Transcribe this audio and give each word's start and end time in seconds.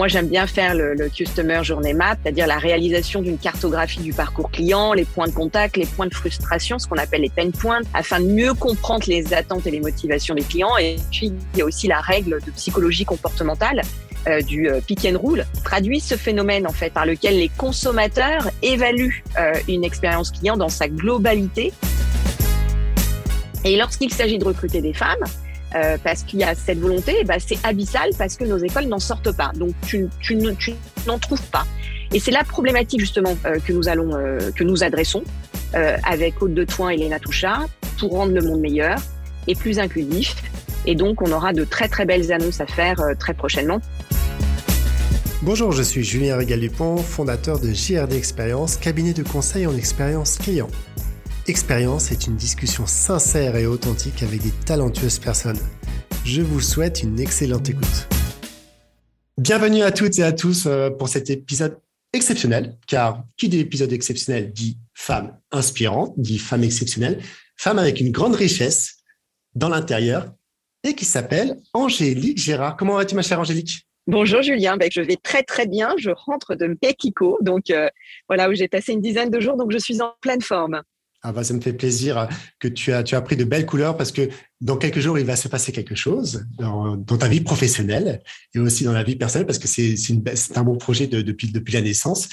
moi, 0.00 0.08
j'aime 0.08 0.28
bien 0.28 0.46
faire 0.46 0.74
le, 0.74 1.10
Customer 1.10 1.60
Journey 1.62 1.92
Map, 1.92 2.16
c'est-à-dire 2.22 2.46
la 2.46 2.56
réalisation 2.56 3.20
d'une 3.20 3.36
cartographie 3.36 4.00
du 4.00 4.14
parcours 4.14 4.50
client, 4.50 4.94
les 4.94 5.04
points 5.04 5.26
de 5.26 5.32
contact, 5.32 5.76
les 5.76 5.84
points 5.84 6.06
de 6.06 6.14
frustration, 6.14 6.78
ce 6.78 6.88
qu'on 6.88 6.96
appelle 6.96 7.20
les 7.20 7.28
pain 7.28 7.50
points, 7.50 7.82
afin 7.92 8.18
de 8.18 8.24
mieux 8.24 8.54
comprendre 8.54 9.04
les 9.08 9.34
attentes 9.34 9.66
et 9.66 9.70
les 9.70 9.80
motivations 9.80 10.34
des 10.34 10.42
clients. 10.42 10.74
Et 10.78 10.96
puis, 11.10 11.34
il 11.52 11.58
y 11.58 11.60
a 11.60 11.66
aussi 11.66 11.86
la 11.86 12.00
règle 12.00 12.40
de 12.46 12.50
psychologie 12.52 13.04
comportementale 13.04 13.82
euh, 14.26 14.40
du 14.40 14.70
euh, 14.70 14.80
pick 14.80 15.04
and 15.04 15.18
roll 15.18 15.44
traduit 15.64 16.00
ce 16.00 16.14
phénomène 16.14 16.66
en 16.66 16.72
fait 16.72 16.88
par 16.88 17.04
lequel 17.04 17.38
les 17.38 17.50
consommateurs 17.50 18.48
évaluent 18.62 19.22
euh, 19.38 19.52
une 19.68 19.84
expérience 19.84 20.30
client 20.30 20.56
dans 20.56 20.70
sa 20.70 20.88
globalité. 20.88 21.74
Et 23.66 23.76
lorsqu'il 23.76 24.10
s'agit 24.14 24.38
de 24.38 24.46
recruter 24.46 24.80
des 24.80 24.94
femmes, 24.94 25.26
euh, 25.74 25.96
parce 26.02 26.22
qu'il 26.22 26.40
y 26.40 26.44
a 26.44 26.54
cette 26.54 26.78
volonté, 26.78 27.24
bah, 27.24 27.34
c'est 27.38 27.58
abyssal 27.64 28.10
parce 28.18 28.36
que 28.36 28.44
nos 28.44 28.58
écoles 28.58 28.86
n'en 28.86 28.98
sortent 28.98 29.32
pas. 29.32 29.52
Donc 29.54 29.72
tu, 29.86 30.08
n'en 31.06 31.18
trouves 31.18 31.42
pas. 31.50 31.66
Et 32.12 32.18
c'est 32.18 32.32
la 32.32 32.44
problématique 32.44 33.00
justement 33.00 33.36
euh, 33.46 33.58
que 33.60 33.72
nous 33.72 33.88
allons, 33.88 34.14
euh, 34.14 34.50
que 34.52 34.64
nous 34.64 34.82
adressons 34.82 35.22
avec 35.72 36.42
Haute 36.42 36.52
de 36.52 36.64
Toin 36.64 36.90
et 36.90 36.96
Léna 36.96 37.20
Touchard 37.20 37.68
pour 37.96 38.10
rendre 38.10 38.32
le 38.32 38.42
monde 38.42 38.58
meilleur 38.58 38.98
et 39.46 39.54
plus 39.54 39.78
inclusif. 39.78 40.34
Et 40.84 40.96
donc 40.96 41.22
on 41.22 41.30
aura 41.30 41.52
de 41.52 41.62
très 41.62 41.86
très 41.86 42.04
belles 42.04 42.32
annonces 42.32 42.60
à 42.60 42.66
faire 42.66 43.00
très 43.20 43.34
prochainement. 43.34 43.80
Bonjour, 45.42 45.70
je 45.70 45.82
suis 45.84 46.02
Julien 46.02 46.36
Régal-Dupont, 46.36 46.96
fondateur 46.96 47.60
de 47.60 47.72
JRD 47.72 48.14
Expérience, 48.14 48.76
cabinet 48.76 49.12
de 49.12 49.22
conseil 49.22 49.68
en 49.68 49.76
expérience 49.76 50.38
client. 50.38 50.66
Expérience 51.50 52.12
est 52.12 52.28
une 52.28 52.36
discussion 52.36 52.86
sincère 52.86 53.56
et 53.56 53.66
authentique 53.66 54.22
avec 54.22 54.40
des 54.40 54.52
talentueuses 54.64 55.18
personnes. 55.18 55.58
Je 56.24 56.42
vous 56.42 56.60
souhaite 56.60 57.02
une 57.02 57.18
excellente 57.18 57.68
écoute. 57.68 58.06
Bienvenue 59.36 59.82
à 59.82 59.90
toutes 59.90 60.16
et 60.20 60.22
à 60.22 60.30
tous 60.30 60.66
euh, 60.66 60.90
pour 60.90 61.08
cet 61.08 61.28
épisode 61.28 61.80
exceptionnel, 62.12 62.78
car 62.86 63.24
qui 63.36 63.48
dit 63.48 63.58
épisode 63.58 63.92
exceptionnel 63.92 64.52
dit 64.52 64.78
femme 64.94 65.40
inspirante, 65.50 66.14
dit 66.16 66.38
femme 66.38 66.62
exceptionnelle, 66.62 67.20
femme 67.56 67.80
avec 67.80 68.00
une 68.00 68.12
grande 68.12 68.36
richesse 68.36 68.98
dans 69.56 69.68
l'intérieur 69.68 70.32
et 70.84 70.94
qui 70.94 71.04
s'appelle 71.04 71.56
Angélique 71.72 72.38
Gérard. 72.38 72.76
Comment 72.76 72.94
vas-tu 72.94 73.16
ma 73.16 73.22
chère 73.22 73.40
Angélique? 73.40 73.88
Bonjour 74.06 74.40
Julien, 74.42 74.76
ben, 74.76 74.88
je 74.92 75.00
vais 75.00 75.16
très 75.16 75.42
très 75.42 75.66
bien. 75.66 75.94
Je 75.98 76.10
rentre 76.10 76.54
de 76.54 76.78
Mexico, 76.80 77.38
donc 77.40 77.70
euh, 77.70 77.88
voilà 78.28 78.48
où 78.48 78.54
j'ai 78.54 78.68
passé 78.68 78.92
une 78.92 79.00
dizaine 79.00 79.30
de 79.30 79.40
jours, 79.40 79.56
donc 79.56 79.72
je 79.72 79.78
suis 79.78 80.00
en 80.00 80.14
pleine 80.20 80.42
forme. 80.42 80.82
Ah 81.22 81.32
bah, 81.32 81.44
ça 81.44 81.52
me 81.52 81.60
fait 81.60 81.74
plaisir 81.74 82.28
que 82.58 82.68
tu 82.68 82.92
as, 82.92 83.02
tu 83.02 83.14
as 83.14 83.20
pris 83.20 83.36
de 83.36 83.44
belles 83.44 83.66
couleurs 83.66 83.96
parce 83.96 84.10
que 84.10 84.30
dans 84.62 84.78
quelques 84.78 85.00
jours, 85.00 85.18
il 85.18 85.26
va 85.26 85.36
se 85.36 85.48
passer 85.48 85.70
quelque 85.70 85.94
chose 85.94 86.46
dans, 86.58 86.96
ta 86.96 87.28
vie 87.28 87.42
professionnelle 87.42 88.22
et 88.54 88.58
aussi 88.58 88.84
dans 88.84 88.92
la 88.92 89.02
vie 89.02 89.16
personnelle 89.16 89.46
parce 89.46 89.58
que 89.58 89.68
c'est 89.68 90.56
un 90.56 90.62
bon 90.62 90.76
projet 90.76 91.06
de, 91.06 91.20
depuis, 91.20 91.52
depuis 91.52 91.74
la 91.74 91.82
naissance. 91.82 92.28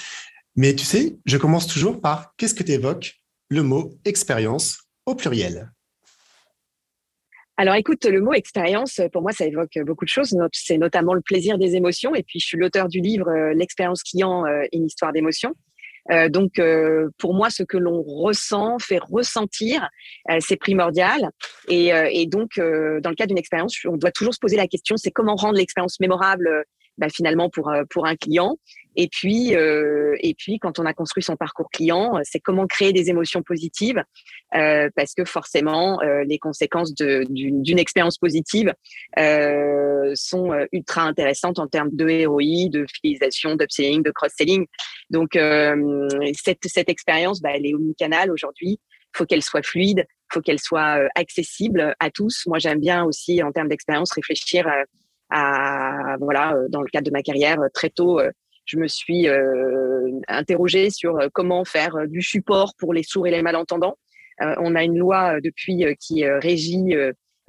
Mais 0.55 0.73
tu 0.73 0.85
sais, 0.85 1.17
je 1.25 1.37
commence 1.37 1.67
toujours 1.67 1.99
par 1.99 2.33
qu'est-ce 2.37 2.55
que 2.55 2.63
tu 2.63 2.71
évoques? 2.71 3.15
Le 3.49 3.63
mot 3.63 3.93
expérience 4.05 4.79
au 5.05 5.15
pluriel 5.15 5.71
alors 7.59 7.73
écoute, 7.73 8.05
le 8.05 8.21
mot 8.21 8.33
expérience, 8.33 9.01
pour 9.11 9.23
moi, 9.23 9.31
ça 9.31 9.43
évoque 9.43 9.79
beaucoup 9.83 10.05
de 10.05 10.09
choses. 10.09 10.37
C'est 10.53 10.77
notamment 10.77 11.15
le 11.15 11.21
plaisir 11.21 11.57
des 11.57 11.75
émotions. 11.75 12.13
Et 12.13 12.21
puis, 12.21 12.39
je 12.39 12.45
suis 12.45 12.57
l'auteur 12.57 12.87
du 12.87 12.99
livre 12.99 13.29
euh, 13.29 13.53
L'expérience 13.55 14.03
client, 14.03 14.45
euh, 14.45 14.61
une 14.73 14.85
histoire 14.85 15.11
d'émotions. 15.11 15.55
Euh, 16.11 16.29
donc, 16.29 16.59
euh, 16.59 17.09
pour 17.17 17.33
moi, 17.33 17.49
ce 17.49 17.63
que 17.63 17.77
l'on 17.77 18.01
ressent, 18.01 18.79
fait 18.79 18.99
ressentir, 18.99 19.89
euh, 20.29 20.37
c'est 20.39 20.57
primordial. 20.57 21.31
Et, 21.67 21.87
et 21.87 22.25
donc, 22.25 22.51
dans 22.57 23.09
le 23.09 23.15
cas 23.15 23.25
d'une 23.25 23.37
expérience, 23.37 23.77
on 23.85 23.97
doit 23.97 24.11
toujours 24.11 24.33
se 24.33 24.39
poser 24.39 24.55
la 24.55 24.67
question, 24.67 24.95
c'est 24.97 25.11
comment 25.11 25.35
rendre 25.35 25.57
l'expérience 25.57 25.99
mémorable 25.99 26.63
bah, 26.97 27.09
finalement 27.09 27.49
pour 27.49 27.71
pour 27.89 28.05
un 28.05 28.15
client. 28.15 28.57
Et 28.95 29.07
puis 29.09 29.51
et 29.51 30.35
puis 30.37 30.59
quand 30.59 30.79
on 30.79 30.85
a 30.85 30.93
construit 30.93 31.23
son 31.23 31.35
parcours 31.35 31.69
client, 31.69 32.19
c'est 32.23 32.39
comment 32.39 32.65
créer 32.67 32.93
des 32.93 33.09
émotions 33.09 33.43
positives 33.43 34.03
euh, 34.55 34.89
parce 34.95 35.13
que 35.13 35.25
forcément 35.25 36.01
euh, 36.01 36.23
les 36.23 36.39
conséquences 36.39 36.93
d'une 36.93 37.79
expérience 37.79 38.17
positive 38.17 38.73
euh, 39.19 40.11
sont 40.15 40.51
ultra 40.71 41.01
intéressantes 41.01 41.59
en 41.59 41.67
termes 41.67 41.89
de 41.91 42.25
ROI, 42.25 42.69
de 42.69 42.85
fidélisation, 42.93 43.55
d'upselling, 43.55 44.03
de 44.03 44.11
cross-selling. 44.11 44.65
Donc 45.09 45.37
cette 46.33 46.65
cette 46.65 46.89
expérience, 46.89 47.41
bah, 47.41 47.49
elle 47.53 47.65
est 47.65 47.73
omnicanal 47.73 48.31
aujourd'hui. 48.31 48.79
Faut 49.15 49.25
qu'elle 49.25 49.43
soit 49.43 49.65
fluide, 49.65 50.05
faut 50.31 50.41
qu'elle 50.41 50.59
soit 50.59 50.99
accessible 51.15 51.95
à 51.99 52.09
tous. 52.09 52.43
Moi, 52.45 52.59
j'aime 52.59 52.79
bien 52.79 53.03
aussi 53.03 53.41
en 53.43 53.51
termes 53.51 53.69
d'expérience 53.69 54.11
réfléchir 54.13 54.67
à 55.29 56.17
voilà, 56.19 56.53
euh, 56.53 56.67
dans 56.69 56.81
le 56.81 56.87
cadre 56.87 57.05
de 57.05 57.11
ma 57.11 57.21
carrière, 57.21 57.59
euh, 57.59 57.67
très 57.73 57.89
tôt, 57.89 58.19
euh, 58.19 58.31
je 58.65 58.77
me 58.77 58.87
suis 58.87 59.29
interrogée 60.27 60.89
sur 60.89 61.17
comment 61.33 61.63
faire 61.63 62.05
du 62.05 62.21
support 62.21 62.73
pour 62.77 62.93
les 62.93 63.01
sourds 63.01 63.25
et 63.25 63.31
les 63.31 63.41
malentendants. 63.41 63.95
on 64.41 64.75
a 64.75 64.83
une 64.83 64.97
loi 64.97 65.39
depuis 65.39 65.85
qui 66.01 66.27
régit 66.27 66.93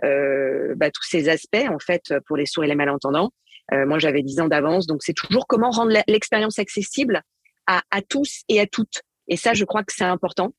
bah, 0.00 0.90
tous 0.92 1.02
ces 1.02 1.28
aspects 1.28 1.66
en 1.68 1.80
fait 1.80 2.14
pour 2.28 2.36
les 2.36 2.46
sourds 2.46 2.62
et 2.62 2.68
les 2.68 2.76
malentendants. 2.76 3.32
moi, 3.72 3.98
j'avais 3.98 4.22
10 4.22 4.42
ans 4.42 4.46
d'avance, 4.46 4.86
donc 4.86 5.02
c'est 5.02 5.12
toujours 5.12 5.48
comment 5.48 5.70
rendre 5.70 5.90
l'expérience 6.06 6.60
accessible 6.60 7.22
à, 7.66 7.82
à, 7.90 8.00
tous 8.00 8.42
et 8.48 8.60
à 8.60 8.68
toutes. 8.68 9.02
Et 9.26 9.36
ça, 9.36 9.54
je 9.54 9.64
crois 9.64 9.82
que 9.82 9.92
c'est 9.92 10.04
important 10.04 10.52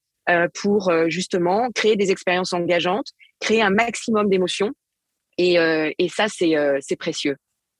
pour 0.61 0.91
justement 1.07 1.69
créer 1.71 1.95
des 1.95 2.11
expériences 2.11 2.51
engageantes, 2.51 3.13
créer 3.39 3.61
un 3.61 3.69
maximum 3.69 4.27
d'émotions 4.27 4.73
et, 5.39 5.57
euh, 5.57 5.89
et 5.97 6.09
ça, 6.09 6.25
euh, 6.41 6.79
c'est 6.81 6.97
précieux. 6.97 7.37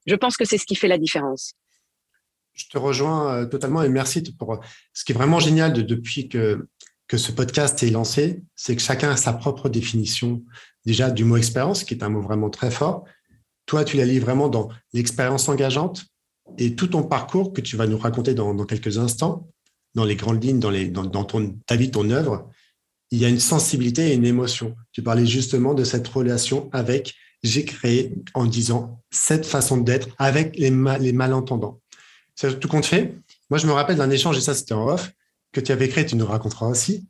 Je 0.07 0.15
pense 0.15 0.37
que 0.37 0.45
c'est 0.45 0.57
ce 0.57 0.65
qui 0.65 0.75
fait 0.75 0.87
la 0.87 0.97
différence. 0.97 1.53
Je 2.53 2.65
te 2.71 2.77
rejoins 2.77 3.35
euh, 3.35 3.45
totalement 3.45 3.83
et 3.83 3.89
merci 3.89 4.23
pour 4.37 4.61
ce 4.93 5.03
qui 5.03 5.11
est 5.11 5.15
vraiment 5.15 5.41
génial 5.41 5.73
de, 5.73 5.81
depuis 5.81 6.29
que, 6.29 6.69
que 7.07 7.17
ce 7.17 7.33
podcast 7.33 7.83
est 7.83 7.89
lancé, 7.89 8.41
c'est 8.55 8.77
que 8.77 8.81
chacun 8.81 9.11
a 9.11 9.17
sa 9.17 9.33
propre 9.33 9.67
définition 9.67 10.41
déjà 10.85 11.11
du 11.11 11.25
mot 11.25 11.35
expérience, 11.35 11.83
qui 11.83 11.93
est 11.93 12.01
un 12.01 12.09
mot 12.09 12.21
vraiment 12.21 12.49
très 12.49 12.71
fort. 12.71 13.03
Toi, 13.65 13.83
tu 13.83 13.97
la 13.97 14.05
lis 14.05 14.19
vraiment 14.19 14.47
dans 14.47 14.69
l'expérience 14.93 15.49
engageante 15.49 16.05
et 16.57 16.75
tout 16.75 16.87
ton 16.87 17.03
parcours 17.03 17.51
que 17.51 17.59
tu 17.59 17.75
vas 17.75 17.87
nous 17.87 17.97
raconter 17.97 18.33
dans, 18.33 18.55
quelques 18.65 18.99
instants, 18.99 19.49
dans 19.95 20.05
les 20.05 20.15
grandes 20.15 20.41
lignes, 20.41 20.59
dans 20.59 21.23
ton, 21.25 21.59
ta 21.65 21.75
vie, 21.75 21.91
ton 21.91 22.09
œuvre, 22.09 22.49
il 23.11 23.19
y 23.19 23.25
a 23.25 23.29
une 23.29 23.39
sensibilité 23.39 24.11
et 24.11 24.13
une 24.13 24.25
émotion. 24.25 24.75
Tu 24.93 25.03
parlais 25.03 25.25
justement 25.25 25.73
de 25.73 25.83
cette 25.83 26.07
relation 26.07 26.69
avec 26.71 27.15
j'ai 27.43 27.65
créé 27.65 28.15
en 28.33 28.45
disant 28.45 29.01
cette 29.11 29.45
façon 29.45 29.77
d'être 29.77 30.09
avec 30.17 30.57
les, 30.57 30.71
malentendants. 30.71 31.79
C'est 32.35 32.59
tout 32.59 32.67
compte 32.67 32.85
fait. 32.85 33.15
Moi, 33.49 33.57
je 33.57 33.67
me 33.67 33.71
rappelle 33.71 33.97
d'un 33.97 34.09
échange, 34.09 34.37
et 34.37 34.41
ça, 34.41 34.53
c'était 34.53 34.73
en 34.73 34.87
off, 34.87 35.11
que 35.51 35.59
tu 35.59 35.71
avais 35.71 35.89
créé, 35.89 36.05
tu 36.05 36.15
nous 36.15 36.25
raconteras 36.25 36.67
aussi. 36.67 37.07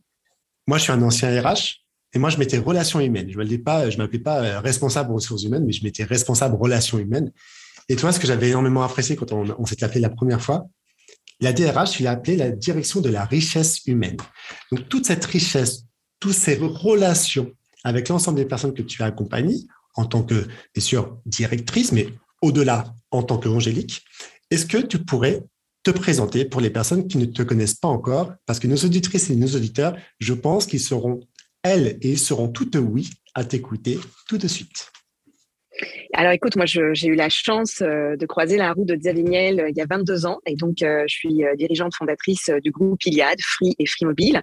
Moi, 0.67 0.77
je 0.77 0.83
suis 0.83 0.91
un 0.91 1.01
ancien 1.01 1.29
RH, 1.41 1.81
et 2.13 2.19
moi, 2.19 2.29
je 2.29 2.37
mettais 2.37 2.57
relations 2.57 2.99
humaines. 2.99 3.29
Je 3.29 3.37
ne 3.37 3.57
pas, 3.57 3.89
je 3.89 3.97
m'appelais 3.97 4.19
pas 4.19 4.43
euh, 4.43 4.59
responsable 4.59 5.13
ressources 5.13 5.43
humaines, 5.43 5.65
mais 5.65 5.73
je 5.73 5.83
mettais 5.83 6.03
responsable 6.03 6.55
relations 6.55 6.97
humaines. 6.97 7.31
Et 7.87 7.95
toi, 7.95 8.11
ce 8.11 8.19
que 8.19 8.27
j'avais 8.27 8.49
énormément 8.49 8.83
apprécié 8.83 9.15
quand 9.15 9.31
on, 9.31 9.45
on 9.57 9.65
s'était 9.65 9.83
appelé 9.83 9.99
la 9.99 10.09
première 10.09 10.41
fois, 10.41 10.67
la 11.39 11.53
DRH, 11.53 11.91
tu 11.91 12.03
l'as 12.03 12.11
appelé 12.11 12.35
la 12.35 12.51
direction 12.51 13.01
de 13.01 13.09
la 13.09 13.25
richesse 13.25 13.85
humaine. 13.85 14.17
Donc, 14.71 14.89
toute 14.89 15.05
cette 15.05 15.25
richesse, 15.25 15.85
toutes 16.19 16.33
ces 16.33 16.55
relations 16.55 17.51
avec 17.83 18.09
l'ensemble 18.09 18.37
des 18.37 18.45
personnes 18.45 18.73
que 18.73 18.81
tu 18.81 19.01
as 19.01 19.05
accompagnées, 19.05 19.65
en 19.99 20.05
tant 20.05 20.23
que, 20.23 20.47
bien 20.73 20.81
sûr, 20.81 21.19
directrice, 21.25 21.91
mais 21.91 22.07
au-delà, 22.41 22.95
en 23.11 23.21
tant 23.21 23.37
qu'Angélique, 23.37 24.05
est-ce 24.49 24.65
que 24.65 24.77
tu 24.77 24.99
pourrais 24.99 25.43
te 25.83 25.91
présenter 25.91 26.45
pour 26.45 26.61
les 26.61 26.69
personnes 26.69 27.07
qui 27.07 27.17
ne 27.17 27.25
te 27.25 27.43
connaissent 27.43 27.75
pas 27.75 27.89
encore? 27.89 28.33
Parce 28.45 28.59
que 28.59 28.67
nos 28.67 28.77
auditrices 28.77 29.29
et 29.29 29.35
nos 29.35 29.55
auditeurs, 29.55 29.97
je 30.19 30.33
pense 30.33 30.65
qu'ils 30.65 30.79
seront, 30.79 31.19
elles 31.63 31.97
et 32.01 32.11
ils 32.11 32.19
seront 32.19 32.47
toutes 32.47 32.77
oui 32.77 33.09
à 33.33 33.43
t'écouter 33.43 33.99
tout 34.27 34.37
de 34.37 34.47
suite. 34.47 34.89
Alors 36.13 36.31
écoute, 36.31 36.55
moi 36.55 36.65
j'ai 36.65 37.07
eu 37.07 37.15
la 37.15 37.29
chance 37.29 37.81
euh, 37.81 38.15
de 38.15 38.25
croiser 38.25 38.57
la 38.57 38.73
route 38.73 38.87
de 38.87 38.95
Xavier 38.95 39.59
euh, 39.59 39.69
il 39.69 39.77
y 39.77 39.81
a 39.81 39.85
22 39.89 40.25
ans 40.25 40.39
et 40.45 40.55
donc 40.55 40.81
euh, 40.81 41.03
je 41.07 41.15
suis 41.15 41.43
dirigeante 41.57 41.95
fondatrice 41.95 42.49
du 42.63 42.71
groupe 42.71 43.03
Iliad, 43.05 43.39
Free 43.41 43.75
et 43.77 43.85
Free 43.85 44.05
Mobile. 44.05 44.41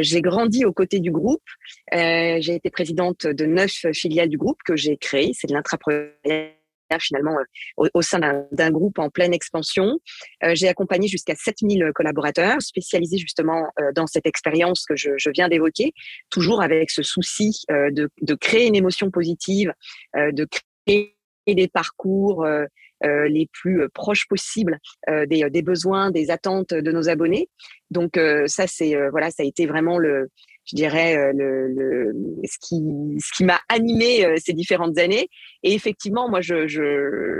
j'ai 0.00 0.20
grandi 0.20 0.64
aux 0.64 0.72
côtés 0.72 1.00
du 1.00 1.10
groupe. 1.10 1.42
j'ai 1.92 2.54
été 2.54 2.70
présidente 2.70 3.26
de 3.26 3.46
neuf 3.46 3.86
filiales 3.92 4.28
du 4.28 4.38
groupe 4.38 4.58
que 4.64 4.76
j'ai 4.76 4.96
créé. 4.96 5.32
C'est 5.34 5.48
de 5.48 5.54
l'intrapreneuriat 5.54 6.59
finalement 6.98 7.36
au, 7.76 8.02
sein 8.02 8.46
d'un 8.52 8.70
groupe 8.70 8.98
en 8.98 9.10
pleine 9.10 9.32
expansion. 9.32 9.98
j'ai 10.52 10.68
accompagné 10.68 11.08
jusqu'à 11.08 11.34
7000 11.34 11.90
collaborateurs 11.94 12.60
spécialisés 12.60 13.18
justement 13.18 13.68
dans 13.94 14.06
cette 14.06 14.26
expérience 14.26 14.84
que 14.84 14.96
je, 14.96 15.10
je 15.16 15.30
viens 15.30 15.48
d'évoquer, 15.48 15.92
toujours 16.30 16.62
avec 16.62 16.90
ce 16.90 17.02
souci 17.02 17.62
de, 17.68 18.08
de, 18.20 18.34
créer 18.34 18.66
une 18.66 18.76
émotion 18.76 19.10
positive, 19.10 19.72
de 20.14 20.46
créer 20.86 21.16
des 21.46 21.68
parcours 21.68 22.44
euh, 22.44 22.64
euh, 23.04 23.28
les 23.28 23.48
plus 23.52 23.88
proches 23.90 24.28
possibles 24.28 24.78
euh, 25.08 25.26
des, 25.26 25.48
des, 25.50 25.62
besoins, 25.62 26.10
des 26.10 26.30
attentes 26.30 26.74
de 26.74 26.92
nos 26.92 27.08
abonnés. 27.08 27.48
Donc 27.90 28.18
ça, 28.46 28.66
c'est 28.66 28.94
voilà, 29.10 29.30
ça 29.30 29.42
a 29.42 29.46
été 29.46 29.66
vraiment 29.66 29.98
le, 29.98 30.30
je 30.70 30.76
dirais, 30.76 31.16
euh, 31.16 31.32
le, 31.34 32.12
ce 32.44 32.56
qui, 32.60 32.80
ce 33.18 33.36
qui 33.36 33.44
m'a 33.44 33.60
animé 33.68 34.24
euh, 34.24 34.36
ces 34.38 34.52
différentes 34.52 34.98
années. 34.98 35.28
Et 35.62 35.74
effectivement, 35.74 36.28
moi, 36.28 36.40
je, 36.40 36.66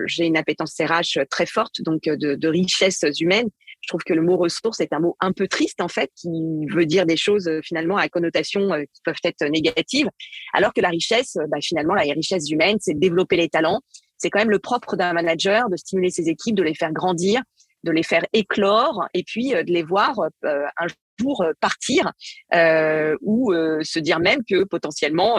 j'ai 0.07 0.27
une 0.27 0.37
appétence 0.37 0.75
RH 0.81 1.27
très 1.31 1.47
forte, 1.47 1.81
donc 1.83 2.09
euh, 2.09 2.17
de, 2.17 2.35
de 2.35 2.49
richesse 2.49 3.05
humaine. 3.21 3.49
Je 3.83 3.89
trouve 3.89 4.03
que 4.05 4.13
le 4.13 4.23
mot 4.23 4.37
ressource 4.37 4.81
est 4.81 4.93
un 4.93 4.99
mot 4.99 5.17
un 5.21 5.33
peu 5.33 5.47
triste, 5.47 5.81
en 5.81 5.89
fait, 5.89 6.11
qui 6.17 6.67
veut 6.71 6.87
dire 6.87 7.07
des 7.07 7.17
choses 7.17 7.49
finalement 7.63 7.97
à 7.97 8.09
connotation 8.09 8.69
qui 8.93 9.01
peuvent 9.05 9.15
être 9.25 9.45
négatives, 9.47 10.09
alors 10.53 10.75
que 10.75 10.83
la 10.83 10.91
richesse, 10.91 11.39
bah, 11.49 11.59
finalement, 11.63 11.95
la 11.95 12.03
richesse 12.03 12.51
humaine, 12.51 12.77
c'est 12.81 12.99
développer 12.99 13.37
les 13.37 13.49
talents. 13.49 13.81
C'est 14.19 14.29
quand 14.29 14.41
même 14.41 14.51
le 14.51 14.59
propre 14.59 14.97
d'un 14.97 15.15
manager 15.15 15.71
de 15.71 15.77
stimuler 15.77 16.11
ses 16.11 16.29
équipes, 16.29 16.57
de 16.57 16.63
les 16.63 16.75
faire 16.75 16.93
grandir, 16.93 17.41
de 17.85 17.91
les 17.91 18.03
faire 18.03 18.27
éclore 18.35 19.07
et 19.15 19.23
puis 19.23 19.49
de 19.49 19.73
les 19.73 19.83
voir 19.83 20.21
un 20.43 20.87
pour 21.21 21.43
euh, 21.43 21.53
partir 21.61 22.13
euh, 22.55 23.17
ou 23.21 23.53
euh, 23.53 23.81
se 23.83 23.99
dire 23.99 24.21
même 24.21 24.41
que 24.49 24.65
potentiellement 24.65 25.39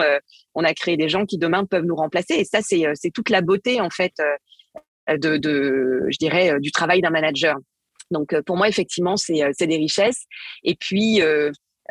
on 0.54 0.64
a 0.64 0.74
créé 0.74 0.96
des 0.96 1.08
gens 1.08 1.26
qui 1.26 1.38
demain 1.38 1.64
peuvent 1.64 1.84
nous 1.84 1.96
remplacer. 1.96 2.34
Et 2.34 2.44
ça, 2.44 2.60
c'est 2.62 3.10
toute 3.12 3.30
la 3.30 3.40
beauté 3.40 3.80
en 3.80 3.90
fait 3.90 4.12
de, 5.08 5.36
de 5.36 6.06
je 6.10 6.18
dirais 6.18 6.58
du 6.60 6.70
travail 6.70 7.00
d'un 7.00 7.10
manager. 7.10 7.56
Donc 8.10 8.38
pour 8.42 8.56
moi 8.56 8.68
effectivement 8.68 9.16
c'est 9.16 9.66
des 9.66 9.76
richesses. 9.76 10.24
Et 10.64 10.74
puis 10.74 11.20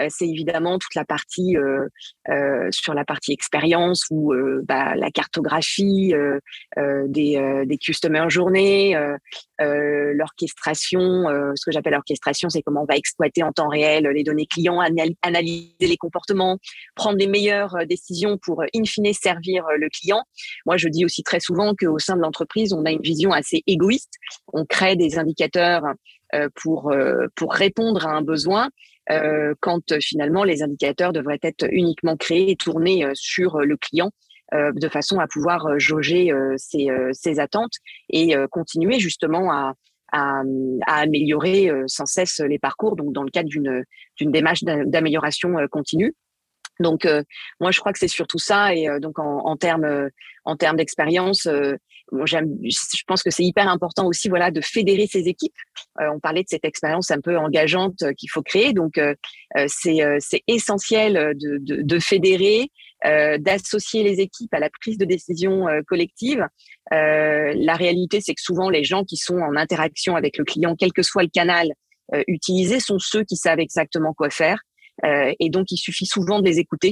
c'est 0.09 0.27
évidemment 0.27 0.79
toute 0.79 0.95
la 0.95 1.05
partie 1.05 1.57
euh, 1.57 1.87
euh, 2.29 2.67
sur 2.71 2.93
la 2.93 3.05
partie 3.05 3.33
expérience 3.33 4.05
ou 4.09 4.33
bah, 4.63 4.95
la 4.95 5.11
cartographie 5.11 6.13
des, 6.77 7.63
des 7.65 7.77
customer 7.77 8.25
journées, 8.29 8.97
l'orchestration. 9.59 11.25
ce 11.55 11.65
que 11.65 11.71
j'appelle 11.71 11.93
l'orchestration, 11.93 12.49
c'est 12.49 12.61
comment 12.61 12.83
on 12.83 12.85
va 12.85 12.95
exploiter 12.95 13.43
en 13.43 13.51
temps 13.51 13.67
réel 13.67 14.05
les 14.07 14.23
données 14.23 14.45
clients, 14.45 14.79
analyser 15.21 15.73
les 15.79 15.97
comportements, 15.97 16.57
prendre 16.95 17.17
les 17.17 17.27
meilleures 17.27 17.85
décisions 17.87 18.37
pour 18.41 18.63
in 18.75 18.85
fine 18.85 19.13
servir 19.13 19.65
le 19.77 19.89
client. 19.89 20.23
Moi, 20.65 20.77
je 20.77 20.87
dis 20.87 21.05
aussi 21.05 21.23
très 21.23 21.39
souvent 21.39 21.73
qu'au 21.75 21.99
sein 21.99 22.15
de 22.15 22.21
l'entreprise, 22.21 22.73
on 22.73 22.85
a 22.85 22.91
une 22.91 23.01
vision 23.01 23.31
assez 23.31 23.63
égoïste. 23.67 24.13
On 24.53 24.65
crée 24.65 24.95
des 24.95 25.17
indicateurs 25.17 25.83
pour 26.61 26.93
pour 27.35 27.53
répondre 27.53 28.07
à 28.07 28.11
un 28.11 28.21
besoin 28.21 28.69
euh, 29.11 29.53
quand 29.59 29.91
euh, 29.91 29.99
finalement 29.99 30.43
les 30.43 30.63
indicateurs 30.63 31.11
devraient 31.13 31.39
être 31.41 31.67
uniquement 31.71 32.15
créés 32.15 32.51
et 32.51 32.55
tournés 32.55 33.05
euh, 33.05 33.11
sur 33.13 33.59
le 33.59 33.77
client 33.77 34.11
de 34.53 34.89
façon 34.89 35.17
à 35.19 35.27
pouvoir 35.27 35.79
jauger 35.79 36.29
ses, 36.57 37.39
attentes 37.39 37.71
et 38.09 38.35
continuer 38.51 38.99
justement 38.99 39.49
à, 39.49 39.75
à, 40.11 40.41
améliorer 40.87 41.71
sans 41.87 42.05
cesse 42.05 42.41
les 42.41 42.59
parcours, 42.59 42.97
donc 42.97 43.13
dans 43.13 43.23
le 43.23 43.29
cadre 43.29 43.47
d'une 43.47 44.31
démarche 44.31 44.65
d'amélioration 44.65 45.55
continue. 45.71 46.13
Donc, 46.81 47.07
moi, 47.61 47.71
je 47.71 47.79
crois 47.79 47.93
que 47.93 47.99
c'est 47.99 48.09
surtout 48.09 48.39
ça. 48.39 48.75
Et 48.75 48.89
donc, 48.99 49.19
en, 49.19 49.37
en 49.37 49.55
termes 49.55 50.09
en 50.43 50.57
termes 50.57 50.75
d'expérience, 50.75 51.47
je 52.11 53.03
pense 53.07 53.23
que 53.23 53.31
c'est 53.31 53.43
hyper 53.43 53.67
important 53.69 54.05
aussi, 54.07 54.29
voilà, 54.29 54.51
de 54.51 54.61
fédérer 54.61 55.07
ces 55.07 55.27
équipes. 55.27 55.55
Euh, 55.99 56.09
on 56.13 56.19
parlait 56.19 56.43
de 56.43 56.49
cette 56.49 56.65
expérience 56.65 57.11
un 57.11 57.21
peu 57.21 57.37
engageante 57.37 58.01
euh, 58.01 58.13
qu'il 58.13 58.29
faut 58.29 58.41
créer, 58.41 58.73
donc 58.73 58.97
euh, 58.97 59.15
c'est 59.67 59.99
c'est 60.19 60.41
essentiel 60.47 61.33
de, 61.35 61.57
de, 61.59 61.81
de 61.81 61.99
fédérer, 61.99 62.69
d'associer 63.03 64.03
les 64.03 64.19
équipes 64.19 64.53
à 64.53 64.59
la 64.59 64.69
prise 64.69 64.97
de 64.97 65.05
décision 65.05 65.65
collective. 65.87 66.45
la 66.91 67.75
réalité, 67.75 68.21
c'est 68.21 68.33
que 68.33 68.41
souvent 68.41 68.69
les 68.69 68.83
gens 68.83 69.03
qui 69.03 69.17
sont 69.17 69.37
en 69.37 69.55
interaction 69.55 70.15
avec 70.15 70.37
le 70.37 70.45
client, 70.45 70.75
quel 70.77 70.93
que 70.93 71.01
soit 71.01 71.23
le 71.23 71.29
canal 71.29 71.67
utilisé, 72.27 72.79
sont 72.79 72.99
ceux 72.99 73.23
qui 73.23 73.35
savent 73.35 73.59
exactement 73.59 74.13
quoi 74.13 74.29
faire. 74.29 74.59
et 75.03 75.49
donc, 75.49 75.71
il 75.71 75.77
suffit 75.77 76.05
souvent 76.05 76.39
de 76.39 76.45
les 76.45 76.59
écouter 76.59 76.91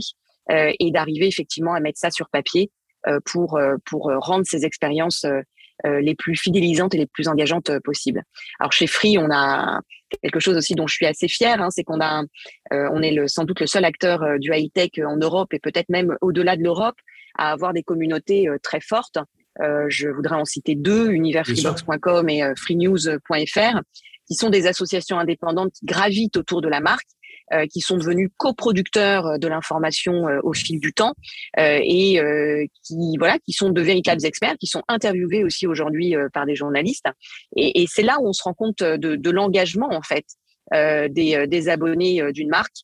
et 0.52 0.92
d'arriver 0.92 1.28
effectivement 1.28 1.74
à 1.74 1.80
mettre 1.80 2.00
ça 2.00 2.12
sur 2.12 2.28
papier 2.30 2.72
euh, 2.72 2.79
pour 3.26 3.58
euh, 3.58 3.76
pour 3.86 4.12
rendre 4.18 4.46
ces 4.46 4.66
expériences 4.66 5.26
euh, 5.26 6.02
les 6.02 6.16
plus 6.16 6.36
fidélisantes 6.36 6.94
et 6.94 6.98
les 6.98 7.06
plus 7.06 7.28
engageantes 7.28 7.80
possibles. 7.80 8.24
Alors 8.60 8.74
chez 8.74 8.88
Free, 8.88 9.18
on 9.18 9.30
a 9.32 9.80
quelque 10.22 10.40
chose 10.40 10.58
aussi 10.58 10.76
dont 10.76 10.88
je 10.88 10.96
suis 10.96 11.06
assez 11.06 11.28
fière, 11.28 11.62
hein, 11.62 11.70
c'est 11.70 11.84
qu'on 11.84 12.02
a, 12.02 12.24
on 12.72 13.02
est 13.02 13.12
le, 13.12 13.28
sans 13.28 13.46
doute 13.46 13.62
le 13.62 13.68
seul 13.68 13.86
acteur 13.86 14.22
du 14.40 14.52
high 14.54 14.72
tech 14.74 14.90
en 15.06 15.16
Europe 15.16 15.54
et 15.54 15.60
peut-être 15.60 15.88
même 15.88 16.18
au-delà 16.20 16.58
de 16.58 16.64
l'Europe 16.64 16.98
à 17.38 17.52
avoir 17.52 17.72
des 17.72 17.84
communautés 17.84 18.50
très 18.62 18.82
fortes. 18.82 19.20
je 19.60 20.10
voudrais 20.10 20.36
en 20.36 20.46
citer 20.46 20.76
deux, 20.76 21.12
universfreebox.com 21.12 22.28
et 22.28 22.44
freenews.fr, 22.58 23.80
qui 24.28 24.36
sont 24.36 24.50
des 24.50 24.68
associations 24.68 25.18
indépendantes 25.18 25.72
qui 25.72 25.86
gravitent 25.86 26.36
autour 26.36 26.62
de 26.62 26.68
la 26.68 26.82
marque 26.82 27.08
euh, 27.52 27.66
qui 27.66 27.82
sont 27.82 27.98
devenus 27.98 28.30
coproducteurs 28.38 29.26
euh, 29.26 29.38
de 29.40 29.48
l'information 29.48 30.28
euh, 30.28 30.40
au 30.44 30.54
fil 30.54 30.80
du 30.80 30.94
temps 30.94 31.16
et 31.58 32.20
qui 32.84 33.18
voilà 33.18 33.40
qui 33.40 33.54
sont 33.54 33.70
de 33.70 33.82
véritables 33.82 34.24
experts, 34.24 34.56
qui 34.60 34.68
sont 34.68 34.84
interviewés 34.88 35.44
aussi 35.44 35.66
aujourd'hui 35.66 36.16
par 36.34 36.46
des 36.46 36.56
journalistes. 36.56 37.08
Et, 37.56 37.82
et 37.82 37.88
c'est 37.88 38.04
là 38.04 38.18
où 38.22 38.28
on 38.28 38.34
se 38.34 38.44
rend 38.44 38.54
compte 38.54 38.84
de, 38.84 39.16
de 39.16 39.30
l'engagement 39.30 39.90
en 39.92 40.02
fait 40.02 40.26
des, 40.72 41.46
des 41.48 41.70
abonnés 41.70 42.22
d'une 42.34 42.50
marque 42.50 42.76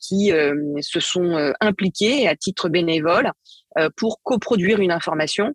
qui 0.00 0.32
se 0.80 1.00
sont 1.00 1.54
impliqués 1.60 2.28
à 2.28 2.36
titre 2.36 2.68
bénévole 2.68 3.30
pour 3.96 4.20
coproduire 4.22 4.80
une 4.80 4.92
information 4.92 5.54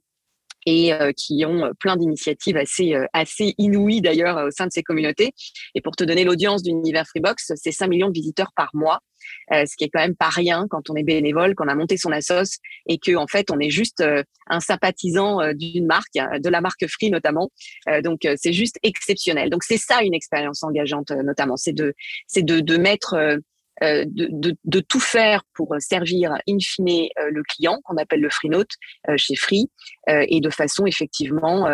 et 0.65 0.93
euh, 0.93 1.11
qui 1.11 1.43
ont 1.45 1.65
euh, 1.65 1.71
plein 1.79 1.97
d'initiatives 1.97 2.57
assez 2.57 2.93
euh, 2.93 3.05
assez 3.13 3.55
inouïes 3.57 4.01
d'ailleurs 4.01 4.45
au 4.45 4.51
sein 4.51 4.67
de 4.67 4.71
ces 4.71 4.83
communautés. 4.83 5.33
Et 5.75 5.81
pour 5.81 5.95
te 5.95 6.03
donner 6.03 6.23
l'audience 6.23 6.63
d'Univers 6.63 7.07
Freebox, 7.07 7.53
c'est 7.55 7.71
5 7.71 7.87
millions 7.87 8.09
de 8.09 8.13
visiteurs 8.13 8.51
par 8.55 8.69
mois, 8.73 8.99
ce 9.51 9.75
qui 9.75 9.83
est 9.83 9.89
quand 9.89 9.99
même 9.99 10.15
pas 10.15 10.29
rien 10.29 10.65
quand 10.69 10.89
on 10.89 10.95
est 10.95 11.03
bénévole, 11.03 11.55
qu'on 11.55 11.67
a 11.67 11.75
monté 11.75 11.97
son 11.97 12.11
assos 12.11 12.59
et 12.87 12.97
que 12.97 13.15
en 13.15 13.27
fait 13.27 13.51
on 13.51 13.59
est 13.59 13.69
juste 13.69 14.03
un 14.47 14.59
sympathisant 14.59 15.53
d'une 15.53 15.85
marque, 15.85 16.13
de 16.15 16.49
la 16.49 16.61
marque 16.61 16.87
Free 16.87 17.11
notamment. 17.11 17.51
donc 18.03 18.27
c'est 18.37 18.53
juste 18.53 18.77
exceptionnel. 18.83 19.49
Donc 19.49 19.63
c'est 19.63 19.77
ça 19.77 20.01
une 20.03 20.13
expérience 20.13 20.63
engageante 20.63 21.11
notamment, 21.11 21.57
c'est 21.57 21.73
de 21.73 21.93
c'est 22.27 22.43
de, 22.43 22.59
de 22.59 22.77
mettre 22.77 23.39
de, 23.81 24.27
de, 24.29 24.55
de, 24.63 24.79
tout 24.79 24.99
faire 24.99 25.43
pour 25.53 25.75
servir 25.79 26.33
in 26.47 26.57
fine 26.59 27.07
euh, 27.19 27.29
le 27.31 27.43
client, 27.43 27.79
qu'on 27.83 27.97
appelle 27.97 28.21
le 28.21 28.29
free 28.29 28.49
note 28.49 28.71
euh, 29.09 29.15
chez 29.17 29.35
Free, 29.35 29.69
et 30.07 30.39
de 30.41 30.49
façon 30.49 30.85
effectivement 30.85 31.67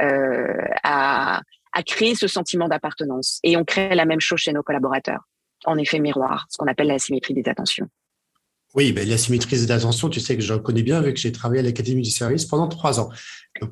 à, 0.00 1.40
à 1.72 1.82
créer 1.82 2.14
ce 2.14 2.26
sentiment 2.26 2.68
d'appartenance. 2.68 3.38
Et 3.42 3.56
on 3.56 3.64
crée 3.64 3.94
la 3.94 4.04
même 4.04 4.20
chose 4.20 4.40
chez 4.40 4.52
nos 4.52 4.62
collaborateurs, 4.62 5.20
en 5.64 5.78
effet 5.78 5.98
miroir, 5.98 6.46
ce 6.50 6.56
qu'on 6.58 6.66
appelle 6.66 6.88
la 6.88 6.98
symétrie 6.98 7.34
des 7.34 7.48
attentions. 7.48 7.88
Oui, 8.74 8.92
ben, 8.92 9.08
la 9.08 9.16
symétrie 9.16 9.56
des 9.56 9.70
attentions, 9.70 10.08
tu 10.10 10.20
sais 10.20 10.36
que 10.36 10.42
je 10.42 10.54
connais 10.54 10.82
bien 10.82 11.00
vu 11.00 11.14
que 11.14 11.20
j'ai 11.20 11.32
travaillé 11.32 11.60
à 11.60 11.62
l'Académie 11.62 12.02
du 12.02 12.10
service 12.10 12.44
pendant 12.44 12.68
trois 12.68 13.00
ans. 13.00 13.10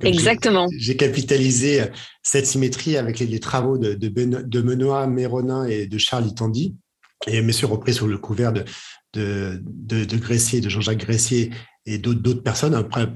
Exactement. 0.01 0.67
J'ai 0.79 0.97
capitalisé 0.97 1.85
cette 2.23 2.47
symétrie 2.47 2.97
avec 2.97 3.19
les, 3.19 3.41
travaux 3.41 3.77
de, 3.77 3.95
de, 3.95 4.09
de 4.09 4.61
Benoît 4.63 5.07
Méronin 5.07 5.67
et 5.67 5.87
de 5.87 5.99
Charles 5.99 6.33
Tandy 6.35 6.77
et 7.27 7.53
sûr 7.53 7.71
repris 7.71 7.95
sous 7.95 8.07
le 8.07 8.19
couvert 8.19 8.53
de, 8.53 8.65
de, 9.15 9.61
de, 9.63 10.05
de 10.05 10.17
Gressier, 10.17 10.61
de 10.61 10.69
Jean-Jacques 10.69 10.99
Gressier 10.99 11.51
et 11.87 11.99
d'autres 11.99 12.43
personnes, 12.43 12.75
après 12.75 13.13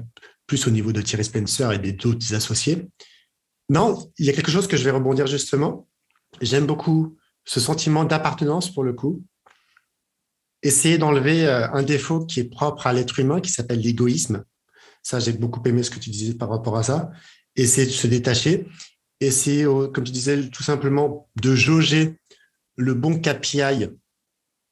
plus 0.47 0.67
au 0.67 0.71
niveau 0.71 0.91
de 0.91 1.01
Thierry 1.01 1.23
Spencer 1.23 1.71
et 1.71 1.91
d'autres 1.91 2.33
associés. 2.33 2.87
Non, 3.69 4.11
il 4.17 4.25
y 4.25 4.29
a 4.29 4.33
quelque 4.33 4.51
chose 4.51 4.67
que 4.67 4.77
je 4.77 4.83
vais 4.83 4.91
rebondir 4.91 5.27
justement. 5.27 5.87
J'aime 6.41 6.65
beaucoup 6.65 7.17
ce 7.45 7.59
sentiment 7.59 8.03
d'appartenance 8.03 8.73
pour 8.73 8.83
le 8.83 8.93
coup. 8.93 9.23
Essayer 10.61 10.97
d'enlever 10.97 11.47
euh, 11.47 11.69
un 11.71 11.83
défaut 11.83 12.25
qui 12.25 12.41
est 12.41 12.49
propre 12.49 12.87
à 12.87 12.93
l'être 12.93 13.19
humain, 13.19 13.39
qui 13.39 13.51
s'appelle 13.51 13.79
l'égoïsme. 13.79 14.43
Ça, 15.03 15.19
j'ai 15.19 15.31
beaucoup 15.31 15.61
aimé 15.65 15.83
ce 15.83 15.89
que 15.89 15.99
tu 15.99 16.09
disais 16.09 16.33
par 16.33 16.49
rapport 16.49 16.77
à 16.77 16.83
ça. 16.83 17.11
Essayer 17.55 17.87
de 17.87 17.91
se 17.91 18.07
détacher. 18.07 18.67
Essayer, 19.21 19.63
comme 19.65 20.03
tu 20.03 20.11
disais, 20.11 20.49
tout 20.49 20.63
simplement 20.63 21.29
de 21.41 21.55
jauger 21.55 22.18
le 22.79 22.93
bon 22.93 23.19
KPI 23.19 23.89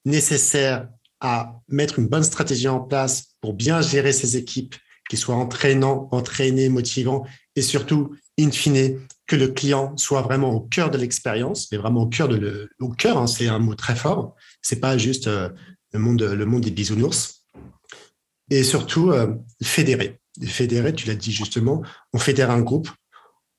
nécessaire 0.06 0.90
à 1.20 1.60
mettre 1.68 2.00
une 2.00 2.08
bonne 2.08 2.24
stratégie 2.24 2.70
en 2.70 2.80
place 2.80 3.36
pour 3.42 3.54
bien 3.54 3.82
gérer 3.82 4.14
ses 4.14 4.38
équipes, 4.38 4.76
qui 5.10 5.18
soient 5.18 5.36
entraînants, 5.36 6.08
entraînés, 6.12 6.70
motivants, 6.70 7.26
et 7.56 7.62
surtout, 7.62 8.16
in 8.40 8.52
fine, 8.52 9.00
que 9.26 9.36
le 9.36 9.50
client 9.50 9.96
soit 9.98 10.22
vraiment 10.22 10.52
au 10.52 10.62
cœur 10.62 10.90
de 10.90 10.98
l'expérience, 10.98 11.70
mais 11.72 11.78
vraiment 11.78 12.04
au 12.04 12.08
cœur 12.08 12.30
de 12.30 12.38
le, 12.38 12.70
au 12.80 12.90
cœur, 12.90 13.18
hein, 13.18 13.28
c'est 13.28 13.48
un 13.48 13.60
mot 13.60 13.76
très 13.76 13.96
fort. 13.96 14.36
C'est 14.62 14.80
pas 14.80 14.98
juste 14.98 15.28
euh, 15.28 15.50
le 15.92 16.00
monde, 16.00 16.22
le 16.22 16.46
monde 16.46 16.64
des 16.64 16.72
bisounours. 16.72 17.44
Et 18.50 18.64
surtout, 18.64 19.12
euh, 19.12 19.36
fédérer. 19.62 20.20
Fédérer, 20.46 20.94
tu 20.94 21.08
l'as 21.08 21.16
dit 21.16 21.34
justement, 21.34 21.82
on 22.14 22.20
fédère 22.20 22.52
un 22.52 22.62
groupe, 22.62 22.90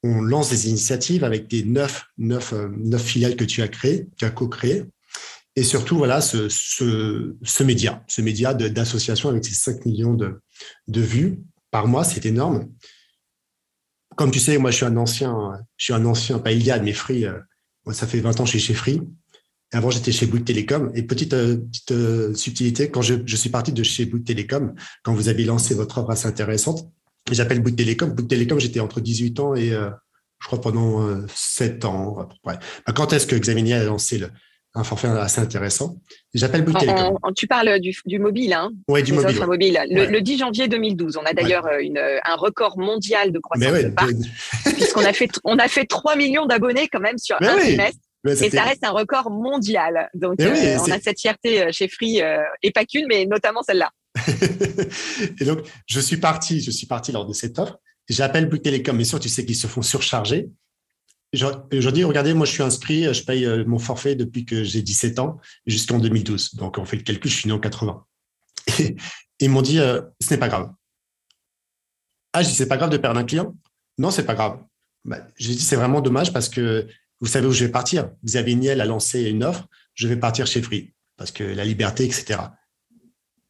on 0.03 0.21
lance 0.21 0.51
des 0.51 0.69
initiatives 0.69 1.25
avec 1.25 1.49
des 1.49 1.65
neuf, 1.65 2.07
neuf, 2.19 2.53
euh, 2.53 2.69
neuf 2.77 3.03
filiales 3.03 3.37
que 3.37 3.45
tu 3.45 3.63
as 3.63 3.69
créées, 3.69 4.07
tu 4.17 4.25
as 4.25 4.31
co-créées. 4.31 4.85
Et 5.57 5.65
surtout, 5.65 5.97
voilà, 5.97 6.21
ce, 6.21 7.63
média, 7.65 8.05
ce 8.07 8.23
média 8.23 8.55
d'association 8.55 9.29
avec 9.29 9.45
ses 9.45 9.55
5 9.55 9.87
millions 9.87 10.15
de, 10.15 10.41
vues 11.01 11.41
par 11.73 11.89
mois, 11.89 12.05
c'est 12.05 12.25
énorme. 12.27 12.69
Comme 14.17 14.31
tu 14.31 14.39
sais, 14.39 14.57
moi, 14.59 14.71
je 14.71 14.77
suis 14.77 14.85
un 14.85 14.97
ancien, 14.97 15.35
je 15.77 15.85
suis 15.85 15.93
un 15.93 16.05
ancien, 16.05 16.39
pas 16.39 16.53
Iliad, 16.53 16.85
mais 16.85 16.93
Free. 16.93 17.25
Euh, 17.25 17.41
moi, 17.85 17.93
ça 17.93 18.07
fait 18.07 18.21
20 18.21 18.39
ans 18.39 18.45
que 18.45 18.51
je 18.51 18.59
suis 18.59 18.61
chez 18.61 18.75
Free. 18.75 19.01
avant, 19.73 19.91
j'étais 19.91 20.13
chez 20.13 20.27
Bouygues 20.27 20.45
Télécom. 20.45 20.93
Et 20.95 21.03
petite, 21.03 21.31
petite 21.31 22.37
subtilité, 22.37 22.89
quand 22.89 23.03
je, 23.03 23.15
je, 23.27 23.37
suis 23.37 23.51
parti 23.51 23.73
de 23.73 23.83
chez 23.83 24.07
Bouygues 24.07 24.27
Télécom, 24.27 24.77
quand 25.03 25.13
vous 25.13 25.29
avez 25.29 25.45
lancé 25.45 25.75
votre 25.75 25.99
offre 25.99 26.11
assez 26.11 26.29
intéressante, 26.29 26.89
j'appelle 27.35 27.61
Bouygues 27.61 27.77
Télécom. 27.77 28.11
Bouygues 28.11 28.29
Télécom, 28.29 28.61
j'étais 28.61 28.81
entre 28.81 29.01
18 29.01 29.41
ans 29.41 29.55
et 29.55 29.71
je 29.71 30.47
crois 30.47 30.61
pendant 30.61 31.07
sept 31.35 31.85
ans 31.85 32.19
à 32.19 32.27
peu 32.27 32.35
près. 32.43 32.59
Bah, 32.87 32.93
quand 32.95 33.13
est-ce 33.13 33.27
que 33.27 33.37
Xavier 33.37 33.75
a 33.75 33.85
lancé 33.85 34.19
le, 34.19 34.31
un 34.75 34.85
forfait 34.85 35.09
assez 35.09 35.41
intéressant? 35.41 35.97
J'appelle 36.35 36.63
Bouygues 36.63 36.81
Télécom. 36.81 37.19
tu 37.37 37.47
parles 37.47 37.81
du, 37.81 37.97
du 38.07 38.19
mobile, 38.19 38.53
hein 38.53 38.71
Oui, 38.89 39.03
du 39.03 39.13
mobile. 39.13 39.81
Le, 39.91 40.21
10 40.21 40.39
janvier 40.39 40.69
2012, 40.69 41.17
on 41.17 41.25
a 41.25 41.33
d'ailleurs 41.33 41.67
euh, 41.67 42.19
un 42.25 42.37
record 42.37 42.79
mondial 42.79 43.33
de 43.33 43.39
croissance 43.39 43.83
de 43.83 43.89
parc, 43.89 44.13
puisqu'on 44.65 45.05
a 45.05 45.13
fait, 45.13 45.31
on 45.45 45.59
a 45.59 45.69
fait 45.69 45.85
3 45.85 46.17
millions 46.17 46.47
d'abonnés 46.47 46.89
quand 46.89 47.01
même 47.01 47.19
sur 47.19 47.37
un 47.41 47.57
trimestre. 47.59 48.01
et 48.27 48.51
ça 48.51 48.63
reste 48.63 48.85
un 48.85 48.91
record 48.91 49.31
mondial. 49.31 50.09
Donc, 50.15 50.41
euh, 50.41 50.77
on 50.81 50.91
a 50.91 51.01
cette 51.01 51.21
fierté 51.21 51.63
euh, 51.63 51.69
chez 51.73 51.89
Free, 51.89 52.21
et 52.63 52.71
pas 52.71 52.85
qu'une, 52.85 53.07
mais 53.09 53.27
notamment 53.27 53.63
celle-là. 53.63 53.91
et 55.41 55.45
donc, 55.45 55.61
je 55.87 56.01
suis 56.01 56.19
parti, 56.19 56.61
je 56.61 56.71
suis 56.71 56.87
parti 56.87 57.13
lors 57.13 57.27
de 57.27 57.33
cette 57.33 57.59
offre. 57.59 57.79
J'appelle 58.09 58.49
Bouygues 58.49 58.63
Télécom, 58.63 58.97
mais 58.97 59.05
sûr, 59.05 59.21
tu 59.21 59.29
sais 59.29 59.45
qu'ils 59.45 59.57
se 59.57 59.67
font 59.67 59.83
surcharger. 59.83 60.51
Je, 61.35 61.91
dis, 61.91 62.05
regardez, 62.05 62.33
moi, 62.33 62.47
je 62.47 62.53
suis 62.53 62.63
inscrit, 62.63 63.13
je 63.13 63.23
paye 63.25 63.45
euh, 63.45 63.65
mon 63.67 63.79
forfait 63.79 64.15
depuis 64.15 64.47
que 64.47 64.65
j'ai 64.65 64.81
17 64.81 65.19
ans 65.19 65.39
jusqu'en 65.67 65.99
2012. 65.99 66.55
Donc, 66.55 66.79
on 66.79 66.85
fait 66.87 66.97
le 66.97 67.03
calcul, 67.03 67.31
je 67.31 67.37
suis 67.37 67.49
né 67.49 67.53
en 67.53 67.59
80. 67.59 68.05
Et, 68.79 68.97
ils 69.41 69.51
m'ont 69.51 69.63
dit, 69.63 69.79
euh, 69.79 70.01
ce 70.21 70.31
n'est 70.31 70.39
pas 70.39 70.49
grave. 70.49 70.73
Ah, 72.33 72.43
je 72.43 72.49
dis, 72.49 72.55
c'est 72.55 72.69
pas 72.69 72.79
grave 72.79 72.91
de 72.91 72.97
perdre 72.97 73.21
un 73.21 73.25
client? 73.25 73.55
Non, 73.99 74.11
c'est 74.11 74.25
pas 74.25 74.35
grave. 74.35 74.63
Bah, 75.05 75.19
j'ai 75.37 75.55
dit, 75.55 75.63
c'est 75.63 75.77
vraiment 75.77 76.01
dommage 76.01 76.33
parce 76.33 76.49
que 76.49 76.89
vous 77.21 77.27
savez 77.27 77.47
où 77.47 77.53
je 77.53 77.65
vais 77.65 77.71
partir. 77.71 78.11
Xavier 78.25 78.55
Niel 78.55 78.81
a 78.81 78.85
lancé 78.85 79.23
une 79.25 79.45
offre, 79.45 79.67
je 79.95 80.09
vais 80.09 80.17
partir 80.17 80.47
chez 80.47 80.63
Free 80.63 80.95
parce 81.17 81.33
que 81.33 81.45
la 81.45 81.65
liberté, 81.65 82.05
etc. 82.05 82.39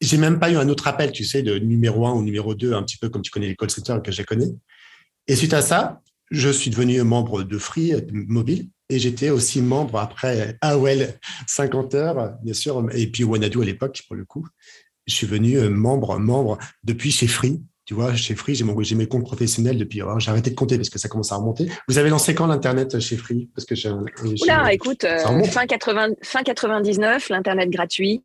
J'ai 0.00 0.16
même 0.16 0.38
pas 0.38 0.50
eu 0.50 0.56
un 0.56 0.68
autre 0.68 0.86
appel, 0.86 1.12
tu 1.12 1.24
sais, 1.24 1.42
de 1.42 1.58
numéro 1.58 2.06
1 2.06 2.12
ou 2.12 2.22
numéro 2.22 2.54
2, 2.54 2.72
un 2.72 2.82
petit 2.82 2.98
peu 2.98 3.08
comme 3.08 3.22
tu 3.22 3.30
connais 3.30 3.48
les 3.48 3.56
call 3.56 3.70
centers 3.70 4.02
que 4.02 4.12
je 4.12 4.22
connais. 4.22 4.48
Et 5.26 5.36
suite 5.36 5.54
à 5.54 5.62
ça, 5.62 6.00
je 6.30 6.48
suis 6.48 6.70
devenu 6.70 7.02
membre 7.02 7.42
de 7.42 7.58
Free 7.58 7.94
Mobile 8.12 8.68
et 8.88 8.98
j'étais 8.98 9.30
aussi 9.30 9.60
membre 9.60 9.98
après 9.98 10.56
AOL 10.60 11.08
50 11.46 11.94
heures, 11.94 12.34
bien 12.42 12.54
sûr, 12.54 12.86
et 12.92 13.06
puis 13.06 13.24
Wanadu 13.24 13.60
à 13.60 13.64
l'époque, 13.64 14.02
pour 14.06 14.16
le 14.16 14.24
coup. 14.24 14.46
Je 15.06 15.14
suis 15.14 15.26
venu 15.26 15.56
euh, 15.56 15.70
membre, 15.70 16.18
membre 16.18 16.58
depuis 16.84 17.10
chez 17.10 17.26
Free. 17.26 17.62
Tu 17.86 17.94
vois, 17.94 18.14
chez 18.14 18.34
Free, 18.34 18.54
j'ai 18.54 18.94
mes 18.94 19.06
comptes 19.06 19.24
professionnels 19.24 19.78
depuis. 19.78 20.02
j'ai 20.18 20.30
arrêté 20.30 20.50
de 20.50 20.54
compter 20.54 20.76
parce 20.76 20.90
que 20.90 20.98
ça 20.98 21.08
commence 21.08 21.32
à 21.32 21.36
remonter. 21.36 21.70
Vous 21.88 21.96
avez 21.96 22.10
lancé 22.10 22.34
quand 22.34 22.46
l'Internet 22.46 23.00
chez 23.00 23.16
Free? 23.16 23.48
Parce 23.54 23.64
que 23.64 23.74
j'ai, 23.74 23.90
Oula, 24.42 24.74
écoute, 24.74 25.04
euh, 25.04 25.44
fin, 25.44 25.66
80, 25.66 26.08
fin 26.22 26.42
99, 26.42 27.30
l'Internet 27.30 27.70
gratuit. 27.70 28.22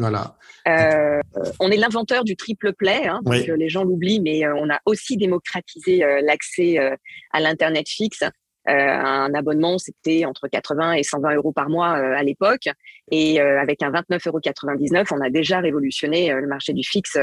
Voilà. 0.00 0.36
Euh, 0.68 1.20
on 1.60 1.70
est 1.70 1.76
l'inventeur 1.76 2.24
du 2.24 2.36
triple 2.36 2.72
play, 2.72 3.06
hein, 3.06 3.20
les 3.26 3.68
gens 3.68 3.84
l'oublient, 3.84 4.20
mais 4.20 4.44
euh, 4.44 4.54
on 4.56 4.68
a 4.70 4.80
aussi 4.84 5.16
démocratisé 5.16 6.04
euh, 6.04 6.20
l'accès 6.22 6.78
à 7.32 7.40
l'internet 7.40 7.88
fixe. 7.88 8.24
un 8.66 9.32
abonnement, 9.34 9.78
c'était 9.78 10.24
entre 10.24 10.48
80 10.48 10.94
et 10.94 11.02
120 11.02 11.36
euros 11.36 11.52
par 11.52 11.68
mois 11.68 11.88
à 11.90 12.22
l'époque, 12.22 12.68
et 13.10 13.40
avec 13.40 13.82
un 13.82 13.90
29,99 13.90 14.28
euros, 14.28 14.40
on 15.12 15.20
a 15.20 15.30
déjà 15.30 15.60
révolutionné 15.60 16.32
le 16.32 16.46
marché 16.46 16.72
du 16.72 16.82
fixe. 16.82 17.16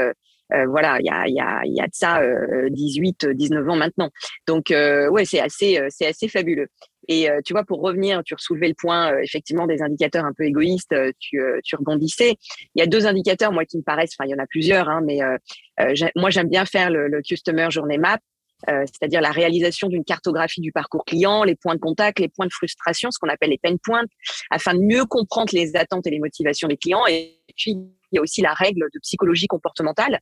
Voilà, 0.50 0.98
il 1.00 1.06
y 1.06 1.10
a, 1.10 1.26
y, 1.26 1.40
a, 1.40 1.62
y 1.64 1.80
a 1.80 1.86
de 1.86 1.92
ça 1.92 2.20
18, 2.68 3.26
19 3.26 3.68
ans 3.68 3.76
maintenant. 3.76 4.10
Donc 4.46 4.66
ouais, 4.70 5.24
c'est 5.24 5.40
assez, 5.40 5.80
c'est 5.90 6.06
assez 6.06 6.28
fabuleux. 6.28 6.68
Et 7.08 7.30
euh, 7.30 7.40
tu 7.44 7.52
vois, 7.52 7.64
pour 7.64 7.80
revenir, 7.80 8.22
tu 8.24 8.34
soulevais 8.38 8.68
le 8.68 8.74
point 8.74 9.12
euh, 9.12 9.20
effectivement 9.22 9.66
des 9.66 9.82
indicateurs 9.82 10.24
un 10.24 10.32
peu 10.32 10.44
égoïstes. 10.44 10.92
Euh, 10.92 11.12
tu, 11.18 11.40
tu, 11.64 11.76
rebondissais. 11.76 12.36
Il 12.74 12.80
y 12.80 12.82
a 12.82 12.86
deux 12.86 13.06
indicateurs, 13.06 13.52
moi, 13.52 13.64
qui 13.64 13.76
me 13.76 13.82
paraissent. 13.82 14.14
Enfin, 14.18 14.28
il 14.28 14.32
y 14.32 14.34
en 14.34 14.42
a 14.42 14.46
plusieurs, 14.46 14.88
hein, 14.88 15.00
mais 15.04 15.20
moi, 16.16 16.30
j'aime 16.30 16.48
bien 16.48 16.64
faire 16.64 16.90
le, 16.90 17.08
le 17.08 17.22
Customer 17.22 17.66
Journey 17.70 17.98
Map. 17.98 18.18
c'est-à-dire 18.66 19.20
la 19.20 19.30
réalisation 19.30 19.88
d'une 19.88 20.04
cartographie 20.04 20.60
du 20.60 20.72
parcours 20.72 21.04
client, 21.04 21.44
les 21.44 21.56
points 21.56 21.74
de 21.74 21.80
contact, 21.80 22.18
les 22.18 22.28
points 22.28 22.46
de 22.46 22.52
frustration, 22.52 23.10
ce 23.10 23.18
qu'on 23.18 23.28
appelle 23.28 23.50
les 23.50 23.58
pain 23.58 23.76
points, 23.82 24.04
afin 24.50 24.74
de 24.74 24.80
mieux 24.80 25.04
comprendre 25.04 25.50
les 25.52 25.76
attentes 25.76 26.06
et 26.06 26.10
les 26.10 26.20
motivations 26.20 26.68
des 26.68 26.76
clients. 26.76 27.06
Et 27.06 27.38
puis, 27.56 27.76
il 28.14 28.16
y 28.16 28.18
a 28.18 28.22
aussi 28.22 28.40
la 28.40 28.54
règle 28.54 28.86
de 28.92 28.98
psychologie 29.00 29.46
comportementale 29.46 30.20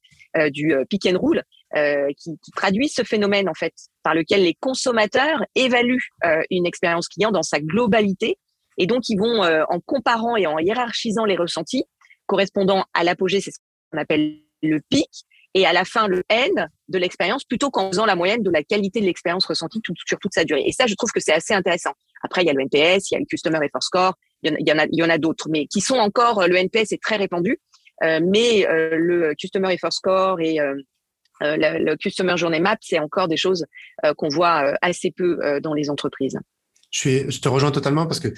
du 0.50 0.74
pick 0.88 1.06
and 1.06 1.18
roll, 1.18 1.42
euh, 1.74 2.08
qui, 2.18 2.38
traduit 2.54 2.90
ce 2.90 3.02
phénomène 3.02 3.48
en 3.48 3.54
fait, 3.54 3.72
par 4.02 4.14
lequel 4.14 4.42
les 4.42 4.52
consommateurs 4.52 5.42
évaluent 5.54 6.10
euh, 6.22 6.42
une 6.50 6.66
expérience 6.66 7.08
client 7.08 7.30
dans 7.30 7.42
sa 7.42 7.60
globalité, 7.60 8.36
et 8.76 8.86
donc 8.86 9.08
ils 9.08 9.16
vont 9.18 9.42
euh, 9.42 9.64
en 9.70 9.80
comparant 9.80 10.36
et 10.36 10.46
en 10.46 10.58
hiérarchisant 10.58 11.24
les 11.24 11.34
ressentis 11.34 11.84
correspondant 12.26 12.84
à 12.92 13.04
l'apogée, 13.04 13.40
c'est 13.40 13.52
ce 13.52 13.58
qu'on 13.90 13.98
appelle 13.98 14.36
le 14.62 14.80
pic, 14.90 15.08
et 15.54 15.64
à 15.64 15.72
la 15.72 15.86
fin 15.86 16.08
le 16.08 16.22
N 16.28 16.68
de 16.88 16.98
l'expérience, 16.98 17.44
plutôt 17.44 17.70
qu'en 17.70 17.88
faisant 17.88 18.04
la 18.04 18.16
moyenne 18.16 18.42
de 18.42 18.50
la 18.50 18.62
qualité 18.62 19.00
de 19.00 19.06
l'expérience 19.06 19.46
ressentie 19.46 19.80
sur 20.06 20.18
toute 20.18 20.34
sa 20.34 20.44
durée. 20.44 20.64
Et 20.66 20.72
ça, 20.72 20.86
je 20.86 20.94
trouve 20.94 21.10
que 21.10 21.20
c'est 21.20 21.32
assez 21.32 21.54
intéressant. 21.54 21.92
Après, 22.22 22.42
il 22.42 22.48
y 22.48 22.50
a 22.50 22.52
le 22.52 22.60
NPS, 22.60 23.10
il 23.10 23.14
y 23.14 23.16
a 23.16 23.20
le 23.20 23.26
Customer 23.26 23.58
Effort 23.64 23.82
Score, 23.82 24.14
il 24.42 24.54
y 24.60 24.72
en 24.72 25.08
a, 25.08 25.12
a, 25.14 25.18
d'autres, 25.18 25.48
mais 25.50 25.66
qui 25.68 25.80
sont 25.80 25.96
encore, 25.96 26.46
le 26.46 26.56
NPS 26.56 26.92
est 26.92 27.02
très 27.02 27.16
répandu, 27.16 27.52
euh, 27.52 27.56
mais 28.00 28.66
euh, 28.66 28.96
le 28.96 29.34
Customer 29.34 29.72
Effort 29.72 29.92
Score 29.92 30.40
et 30.40 30.58
euh, 31.42 31.56
le, 31.56 31.96
Customer 31.96 32.36
Journey 32.36 32.60
Map, 32.60 32.76
c'est 32.80 32.98
encore 32.98 33.28
des 33.28 33.36
choses 33.36 33.64
euh, 34.04 34.14
qu'on 34.14 34.28
voit 34.28 34.64
euh, 34.64 34.74
assez 34.82 35.10
peu 35.10 35.38
dans 35.62 35.74
les 35.74 35.90
entreprises. 35.90 36.38
Je, 36.90 36.98
suis, 36.98 37.30
je 37.30 37.40
te 37.40 37.48
rejoins 37.48 37.70
totalement 37.70 38.06
parce 38.06 38.20
que 38.20 38.28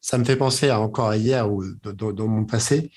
ça 0.00 0.18
me 0.18 0.24
fait 0.24 0.36
penser 0.36 0.68
à 0.68 0.80
encore 0.80 1.14
hier 1.14 1.50
ou 1.50 1.64
dans, 1.84 2.26
mon 2.26 2.44
passé. 2.44 2.90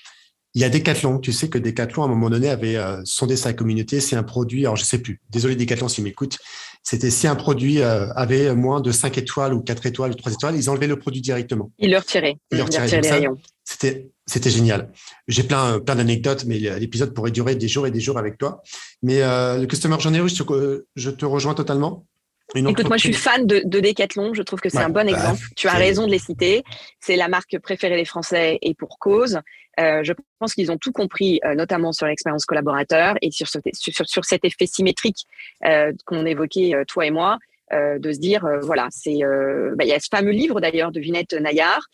Il 0.54 0.60
y 0.60 0.64
a 0.64 0.68
Decathlon. 0.68 1.18
Tu 1.18 1.32
sais 1.32 1.48
que 1.48 1.58
Decathlon, 1.58 2.02
à 2.02 2.06
un 2.06 2.08
moment 2.08 2.30
donné, 2.30 2.48
avait 2.48 2.78
sondé 3.04 3.36
sa 3.36 3.52
communauté. 3.52 4.00
C'est 4.00 4.16
un 4.16 4.22
produit, 4.22 4.64
alors 4.64 4.76
je 4.76 4.84
sais 4.84 4.98
plus. 4.98 5.20
Désolé 5.30 5.56
Decathlon 5.56 5.88
s'ils 5.88 6.04
m'écoutent. 6.04 6.38
C'était 6.82 7.10
si 7.10 7.26
un 7.26 7.36
produit 7.36 7.82
avait 7.82 8.54
moins 8.54 8.80
de 8.80 8.90
5 8.90 9.18
étoiles 9.18 9.54
ou 9.54 9.62
4 9.62 9.86
étoiles 9.86 10.12
ou 10.12 10.14
3 10.14 10.32
étoiles, 10.32 10.56
ils 10.56 10.70
enlevaient 10.70 10.86
le 10.86 10.98
produit 10.98 11.20
directement. 11.20 11.70
Ils 11.78 11.90
le 11.90 11.98
retiraient. 11.98 12.36
Ils 12.50 12.58
le 12.58 12.64
retiraient. 12.64 13.00
les 13.00 13.10
rayons. 13.10 13.38
C'était 13.72 14.10
c'était 14.26 14.50
génial. 14.50 14.92
J'ai 15.28 15.42
plein, 15.42 15.80
plein 15.80 15.96
d'anecdotes, 15.96 16.44
mais 16.44 16.58
l'épisode 16.58 17.12
pourrait 17.12 17.32
durer 17.32 17.56
des 17.56 17.68
jours 17.68 17.86
et 17.86 17.90
des 17.90 18.00
jours 18.00 18.18
avec 18.18 18.38
toi. 18.38 18.62
Mais 19.02 19.22
euh, 19.22 19.58
le 19.58 19.66
Customer 19.66 19.98
Journey, 19.98 20.20
je 20.28 20.42
te, 20.42 20.84
je 20.94 21.10
te 21.10 21.24
rejoins 21.24 21.54
totalement. 21.54 22.06
Écoute, 22.54 22.86
moi, 22.86 22.98
je 22.98 23.04
suis 23.04 23.14
fan 23.14 23.46
de, 23.46 23.62
de 23.64 23.80
Decathlon. 23.80 24.34
Je 24.34 24.42
trouve 24.42 24.60
que 24.60 24.68
c'est 24.68 24.78
un 24.78 24.90
bon 24.90 25.04
bah, 25.04 25.10
exemple. 25.10 25.40
tu 25.56 25.68
as 25.68 25.72
raison 25.72 26.06
de 26.06 26.12
les 26.12 26.18
citer. 26.18 26.62
C'est 27.00 27.16
la 27.16 27.28
marque 27.28 27.58
préférée 27.60 27.96
des 27.96 28.04
Français 28.04 28.58
et 28.60 28.74
pour 28.74 28.98
cause. 28.98 29.40
Euh, 29.80 30.04
je 30.04 30.12
pense 30.38 30.52
qu'ils 30.52 30.70
ont 30.70 30.76
tout 30.76 30.92
compris, 30.92 31.40
euh, 31.44 31.54
notamment 31.54 31.92
sur 31.92 32.06
l'expérience 32.06 32.44
collaborateur 32.44 33.16
et 33.22 33.30
sur, 33.30 33.48
ce, 33.48 33.58
sur, 33.72 34.06
sur, 34.06 34.24
cet 34.24 34.44
effet 34.44 34.66
symétrique 34.66 35.26
euh, 35.64 35.92
qu'on 36.04 36.26
évoquait, 36.26 36.74
euh, 36.74 36.84
toi 36.86 37.06
et 37.06 37.10
moi. 37.10 37.38
Euh, 37.74 37.98
de 37.98 38.12
se 38.12 38.18
dire 38.18 38.44
euh, 38.44 38.60
voilà 38.60 38.88
c'est 38.90 39.24
euh, 39.24 39.74
bah, 39.76 39.84
il 39.84 39.88
y 39.88 39.94
a 39.94 39.98
ce 39.98 40.08
fameux 40.10 40.32
livre 40.32 40.60
d'ailleurs 40.60 40.92
de 40.92 41.00
Vinette 41.00 41.32
Nayar 41.32 41.88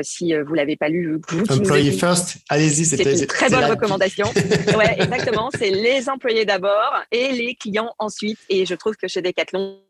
si 0.00 0.32
vous 0.32 0.54
l'avez 0.54 0.76
pas 0.76 0.88
lu 0.88 1.20
vous 1.28 1.42
Employee 1.50 1.92
First 1.92 2.38
allez-y 2.48 2.86
c'était 2.86 3.14
une 3.14 3.26
très 3.26 3.50
bonne 3.50 3.64
recommandation. 3.66 4.26
Ouais 4.78 4.96
exactement 4.98 5.50
c'est 5.58 5.70
les 5.70 6.08
employés 6.08 6.46
d'abord 6.46 7.02
et 7.12 7.32
les 7.32 7.54
clients 7.54 7.92
ensuite. 7.98 8.38
Et 8.48 8.64
je 8.64 8.74
trouve 8.74 8.96
que 8.96 9.06
chez 9.06 9.20
Decathlon 9.20 9.80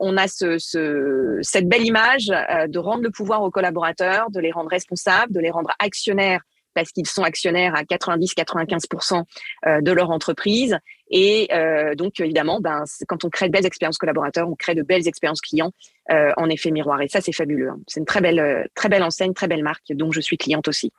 on 0.00 0.16
a 0.16 0.28
ce, 0.28 0.58
ce, 0.58 1.38
cette 1.42 1.68
belle 1.68 1.84
image 1.84 2.26
de 2.26 2.78
rendre 2.78 3.02
le 3.02 3.10
pouvoir 3.10 3.42
aux 3.42 3.50
collaborateurs, 3.50 4.30
de 4.30 4.40
les 4.40 4.52
rendre 4.52 4.70
responsables, 4.70 5.32
de 5.32 5.40
les 5.40 5.50
rendre 5.50 5.70
actionnaires 5.78 6.40
parce 6.74 6.90
qu'ils 6.90 7.06
sont 7.06 7.22
actionnaires 7.22 7.74
à 7.74 7.82
90-95% 7.82 9.22
euh, 9.66 9.80
de 9.80 9.92
leur 9.92 10.10
entreprise. 10.10 10.78
Et 11.10 11.48
euh, 11.52 11.94
donc, 11.94 12.20
évidemment, 12.20 12.60
ben, 12.60 12.84
quand 13.08 13.24
on 13.24 13.30
crée 13.30 13.46
de 13.46 13.52
belles 13.52 13.66
expériences 13.66 13.98
collaborateurs, 13.98 14.48
on 14.48 14.56
crée 14.56 14.74
de 14.74 14.82
belles 14.82 15.06
expériences 15.06 15.40
clients 15.40 15.72
euh, 16.10 16.32
en 16.36 16.48
effet 16.48 16.70
miroir. 16.70 17.00
Et 17.00 17.08
ça, 17.08 17.20
c'est 17.20 17.32
fabuleux. 17.32 17.70
Hein. 17.70 17.78
C'est 17.86 18.00
une 18.00 18.06
très 18.06 18.20
belle, 18.20 18.68
très 18.74 18.88
belle 18.88 19.02
enseigne, 19.02 19.34
très 19.34 19.48
belle 19.48 19.62
marque, 19.62 19.92
dont 19.92 20.12
je 20.12 20.20
suis 20.20 20.36
cliente 20.36 20.68
aussi. 20.68 20.92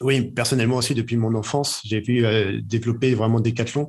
Oui, 0.00 0.22
personnellement 0.22 0.76
aussi, 0.76 0.94
depuis 0.94 1.16
mon 1.16 1.34
enfance, 1.34 1.82
j'ai 1.84 2.00
vu 2.00 2.24
développer 2.62 3.14
vraiment 3.14 3.40
Decathlon 3.40 3.88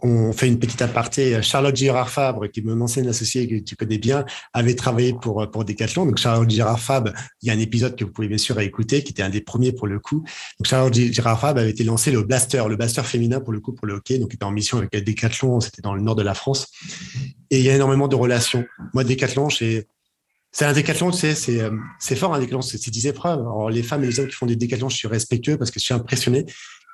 on 0.00 0.32
fait 0.32 0.46
une 0.46 0.58
petite 0.58 0.80
aparté. 0.80 1.42
Charlotte 1.42 1.74
Girard 1.74 2.10
Fabre, 2.10 2.48
qui 2.48 2.60
est 2.60 2.62
mon 2.62 2.80
ancienne 2.80 3.08
associée 3.08 3.48
que 3.48 3.64
tu 3.64 3.74
connais 3.74 3.98
bien, 3.98 4.24
avait 4.52 4.74
travaillé 4.74 5.12
pour 5.12 5.50
pour 5.50 5.64
Decathlon. 5.64 6.06
Donc 6.06 6.18
Charlotte 6.18 6.48
Girard 6.48 6.78
Fabre, 6.78 7.12
il 7.42 7.48
y 7.48 7.50
a 7.50 7.54
un 7.54 7.58
épisode 7.58 7.96
que 7.96 8.04
vous 8.04 8.12
pouvez 8.12 8.28
bien 8.28 8.38
sûr 8.38 8.58
écouter, 8.60 9.02
qui 9.02 9.12
était 9.12 9.22
un 9.22 9.30
des 9.30 9.40
premiers 9.40 9.72
pour 9.72 9.86
le 9.86 9.98
coup. 9.98 10.18
Donc 10.58 10.66
Charlotte 10.66 10.94
Girard 10.94 11.40
Fabre 11.40 11.60
avait 11.60 11.70
été 11.70 11.84
lancé 11.84 12.10
le 12.10 12.22
blaster, 12.22 12.62
le 12.68 12.76
blaster 12.76 13.02
féminin 13.02 13.40
pour 13.40 13.52
le 13.52 13.60
coup 13.60 13.72
pour 13.72 13.86
le 13.86 13.94
hockey. 13.94 14.18
Donc 14.18 14.34
était 14.34 14.44
en 14.44 14.52
mission 14.52 14.78
avec 14.78 14.90
Decathlon, 14.92 15.60
c'était 15.60 15.82
dans 15.82 15.94
le 15.94 16.00
nord 16.00 16.14
de 16.14 16.22
la 16.22 16.34
France. 16.34 16.68
Et 17.50 17.58
il 17.58 17.64
y 17.64 17.70
a 17.70 17.74
énormément 17.74 18.08
de 18.08 18.16
relations. 18.16 18.64
Moi 18.94 19.04
Decathlon, 19.04 19.50
c'est 19.50 19.88
c'est 20.50 20.64
un 20.64 20.72
décathlon, 20.72 21.10
tu 21.10 21.18
sais, 21.18 21.34
c'est, 21.34 21.60
c'est 21.98 22.16
fort 22.16 22.34
un 22.34 22.38
décathlon, 22.38 22.62
c'est 22.62 22.90
10 22.90 23.06
épreuves. 23.08 23.40
Alors, 23.40 23.68
les 23.68 23.82
femmes 23.82 24.02
et 24.02 24.06
les 24.06 24.18
hommes 24.18 24.28
qui 24.28 24.34
font 24.34 24.46
des 24.46 24.56
décathlons, 24.56 24.88
je 24.88 24.96
suis 24.96 25.06
respectueux 25.06 25.58
parce 25.58 25.70
que 25.70 25.78
je 25.78 25.84
suis 25.84 25.94
impressionné. 25.94 26.46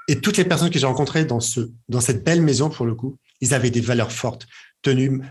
Et 0.08 0.20
toutes 0.20 0.37
les 0.37 0.44
personnes 0.44 0.70
que 0.70 0.78
j'ai 0.78 0.87
rencontrées 0.87 1.25
dans, 1.25 1.40
ce, 1.40 1.61
dans 1.88 2.00
cette 2.00 2.25
belle 2.25 2.42
maison, 2.42 2.68
pour 2.68 2.87
le 2.87 2.94
coup, 2.94 3.16
ils 3.40 3.54
avaient 3.54 3.70
des 3.70 3.80
valeurs 3.80 4.12
fortes, 4.12 4.46
tenues, 4.82 5.23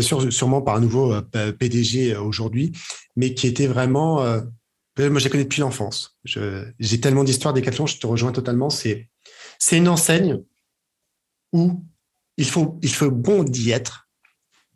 sûr, 0.00 0.32
sûrement 0.32 0.62
par 0.62 0.76
un 0.76 0.80
nouveau 0.80 1.12
euh, 1.12 1.52
PDG 1.52 2.14
euh, 2.14 2.20
aujourd'hui, 2.20 2.72
mais 3.16 3.34
qui 3.34 3.46
étaient 3.46 3.66
vraiment, 3.66 4.22
euh, 4.22 4.40
Moi, 4.98 5.18
je 5.18 5.24
les 5.24 5.30
connais 5.30 5.44
depuis 5.44 5.60
l'enfance. 5.60 6.16
J'ai 6.24 7.00
tellement 7.00 7.24
d'histoires 7.24 7.52
Decathlon, 7.52 7.86
je 7.86 7.98
te 7.98 8.06
rejoins 8.06 8.32
totalement. 8.32 8.70
C'est 8.70 9.08
une 9.72 9.88
enseigne 9.88 10.40
où 11.52 11.84
il 12.36 12.46
faut, 12.46 12.78
il 12.82 12.92
faut 12.92 13.10
bon 13.10 13.44
d'y 13.44 13.70
être. 13.70 14.08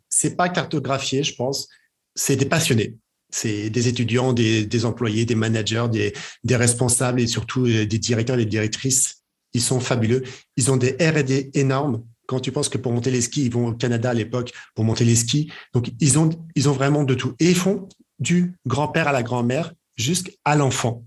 C'est 0.09 0.35
pas 0.35 0.49
cartographié, 0.49 1.23
je 1.23 1.35
pense. 1.35 1.67
C'est 2.15 2.35
des 2.35 2.45
passionnés. 2.45 2.97
C'est 3.29 3.69
des 3.69 3.87
étudiants, 3.87 4.31
des, 4.31 4.85
employés, 4.85 5.25
des 5.25 5.35
managers, 5.35 5.87
des, 5.91 6.13
des, 6.43 6.55
responsables 6.55 7.19
et 7.19 7.27
surtout 7.27 7.65
euh, 7.65 7.85
des 7.85 7.99
directeurs 7.99 8.35
et 8.35 8.45
des 8.45 8.49
directrices. 8.49 9.16
Ils 9.53 9.61
sont 9.61 9.79
fabuleux. 9.79 10.23
Ils 10.55 10.71
ont 10.71 10.77
des 10.77 10.91
R&D 10.91 11.51
énormes. 11.53 12.03
Quand 12.27 12.39
tu 12.39 12.51
penses 12.51 12.69
que 12.69 12.77
pour 12.77 12.91
monter 12.91 13.11
les 13.11 13.21
skis, 13.21 13.45
ils 13.45 13.51
vont 13.51 13.69
au 13.69 13.73
Canada 13.73 14.09
à 14.09 14.13
l'époque 14.13 14.51
pour 14.75 14.83
monter 14.83 15.05
les 15.05 15.15
skis. 15.15 15.51
Donc, 15.73 15.91
ils 15.99 16.19
ont, 16.19 16.29
ils 16.55 16.67
ont 16.67 16.73
vraiment 16.73 17.03
de 17.03 17.13
tout. 17.13 17.35
Et 17.39 17.49
ils 17.49 17.55
font 17.55 17.87
du 18.19 18.55
grand-père 18.65 19.07
à 19.07 19.11
la 19.11 19.23
grand-mère 19.23 19.73
jusqu'à 19.95 20.55
l'enfant 20.55 21.05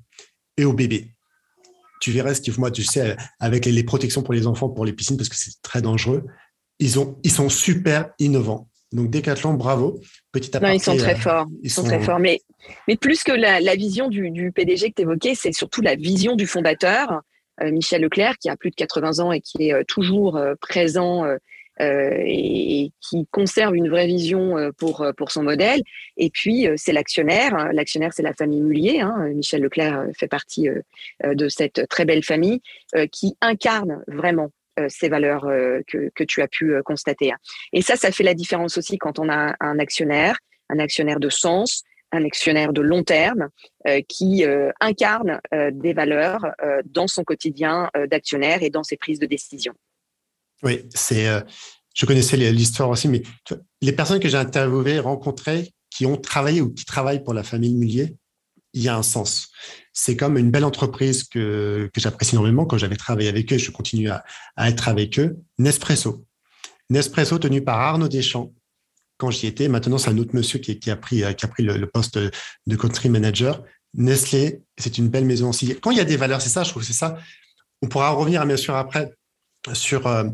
et 0.56 0.64
au 0.64 0.72
bébé. 0.72 1.14
Tu 2.00 2.10
verras, 2.12 2.34
Steve, 2.34 2.58
moi, 2.58 2.70
tu 2.70 2.82
sais, 2.82 3.16
avec 3.38 3.66
les 3.66 3.84
protections 3.84 4.22
pour 4.22 4.32
les 4.32 4.46
enfants, 4.46 4.70
pour 4.70 4.86
les 4.86 4.94
piscines, 4.94 5.18
parce 5.18 5.28
que 5.28 5.36
c'est 5.36 5.60
très 5.60 5.82
dangereux, 5.82 6.24
ils, 6.78 6.98
ont, 6.98 7.18
ils 7.22 7.30
sont 7.30 7.50
super 7.50 8.10
innovants. 8.18 8.70
Donc, 8.92 9.10
Decathlon, 9.10 9.54
bravo. 9.54 10.00
Petit 10.32 10.56
aparté, 10.56 10.66
non, 10.66 10.78
ils 10.78 10.82
sont 10.82 10.96
très 10.96 11.14
euh, 11.14 11.18
forts. 11.18 11.46
Ils, 11.62 11.70
sont, 11.70 11.84
très 11.84 12.00
forts. 12.00 12.18
Mais, 12.18 12.40
mais 12.88 12.96
plus 12.96 13.22
que 13.22 13.32
la, 13.32 13.76
vision 13.76 14.08
du, 14.08 14.50
PDG 14.52 14.90
que 14.90 14.94
tu 14.96 15.02
évoquais, 15.02 15.34
c'est 15.34 15.52
surtout 15.52 15.80
la 15.80 15.94
vision 15.94 16.34
du 16.34 16.46
fondateur, 16.46 17.20
Michel 17.62 18.02
Leclerc, 18.02 18.38
qui 18.38 18.48
a 18.48 18.56
plus 18.56 18.70
de 18.70 18.76
80 18.76 19.18
ans 19.18 19.32
et 19.32 19.40
qui 19.40 19.68
est 19.68 19.74
euh, 19.74 19.84
toujours 19.86 20.40
présent 20.60 21.24
euh, 21.80 22.22
et, 22.26 22.92
qui 23.00 23.26
conserve 23.30 23.74
une 23.74 23.88
vraie 23.88 24.06
vision 24.06 24.58
euh, 24.58 24.70
pour, 24.76 25.00
euh, 25.00 25.12
pour 25.12 25.30
son 25.30 25.42
modèle. 25.42 25.80
Et 26.18 26.28
puis, 26.28 26.66
c'est 26.76 26.92
l'actionnaire. 26.92 27.72
L'actionnaire, 27.72 28.12
c'est 28.12 28.22
la 28.22 28.34
famille 28.34 28.60
Mullier. 28.60 29.00
Hein. 29.00 29.28
Michel 29.34 29.62
Leclerc 29.62 30.06
fait 30.18 30.28
partie 30.28 30.68
de 31.24 31.48
cette 31.48 31.88
très 31.88 32.04
belle 32.04 32.22
famille 32.22 32.60
qui 33.10 33.36
incarne 33.40 34.02
vraiment 34.06 34.50
ces 34.88 35.08
valeurs 35.08 35.42
que, 35.86 36.10
que, 36.14 36.24
tu 36.24 36.42
as 36.42 36.48
pu 36.48 36.74
constater. 36.84 37.32
Et 37.72 37.82
ça, 37.82 37.96
ça 37.96 38.12
fait 38.12 38.24
la 38.24 38.34
différence 38.34 38.76
aussi 38.76 38.98
quand 38.98 39.18
on 39.18 39.28
a 39.28 39.54
un 39.60 39.78
actionnaire, 39.78 40.36
un 40.68 40.78
actionnaire 40.78 41.20
de 41.20 41.28
sens, 41.28 41.84
un 42.12 42.24
actionnaire 42.24 42.72
de 42.72 42.80
long 42.80 43.02
terme 43.02 43.48
qui 44.08 44.44
incarne 44.80 45.40
des 45.72 45.92
valeurs 45.92 46.46
dans 46.84 47.06
son 47.06 47.24
quotidien 47.24 47.90
d'actionnaire 48.08 48.62
et 48.62 48.70
dans 48.70 48.82
ses 48.82 48.96
prises 48.96 49.18
de 49.18 49.26
décision. 49.26 49.74
Oui, 50.62 50.84
c'est. 50.94 51.28
Euh, 51.28 51.40
je 51.94 52.06
connaissais 52.06 52.36
l'histoire 52.36 52.88
aussi, 52.88 53.08
mais 53.08 53.22
les 53.80 53.92
personnes 53.92 54.20
que 54.20 54.28
j'ai 54.28 54.36
interviewées, 54.36 55.00
rencontrées, 55.00 55.72
qui 55.90 56.06
ont 56.06 56.16
travaillé 56.16 56.60
ou 56.60 56.72
qui 56.72 56.84
travaillent 56.84 57.24
pour 57.24 57.34
la 57.34 57.42
famille 57.42 57.74
Mullier, 57.74 58.16
il 58.72 58.82
y 58.82 58.88
a 58.88 58.96
un 58.96 59.02
sens. 59.02 59.48
C'est 59.92 60.16
comme 60.16 60.38
une 60.38 60.52
belle 60.52 60.64
entreprise 60.64 61.24
que, 61.24 61.90
que 61.92 62.00
j'apprécie 62.00 62.36
énormément. 62.36 62.64
Quand 62.64 62.78
j'avais 62.78 62.96
travaillé 62.96 63.28
avec 63.28 63.52
eux, 63.52 63.58
je 63.58 63.72
continue 63.72 64.08
à, 64.08 64.24
à, 64.54 64.68
être 64.70 64.86
avec 64.86 65.18
eux. 65.18 65.38
Nespresso. 65.58 66.24
Nespresso 66.90 67.38
tenu 67.38 67.64
par 67.64 67.80
Arnaud 67.80 68.08
Deschamps. 68.08 68.52
Quand 69.20 69.30
j'y 69.30 69.46
étais, 69.46 69.68
maintenant 69.68 69.98
c'est 69.98 70.08
un 70.08 70.16
autre 70.16 70.34
monsieur 70.34 70.58
qui, 70.58 70.90
a 70.90 70.96
pris, 70.96 71.22
qui 71.36 71.44
a 71.44 71.48
pris 71.48 71.62
le, 71.62 71.86
poste 71.86 72.18
de 72.18 72.76
country 72.76 73.10
manager. 73.10 73.62
Nestlé, 73.92 74.62
c'est 74.78 74.96
une 74.96 75.08
belle 75.08 75.26
maison 75.26 75.50
aussi. 75.50 75.78
Quand 75.78 75.90
il 75.90 75.98
y 75.98 76.00
a 76.00 76.04
des 76.04 76.16
valeurs, 76.16 76.40
c'est 76.40 76.48
ça, 76.48 76.62
je 76.62 76.70
trouve, 76.70 76.82
c'est 76.82 76.94
ça. 76.94 77.18
On 77.82 77.86
pourra 77.86 78.12
revenir 78.12 78.46
bien 78.46 78.56
sûr 78.56 78.74
après 78.76 79.12
sur 79.74 80.06
euh, 80.06 80.24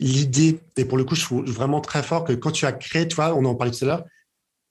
l'idée, 0.00 0.60
et 0.78 0.86
pour 0.86 0.96
le 0.96 1.04
coup, 1.04 1.14
je 1.16 1.22
trouve 1.22 1.44
vraiment 1.44 1.82
très 1.82 2.02
fort 2.02 2.24
que 2.24 2.32
quand 2.32 2.50
tu 2.50 2.64
as 2.64 2.72
créé, 2.72 3.06
tu 3.06 3.16
vois, 3.16 3.34
on 3.34 3.44
en 3.44 3.54
parlait 3.54 3.72
tout 3.72 3.84
à 3.84 3.88
l'heure, 3.88 4.04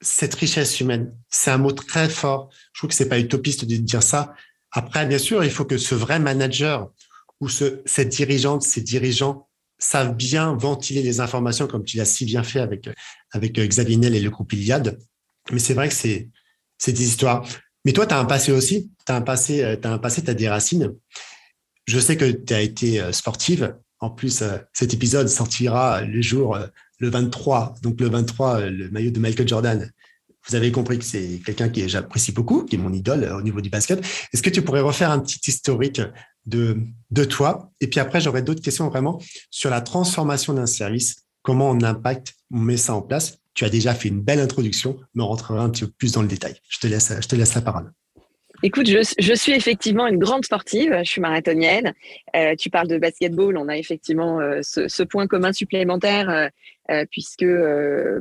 cette 0.02 0.34
richesse 0.34 0.80
humaine, 0.80 1.16
c'est 1.30 1.52
un 1.52 1.60
mot 1.60 1.72
très 1.72 2.10
fort. 2.10 2.50
Je 2.74 2.80
trouve 2.80 2.90
que 2.90 2.96
c'est 2.96 3.08
pas 3.08 3.20
utopiste 3.20 3.66
de 3.66 3.76
dire 3.76 4.02
ça. 4.02 4.34
Après, 4.72 5.06
bien 5.06 5.20
sûr, 5.20 5.44
il 5.44 5.52
faut 5.52 5.66
que 5.66 5.78
ce 5.78 5.94
vrai 5.94 6.18
manager 6.18 6.90
ou 7.40 7.50
ce, 7.50 7.82
cette 7.86 8.10
dirigeante, 8.10 8.64
ces 8.64 8.82
dirigeants 8.82 9.47
savent 9.80 10.16
bien 10.16 10.54
ventiler 10.54 11.04
les 11.04 11.20
informations 11.20 11.68
comme 11.68 11.84
tu 11.84 11.98
l'as 11.98 12.06
si 12.06 12.26
bien 12.26 12.44
fait 12.44 12.60
avec, 12.60 12.90
avec 13.32 13.60
Xavier 13.60 13.98
Nel 13.98 14.16
et 14.16 14.20
le 14.20 14.30
groupe 14.30 14.54
Iliad. 14.54 14.98
Mais 15.52 15.60
c'est 15.60 15.74
vrai 15.74 15.88
que 15.88 15.94
c'est, 15.94 16.30
c'est 16.78 16.94
des 16.94 17.04
histoires. 17.04 17.48
Mais 17.86 17.94
toi, 17.94 18.06
tu 18.06 18.14
as 18.14 18.20
un 18.20 18.26
passé 18.26 18.52
aussi. 18.52 18.92
Tu 19.06 19.12
as 19.12 19.16
un 19.16 19.22
passé, 19.22 19.64
euh, 19.64 19.78
tu 19.80 19.88
as 19.88 19.94
un 19.94 20.00
passé, 20.00 20.24
tu 20.24 20.30
as 20.30 20.34
des 20.34 20.50
racines. 20.50 20.94
Je 21.86 22.00
sais 22.00 22.18
que 22.18 22.26
tu 22.26 22.54
as 22.54 22.62
été 22.62 23.00
euh, 23.00 23.12
sportive. 23.12 23.76
En 24.00 24.10
plus, 24.10 24.42
euh, 24.42 24.58
cet 24.74 24.94
épisode 24.94 25.28
sortira 25.28 26.02
le 26.02 26.22
jour, 26.22 26.56
euh, 26.56 26.68
le 27.00 27.10
23. 27.10 27.76
Donc, 27.82 28.00
le 28.00 28.10
23, 28.10 28.60
euh, 28.60 28.70
le 28.70 28.90
maillot 28.92 29.12
de 29.12 29.20
Michael 29.20 29.48
Jordan. 29.48 29.92
Vous 30.48 30.56
avez 30.56 30.72
compris 30.72 30.98
que 30.98 31.04
c'est 31.04 31.42
quelqu'un 31.46 31.68
que 31.68 31.88
j'apprécie 31.88 32.32
beaucoup, 32.32 32.64
qui 32.64 32.76
est 32.76 32.80
mon 32.80 32.94
idole 32.94 33.26
au 33.34 33.42
niveau 33.42 33.60
du 33.60 33.70
basket. 33.70 34.00
Est-ce 34.34 34.42
que 34.42 34.50
tu 34.50 34.62
pourrais 34.62 34.82
refaire 34.82 35.12
un 35.12 35.20
petit 35.20 35.40
historique 35.48 36.02
de, 36.48 36.78
de 37.12 37.24
toi 37.24 37.72
Et 37.80 37.88
puis 37.88 38.00
après, 38.00 38.20
j'aurais 38.20 38.42
d'autres 38.42 38.62
questions 38.62 38.88
vraiment 38.90 39.22
sur 39.52 39.70
la 39.70 39.82
transformation 39.82 40.54
d'un 40.54 40.66
service. 40.66 41.28
Comment 41.44 41.70
on 41.70 41.82
impacte, 41.84 42.34
on 42.52 42.60
met 42.60 42.78
ça 42.78 42.96
en 42.96 43.02
place. 43.02 43.38
Tu 43.54 43.66
as 43.66 43.70
déjà 43.70 43.94
fait 43.94 44.10
une 44.10 44.22
belle 44.22 44.40
introduction, 44.40 44.98
mais 45.14 45.24
on 45.24 45.28
rentrera 45.28 45.62
un 45.62 45.70
petit 45.70 45.86
peu 45.86 45.92
plus 45.98 46.12
dans 46.14 46.22
le 46.22 46.28
détail. 46.28 46.56
Je 46.70 46.80
te 46.80 46.88
laisse, 46.88 47.14
je 47.22 47.28
te 47.28 47.36
laisse 47.36 47.54
la 47.56 47.62
parole. 47.62 47.92
Écoute, 48.64 48.90
je, 48.90 48.98
je, 49.20 49.34
suis 49.34 49.52
effectivement 49.52 50.08
une 50.08 50.18
grande 50.18 50.44
sportive, 50.44 50.96
je 51.04 51.10
suis 51.10 51.22
marathonienne. 51.22 51.94
Euh, 52.36 52.56
tu 52.58 52.72
parles 52.72 52.88
de 52.88 52.98
basketball, 52.98 53.56
on 53.56 53.68
a 53.68 53.78
effectivement 53.78 54.40
euh, 54.40 54.62
ce, 54.64 55.04
point 55.04 55.28
commun 55.28 55.54
supplémentaire 55.54 56.50
euh, 56.90 57.06
puisque 57.12 57.46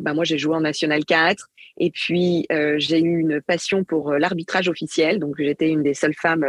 bah 0.00 0.12
moi 0.12 0.24
j'ai 0.24 0.36
joué 0.36 0.54
en 0.54 0.60
National 0.60 1.04
4 1.06 1.48
et 1.78 1.90
puis 1.90 2.46
j'ai 2.76 3.00
eu 3.00 3.18
une 3.18 3.40
passion 3.40 3.84
pour 3.84 4.12
l'arbitrage 4.12 4.68
officiel. 4.68 5.18
Donc 5.18 5.36
j'étais 5.38 5.68
une 5.68 5.82
des 5.82 5.94
seules 5.94 6.14
femmes 6.14 6.46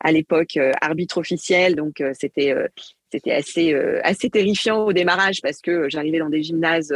à 0.00 0.12
l'époque 0.12 0.58
arbitre 0.80 1.18
officiel, 1.18 1.74
donc 1.74 2.02
c'était 2.14 2.54
c'était 3.12 3.32
assez 3.32 3.74
assez 4.02 4.30
terrifiant 4.30 4.84
au 4.84 4.92
démarrage 4.92 5.40
parce 5.42 5.60
que 5.60 5.88
j'arrivais 5.88 6.18
dans 6.18 6.30
des 6.30 6.42
gymnases 6.42 6.94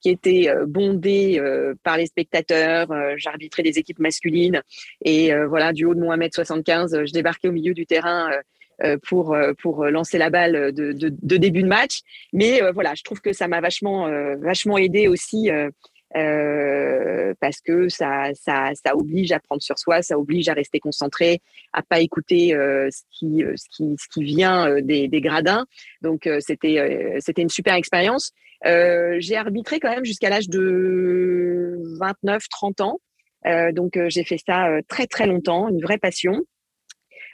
qui 0.00 0.10
était 0.10 0.48
euh, 0.48 0.66
bondé 0.66 1.38
euh, 1.38 1.74
par 1.82 1.96
les 1.96 2.06
spectateurs. 2.06 2.90
Euh, 2.92 3.14
j'arbitrais 3.16 3.62
des 3.62 3.78
équipes 3.78 3.98
masculines 3.98 4.62
et 5.04 5.32
voilà, 5.48 5.72
du 5.72 5.84
haut 5.84 5.94
de 5.94 6.00
mon 6.00 6.14
1m75, 6.14 7.06
je 7.06 7.12
débarquais 7.12 7.48
au 7.48 7.52
milieu 7.52 7.74
du 7.74 7.86
terrain 7.86 8.30
pour 9.08 9.36
pour 9.62 9.86
lancer 9.86 10.18
la 10.18 10.30
balle 10.30 10.72
de, 10.72 10.92
de, 10.92 11.10
de, 11.10 11.36
début 11.36 11.62
de 11.62 11.68
match. 11.68 12.00
Mais 12.32 12.60
voilà, 12.72 12.94
je 12.94 13.02
trouve 13.02 13.20
que 13.20 13.32
ça 13.32 13.48
m'a 13.48 13.60
vachement 13.60 14.08
vachement 14.38 14.78
aidé 14.78 15.08
aussi. 15.08 15.50
Euh, 15.50 15.70
parce 16.12 17.60
que 17.60 17.88
ça, 17.88 18.30
ça, 18.34 18.70
ça 18.74 18.96
oblige 18.96 19.32
à 19.32 19.40
prendre 19.40 19.62
sur 19.62 19.78
soi, 19.78 20.02
ça 20.02 20.18
oblige 20.18 20.48
à 20.48 20.54
rester 20.54 20.80
concentré, 20.80 21.40
à 21.72 21.82
pas 21.82 22.00
écouter 22.00 22.54
euh, 22.54 22.88
ce, 22.90 23.02
qui, 23.10 23.44
ce, 23.56 23.68
qui, 23.70 23.94
ce 23.98 24.08
qui 24.12 24.24
vient 24.24 24.80
des, 24.80 25.08
des 25.08 25.20
gradins. 25.20 25.66
Donc 26.02 26.28
c'était 26.40 27.16
c'était 27.20 27.42
une 27.42 27.50
super 27.50 27.74
expérience. 27.74 28.32
Euh, 28.64 29.16
j'ai 29.20 29.36
arbitré 29.36 29.80
quand 29.80 29.90
même 29.90 30.04
jusqu'à 30.04 30.30
l'âge 30.30 30.48
de 30.48 31.78
29-30 32.00 32.82
ans. 32.82 33.00
Euh, 33.46 33.70
donc 33.72 33.96
euh, 33.96 34.08
j'ai 34.08 34.24
fait 34.24 34.38
ça 34.44 34.68
très 34.88 35.06
très 35.06 35.26
longtemps, 35.26 35.68
une 35.68 35.80
vraie 35.80 35.98
passion. 35.98 36.42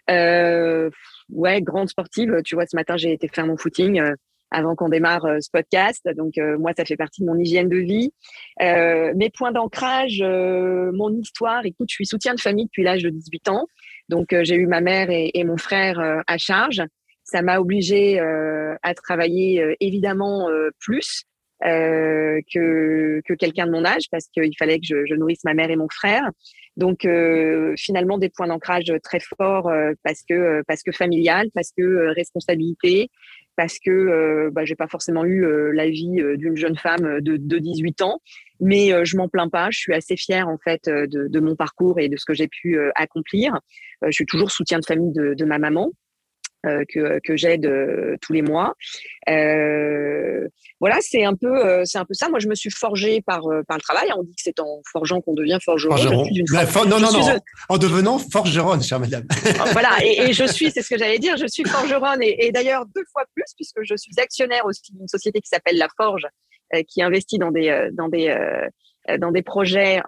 ouais, 0.09 1.61
grande 1.63 1.89
sportive. 1.89 2.43
Tu 2.45 2.55
vois, 2.55 2.67
ce 2.67 2.77
matin 2.77 2.97
j'ai 2.97 3.13
été 3.13 3.29
faire 3.29 3.47
mon 3.47 3.57
footing 3.57 4.03
avant 4.53 4.75
qu'on 4.75 4.89
démarre 4.89 5.27
ce 5.41 5.49
podcast. 5.51 6.07
Donc 6.17 6.35
moi, 6.59 6.73
ça 6.77 6.85
fait 6.85 6.97
partie 6.97 7.23
de 7.23 7.27
mon 7.27 7.39
hygiène 7.39 7.69
de 7.69 7.79
vie. 7.79 8.13
mes 8.61 9.31
points 9.31 9.53
d'ancrage, 9.53 10.23
mon 10.23 11.11
histoire. 11.17 11.65
Écoute, 11.65 11.89
je 11.91 11.95
suis 11.95 12.07
soutien 12.07 12.35
de 12.35 12.41
famille 12.41 12.67
depuis 12.67 12.83
l'âge 12.83 13.03
de 13.03 13.11
18 13.11 13.49
ans. 13.49 13.67
Donc 14.09 14.35
j'ai 14.43 14.57
eu 14.57 14.67
ma 14.67 14.81
mère 14.81 15.09
et, 15.11 15.45
mon 15.45 15.57
frère 15.57 16.23
à 16.27 16.39
charge 16.39 16.83
ça 17.25 17.43
m'a 17.43 17.59
obligé 17.59 18.21
euh, 18.21 18.75
à 18.83 18.95
travailler 18.95 19.63
euh, 19.63 19.75
évidemment 19.81 20.49
euh, 20.49 20.71
plus 20.81 21.25
que, 21.65 23.21
que 23.25 23.35
quelqu'un 23.35 23.67
de 23.67 23.71
mon 23.71 23.85
âge 23.85 24.07
parce 24.11 24.27
qu'il 24.27 24.53
fallait 24.59 24.81
que 24.81 24.85
je, 24.85 25.07
je, 25.07 25.15
nourrisse 25.15 25.45
ma 25.45 25.55
mère 25.55 25.71
et 25.71 25.77
mon 25.77 25.87
frère. 25.89 26.29
Donc 26.77 27.07
finalement 27.77 28.19
des 28.19 28.31
points 28.31 28.49
d'ancrage 28.49 28.93
très 29.05 29.21
forts 29.21 29.71
parce 30.03 30.25
que 30.29 30.65
parce 30.67 30.83
que 30.83 30.91
familial, 30.91 31.51
parce 31.55 31.71
que 31.71 32.13
responsabilité, 32.17 33.11
parce 33.57 33.79
que 33.79 34.51
bah, 34.51 34.65
j'ai 34.65 34.75
pas 34.75 34.89
forcément 34.89 35.25
eu 35.25 35.45
la 35.73 35.89
vie 35.89 36.23
d'une 36.37 36.57
jeune 36.57 36.77
femme 36.77 37.21
de, 37.21 37.37
de 37.37 37.59
18 37.59 38.03
ans, 38.03 38.21
mais 38.61 39.05
je 39.05 39.17
m'en 39.17 39.29
plains 39.29 39.49
pas. 39.49 39.69
Je 39.71 39.79
suis 39.79 39.95
assez 39.95 40.17
fière 40.17 40.49
en 40.49 40.59
fait 40.59 40.87
de, 40.87 41.29
de 41.29 41.41
mon 41.41 41.57
parcours 41.57 41.99
et 41.99 42.09
de 42.09 42.17
ce 42.17 42.25
que 42.25 42.35
j'ai 42.35 42.49
pu 42.49 42.79
accomplir. 42.95 43.59
je 44.03 44.11
suis 44.11 44.27
toujours 44.27 44.51
soutien 44.51 44.79
de 44.79 44.85
famille 44.85 45.13
de, 45.13 45.35
de 45.35 45.45
ma 45.45 45.59
maman. 45.59 45.91
Euh, 46.65 46.85
que, 46.89 47.19
que 47.25 47.37
j'aide 47.37 47.67
euh, 47.67 48.17
tous 48.21 48.33
les 48.33 48.43
mois. 48.43 48.77
Euh, 49.29 50.47
voilà, 50.79 50.99
c'est 51.01 51.25
un 51.25 51.35
peu 51.35 51.53
euh, 51.53 51.83
c'est 51.85 51.99
un 51.99 52.05
peu 52.05 52.15
ça. 52.15 52.29
Moi, 52.29 52.39
je 52.39 52.47
me 52.47 52.55
suis 52.55 52.71
forgée 52.71 53.21
par 53.21 53.43
par 53.67 53.77
le 53.77 53.81
travail. 53.83 54.11
On 54.17 54.23
dit 54.23 54.31
que 54.31 54.43
c'est 54.45 54.61
en 54.61 54.81
forgeant 54.93 55.21
qu'on 55.21 55.35
devient 55.35 55.59
forgeron. 55.61 56.25
non, 56.87 57.01
non, 57.01 57.11
non, 57.11 57.39
en 57.69 57.79
devenant 57.79 58.19
forgeronne, 58.19 58.81
chère 58.81 59.01
madame. 59.01 59.27
voilà, 59.73 59.91
et, 60.05 60.29
et, 60.29 60.33
je 60.33 60.45
suis, 60.45 60.71
c'est 60.71 60.83
ce 60.83 60.89
que 60.89 60.97
j'allais 60.97 61.19
dire, 61.19 61.37
je 61.37 61.49
suis 61.49 61.65
forgeronne 61.65 62.23
et, 62.23 62.47
et 62.47 62.53
d'ailleurs 62.53 62.87
deux 62.95 63.05
fois 63.11 63.25
plus 63.35 63.45
puisque 63.57 63.83
je 63.83 63.97
suis 63.97 64.13
actionnaire 64.19 64.65
aussi 64.65 64.93
d'une 64.93 65.09
société 65.09 65.41
qui 65.41 65.49
s'appelle 65.49 65.79
La 65.79 65.89
Forge, 65.97 66.29
qui 66.87 67.03
investit 67.03 67.39
dans 67.39 67.51
des 67.51 67.89
dans 67.93 68.09
des 68.09 68.33
dans 69.19 69.33
des 69.33 69.43
projets 69.43 70.01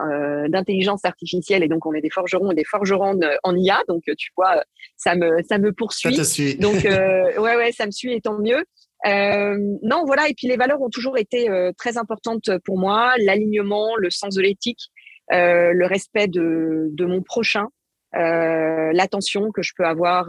d'intelligence 0.48 1.04
artificielle 1.04 1.62
et 1.62 1.68
donc 1.68 1.84
on 1.86 1.92
est 1.94 2.00
des 2.00 2.10
forgerons 2.10 2.52
et 2.52 2.54
des 2.54 2.64
forgeronnes 2.64 3.28
en 3.42 3.56
IA. 3.56 3.82
Donc 3.88 4.02
tu 4.16 4.30
vois, 4.36 4.62
ça 4.96 5.14
me 5.14 5.42
ça 5.48 5.58
me 5.58 5.72
poursuit. 5.72 6.14
Ça 6.14 6.22
te 6.22 6.26
suit. 6.26 6.56
Donc 6.60 6.84
ouais 6.84 7.56
ouais, 7.56 7.72
ça 7.72 7.86
me 7.86 7.90
suit 7.90 8.12
et 8.12 8.20
tant 8.20 8.38
mieux. 8.38 8.64
non 9.04 10.04
voilà 10.06 10.28
et 10.28 10.34
puis 10.34 10.46
les 10.46 10.56
valeurs 10.56 10.80
ont 10.80 10.90
toujours 10.90 11.18
été 11.18 11.48
très 11.76 11.98
importantes 11.98 12.50
pour 12.64 12.78
moi, 12.78 13.14
l'alignement, 13.18 13.96
le 13.96 14.10
sens 14.10 14.34
de 14.36 14.42
l'éthique, 14.42 14.90
le 15.30 15.86
respect 15.86 16.28
de 16.28 16.88
de 16.92 17.04
mon 17.04 17.22
prochain, 17.22 17.66
l'attention 18.12 19.50
que 19.50 19.62
je 19.62 19.72
peux 19.76 19.84
avoir 19.84 20.28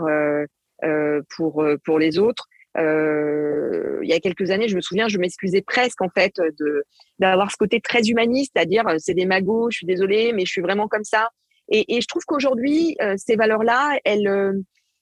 pour 1.35 1.63
pour 1.85 1.99
les 1.99 2.17
autres. 2.17 2.47
Euh, 2.77 3.99
il 4.03 4.09
y 4.09 4.13
a 4.13 4.19
quelques 4.19 4.51
années, 4.51 4.67
je 4.67 4.75
me 4.75 4.81
souviens, 4.81 5.07
je 5.07 5.17
m'excusais 5.17 5.61
presque 5.61 6.01
en 6.01 6.09
fait 6.09 6.33
de 6.59 6.83
d'avoir 7.19 7.51
ce 7.51 7.57
côté 7.57 7.81
très 7.81 8.01
humaniste, 8.01 8.51
c'est-à-dire 8.55 8.87
euh, 8.87 8.95
c'est 8.97 9.13
des 9.13 9.25
magots, 9.25 9.69
je 9.71 9.77
suis 9.77 9.87
désolée, 9.87 10.33
mais 10.33 10.45
je 10.45 10.51
suis 10.51 10.61
vraiment 10.61 10.87
comme 10.87 11.03
ça. 11.03 11.29
Et, 11.69 11.95
et 11.95 12.01
je 12.01 12.07
trouve 12.07 12.23
qu'aujourd'hui, 12.25 12.95
euh, 13.01 13.15
ces 13.17 13.35
valeurs-là, 13.35 13.97
elles, 14.03 14.27
euh, 14.27 14.53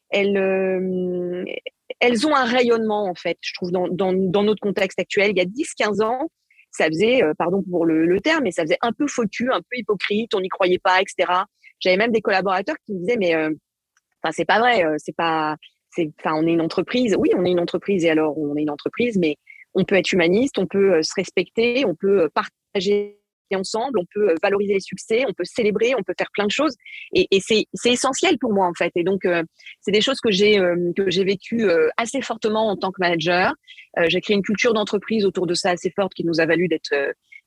elles, 0.10 0.38
elles 2.00 2.28
ont 2.28 2.36
un 2.36 2.46
rayonnement 2.46 3.06
en 3.06 3.16
fait. 3.16 3.38
Je 3.42 3.54
trouve 3.54 3.72
dans, 3.72 3.88
dans, 3.88 4.14
dans 4.14 4.44
notre 4.44 4.62
contexte 4.62 5.00
actuel, 5.00 5.32
il 5.32 5.38
y 5.38 5.42
a 5.42 5.46
10-15 5.46 6.04
ans, 6.04 6.30
ça 6.72 6.88
faisait, 6.88 7.22
pardon 7.38 7.64
pour 7.70 7.86
le, 7.86 8.06
le, 8.06 8.20
terme, 8.20 8.44
mais 8.44 8.52
ça 8.52 8.64
faisait 8.64 8.78
un 8.82 8.94
peu 8.94 9.08
faux 9.08 9.24
un 9.24 9.60
peu 9.60 9.78
hypocrite, 9.78 10.34
on 10.34 10.40
n'y 10.40 10.50
croyait 10.50 10.80
pas, 10.80 11.02
etc. 11.02 11.32
J'avais 11.80 11.98
même 11.98 12.12
des 12.12 12.22
collaborateurs 12.22 12.76
qui 12.86 12.94
me 12.94 13.00
disaient 13.00 13.18
mais 13.18 13.36
enfin 13.36 14.32
c'est 14.32 14.46
pas 14.46 14.60
vrai, 14.60 14.84
c'est 14.98 15.16
pas 15.16 15.58
enfin, 15.98 16.36
on 16.36 16.48
est 16.48 16.54
une 16.54 16.62
entreprise. 16.62 17.16
Oui, 17.18 17.30
on 17.36 17.46
est 17.46 17.52
une 17.52 17.60
entreprise 17.60 18.06
et 18.06 18.10
alors 18.10 18.38
on 18.38 18.56
est 18.56 18.62
une 18.62 18.70
entreprise, 18.70 19.18
mais 19.18 19.38
on 19.76 19.84
peut 19.86 19.96
être 19.96 20.12
humaniste, 20.12 20.58
on 20.58 20.68
peut 20.68 20.96
euh, 20.96 21.02
se 21.02 21.14
respecter, 21.16 21.86
on 21.86 21.96
peut 21.96 22.24
euh, 22.24 22.30
partager 22.34 23.20
ensemble, 23.54 24.00
on 24.00 24.06
peut 24.12 24.32
euh, 24.32 24.36
valoriser 24.42 24.74
les 24.74 24.80
succès, 24.80 25.26
on 25.28 25.34
peut 25.34 25.44
célébrer, 25.44 25.94
on 25.96 26.02
peut 26.02 26.16
faire 26.18 26.32
plein 26.34 26.46
de 26.46 26.52
choses. 26.52 26.76
Et, 27.14 27.28
c'est 27.40 27.68
essentiel 27.86 28.38
pour 28.40 28.52
moi 28.52 28.68
en 28.68 28.74
fait. 28.74 28.92
Et 28.96 29.04
donc 29.04 29.28
c'est 29.82 29.92
des 29.92 30.02
choses 30.02 30.20
que 30.20 30.32
j'ai 30.32 30.60
vécues 31.24 31.68
assez 31.98 32.22
fortement 32.22 32.70
en 32.70 32.78
tant 32.78 32.92
que 32.92 33.00
manager. 33.00 33.54
j'ai 34.08 34.22
créé 34.22 34.36
une 34.36 34.42
culture 34.42 34.74
d'entreprise 34.74 35.24
autour 35.24 35.46
de 35.46 35.54
ça 35.54 35.70
assez 35.70 35.92
forte 35.92 36.16
qui 36.16 36.26
nous 36.26 36.40
a 36.40 36.48
valu 36.48 36.68
d'être 36.68 36.96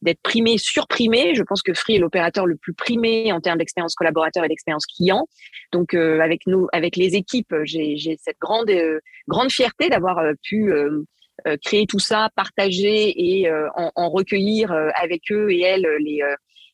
d'être 0.02 0.20
primé, 0.22 0.59
surprimé. 0.59 1.35
Je 1.35 1.42
pense 1.42 1.62
que 1.62 1.74
Free 1.74 1.96
est 1.96 1.98
l'opérateur 1.98 2.46
le 2.46 2.56
plus 2.56 2.74
primé 2.74 3.32
en 3.32 3.40
termes 3.40 3.59
d'expérience 3.59 3.94
collaborateur 3.94 4.44
et 4.44 4.48
d'expérience 4.48 4.87
client. 4.87 5.26
Donc 5.72 5.94
euh, 5.94 6.20
avec 6.20 6.46
nous, 6.46 6.68
avec 6.72 6.96
les 6.96 7.16
équipes, 7.16 7.54
j'ai 7.64 8.16
cette 8.20 8.38
grande 8.40 8.70
euh, 8.70 9.00
grande 9.28 9.50
fierté 9.50 9.88
d'avoir 9.88 10.18
euh, 10.18 10.32
pu 10.42 10.72
créer 11.62 11.87
tout 11.87 11.98
ça, 11.98 12.30
partager 12.35 13.12
et 13.14 13.50
en, 13.50 13.92
en, 13.94 14.09
recueillir 14.09 14.72
avec 14.94 15.20
eux 15.30 15.50
et 15.50 15.61
elles 15.61 15.87
les 16.00 16.22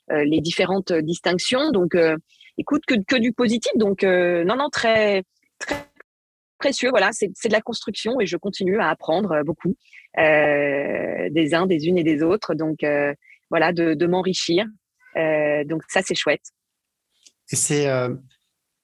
les 0.09 0.41
différentes 0.41 0.93
distinctions. 0.93 1.73
Donc 1.73 1.97
écoute 2.59 2.83
que, 2.87 2.95
que 3.07 3.17
du 3.17 3.33
positif. 3.33 3.73
Donc 3.75 4.05
non 4.05 4.57
non 4.57 4.69
très 4.71 5.25
très 5.59 5.92
précieux. 6.63 6.91
Voilà, 6.91 7.11
c'est 7.13 7.29
de 7.29 7.53
la 7.53 7.61
construction 7.61 8.21
et 8.21 8.27
je 8.27 8.37
continue 8.37 8.79
à 8.79 8.89
apprendre 8.89 9.43
beaucoup 9.45 9.75
euh, 10.19 11.29
des 11.31 11.55
uns, 11.55 11.67
des 11.67 11.87
unes 11.87 11.99
et 11.99 12.05
des 12.05 12.23
autres. 12.23 12.55
Donc 12.55 12.85
euh, 12.85 13.13
voilà, 13.51 13.73
de, 13.73 13.95
de 13.95 14.07
m'enrichir. 14.07 14.65
Euh, 15.17 15.65
donc 15.65 15.83
ça, 15.89 16.01
c'est 16.05 16.15
chouette. 16.15 16.47
Et 17.51 17.57
c'est 17.57 17.87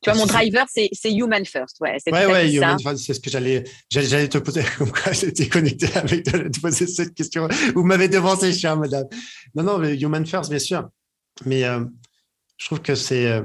tu 0.00 0.10
vois, 0.10 0.18
mon 0.20 0.26
driver, 0.26 0.64
c'est, 0.68 0.90
human 1.10 1.44
first. 1.44 1.80
Ouais, 1.80 1.96
c'est 1.98 2.12
ouais, 2.12 2.26
ouais 2.26 2.52
human 2.52 2.78
first, 2.80 3.04
c'est 3.04 3.14
ce 3.14 3.20
que 3.20 3.30
j'allais, 3.30 3.64
j'allais 3.90 4.28
te 4.28 4.38
poser. 4.38 4.62
Comme 4.78 4.92
quoi, 4.92 5.10
j'étais 5.10 5.48
connecté 5.48 5.88
avec 5.96 6.24
de, 6.24 6.48
te 6.48 6.60
poser 6.60 6.86
cette 6.86 7.14
question. 7.14 7.48
Vous 7.74 7.82
m'avez 7.82 8.08
devancé, 8.08 8.52
chère 8.52 8.76
madame. 8.76 9.08
Non, 9.56 9.64
non, 9.64 9.78
mais 9.78 9.96
human 9.96 10.24
first, 10.24 10.50
bien 10.50 10.60
sûr. 10.60 10.88
Mais 11.46 11.64
euh, 11.64 11.84
je 12.58 12.66
trouve 12.66 12.80
que 12.80 12.94
c'est, 12.94 13.42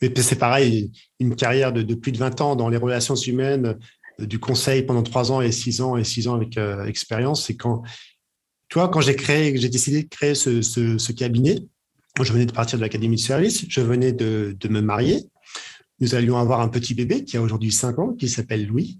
c'est 0.00 0.38
pareil, 0.38 0.92
une 1.20 1.34
carrière 1.34 1.72
de, 1.72 1.82
de, 1.82 1.94
plus 1.94 2.12
de 2.12 2.18
20 2.18 2.40
ans 2.40 2.56
dans 2.56 2.68
les 2.68 2.76
relations 2.76 3.16
humaines, 3.16 3.76
du 4.18 4.38
conseil 4.38 4.82
pendant 4.82 5.02
trois 5.02 5.30
ans 5.30 5.40
et 5.40 5.52
six 5.52 5.80
ans 5.80 5.96
et 5.96 6.04
six 6.04 6.28
ans 6.28 6.34
avec 6.34 6.56
euh, 6.58 6.84
expérience, 6.86 7.46
c'est 7.46 7.56
quand, 7.56 7.82
toi, 8.68 8.88
quand 8.88 9.00
j'ai 9.00 9.16
créé, 9.16 9.56
j'ai 9.56 9.68
décidé 9.68 10.02
de 10.02 10.08
créer 10.08 10.34
ce, 10.34 10.60
ce, 10.62 10.98
ce, 10.98 11.12
cabinet, 11.12 11.58
je 12.20 12.32
venais 12.32 12.46
de 12.46 12.52
partir 12.52 12.78
de 12.78 12.82
l'académie 12.82 13.16
de 13.16 13.20
service, 13.20 13.64
je 13.68 13.80
venais 13.80 14.12
de, 14.12 14.56
de, 14.58 14.68
me 14.68 14.80
marier. 14.80 15.22
Nous 16.00 16.14
allions 16.14 16.36
avoir 16.36 16.60
un 16.60 16.68
petit 16.68 16.94
bébé 16.94 17.24
qui 17.24 17.36
a 17.36 17.42
aujourd'hui 17.42 17.72
cinq 17.72 17.98
ans, 17.98 18.12
qui 18.14 18.28
s'appelle 18.28 18.66
Louis. 18.66 18.98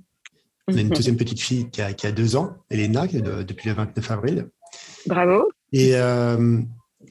On 0.68 0.76
a 0.76 0.80
une 0.80 0.88
mhm. 0.88 0.94
deuxième 0.94 1.16
petite 1.16 1.40
fille 1.40 1.68
qui 1.70 1.82
a, 1.82 1.92
qui 1.92 2.06
a 2.06 2.12
deux 2.12 2.37
ans, 2.37 2.56
Elena, 2.70 3.06
depuis 3.06 3.68
le 3.68 3.74
29 3.74 4.11
avril. 4.11 4.48
Bravo. 5.06 5.48
Et, 5.72 5.96
euh, 5.96 6.61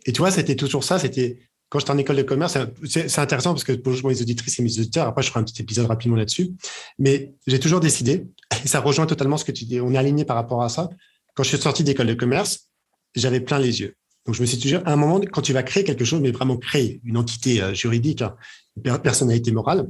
et 0.05 0.13
tu 0.13 0.19
vois, 0.19 0.31
c'était 0.31 0.55
toujours 0.55 0.83
ça. 0.83 0.99
C'était 0.99 1.39
quand 1.69 1.79
j'étais 1.79 1.91
en 1.91 1.97
école 1.97 2.15
de 2.15 2.23
commerce, 2.23 2.57
c'est 2.85 3.19
intéressant 3.19 3.53
parce 3.53 3.63
que 3.63 3.73
pour 3.73 4.09
les 4.09 4.21
auditrices 4.21 4.59
et 4.59 4.63
mes 4.63 4.79
auditeurs, 4.79 5.07
après 5.07 5.21
je 5.21 5.29
ferai 5.29 5.41
un 5.41 5.43
petit 5.43 5.61
épisode 5.61 5.87
rapidement 5.87 6.15
là-dessus, 6.15 6.51
mais 6.97 7.33
j'ai 7.45 7.59
toujours 7.59 7.79
décidé, 7.79 8.25
et 8.63 8.67
ça 8.67 8.79
rejoint 8.79 9.05
totalement 9.05 9.37
ce 9.37 9.45
que 9.45 9.51
tu 9.51 9.65
dis, 9.65 9.81
on 9.81 9.93
est 9.93 9.97
aligné 9.97 10.23
par 10.25 10.37
rapport 10.37 10.63
à 10.63 10.69
ça. 10.69 10.89
Quand 11.35 11.43
je 11.43 11.49
suis 11.49 11.57
sorti 11.57 11.83
d'école 11.83 12.07
de 12.07 12.13
commerce, 12.13 12.69
j'avais 13.15 13.41
plein 13.41 13.59
les 13.59 13.81
yeux. 13.81 13.95
Donc 14.25 14.35
je 14.35 14.41
me 14.41 14.45
suis 14.45 14.59
toujours, 14.59 14.81
à 14.85 14.91
un 14.91 14.95
moment, 14.97 15.19
quand 15.31 15.41
tu 15.41 15.53
vas 15.53 15.63
créer 15.63 15.83
quelque 15.83 16.03
chose, 16.05 16.21
mais 16.21 16.31
vraiment 16.31 16.57
créer 16.57 17.01
une 17.05 17.17
entité 17.17 17.61
euh, 17.61 17.73
juridique, 17.73 18.21
hein, 18.21 18.35
une 18.83 18.97
personnalité 18.99 19.51
morale, 19.51 19.89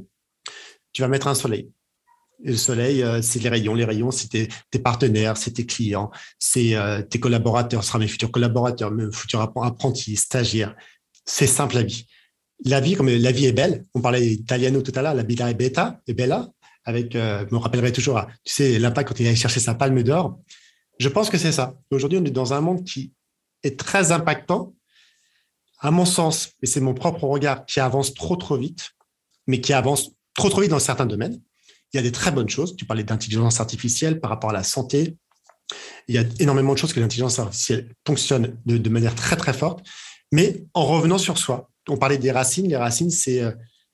tu 0.92 1.02
vas 1.02 1.08
mettre 1.08 1.26
un 1.26 1.34
soleil. 1.34 1.70
Et 2.44 2.50
le 2.50 2.56
soleil, 2.56 3.02
euh, 3.02 3.20
c'est 3.20 3.40
les 3.40 3.48
rayons. 3.48 3.74
Les 3.74 3.84
rayons, 3.84 4.12
c'est 4.12 4.28
tes, 4.28 4.78
partenaires, 4.78 5.36
c'est 5.36 5.50
tes 5.50 5.66
clients, 5.66 6.10
c'est 6.38 6.76
euh, 6.76 7.02
tes 7.02 7.18
collaborateurs, 7.18 7.82
ce 7.82 7.88
sera 7.88 7.98
mes 7.98 8.06
futurs 8.06 8.30
collaborateurs, 8.30 8.92
mes 8.92 9.10
futurs 9.12 9.40
apprentis, 9.40 10.14
stagiaires, 10.14 10.76
c'est 11.28 11.46
simple 11.46 11.76
la 11.76 11.82
vie. 11.82 12.06
La 12.64 12.80
vie, 12.80 12.94
comme 12.94 13.08
la 13.08 13.32
vie 13.32 13.46
est 13.46 13.52
belle, 13.52 13.84
on 13.94 14.00
parlait 14.00 14.26
italiano 14.26 14.82
tout 14.82 14.92
à 14.96 15.02
l'heure, 15.02 15.14
la 15.14 15.22
vita 15.22 15.48
est 15.48 15.54
bella, 15.54 16.00
est 16.08 16.14
bella, 16.14 16.48
avec, 16.84 17.14
euh, 17.14 17.44
je 17.48 17.54
me 17.54 17.60
rappellerai 17.60 17.92
toujours, 17.92 18.20
tu 18.44 18.52
sais, 18.54 18.78
l'impact 18.78 19.08
quand 19.08 19.20
il 19.20 19.26
allait 19.26 19.36
chercher 19.36 19.60
sa 19.60 19.74
palme 19.74 20.02
d'or. 20.02 20.40
Je 20.98 21.08
pense 21.08 21.30
que 21.30 21.38
c'est 21.38 21.52
ça. 21.52 21.74
Aujourd'hui, 21.90 22.18
on 22.18 22.24
est 22.24 22.30
dans 22.30 22.54
un 22.54 22.60
monde 22.60 22.82
qui 22.84 23.12
est 23.62 23.78
très 23.78 24.10
impactant, 24.10 24.74
à 25.80 25.90
mon 25.90 26.06
sens, 26.06 26.54
et 26.62 26.66
c'est 26.66 26.80
mon 26.80 26.94
propre 26.94 27.24
regard, 27.24 27.66
qui 27.66 27.78
avance 27.78 28.14
trop, 28.14 28.34
trop 28.36 28.56
vite, 28.56 28.90
mais 29.46 29.60
qui 29.60 29.72
avance 29.72 30.10
trop, 30.34 30.48
trop 30.48 30.62
vite 30.62 30.70
dans 30.70 30.80
certains 30.80 31.06
domaines. 31.06 31.40
Il 31.92 31.98
y 31.98 32.00
a 32.00 32.02
des 32.02 32.12
très 32.12 32.32
bonnes 32.32 32.48
choses. 32.48 32.74
Tu 32.74 32.84
parlais 32.84 33.04
d'intelligence 33.04 33.60
artificielle 33.60 34.18
par 34.18 34.30
rapport 34.30 34.50
à 34.50 34.54
la 34.54 34.64
santé. 34.64 35.16
Il 36.08 36.14
y 36.14 36.18
a 36.18 36.24
énormément 36.40 36.72
de 36.72 36.78
choses 36.78 36.92
que 36.92 37.00
l'intelligence 37.00 37.38
artificielle 37.38 37.94
fonctionne 38.06 38.58
de, 38.66 38.78
de 38.78 38.88
manière 38.88 39.14
très, 39.14 39.36
très 39.36 39.52
forte. 39.52 39.86
Mais 40.32 40.64
en 40.74 40.84
revenant 40.84 41.18
sur 41.18 41.38
soi, 41.38 41.70
on 41.88 41.96
parlait 41.96 42.18
des 42.18 42.30
racines. 42.30 42.68
Les 42.68 42.76
racines, 42.76 43.10
c'est 43.10 43.42
euh, 43.42 43.52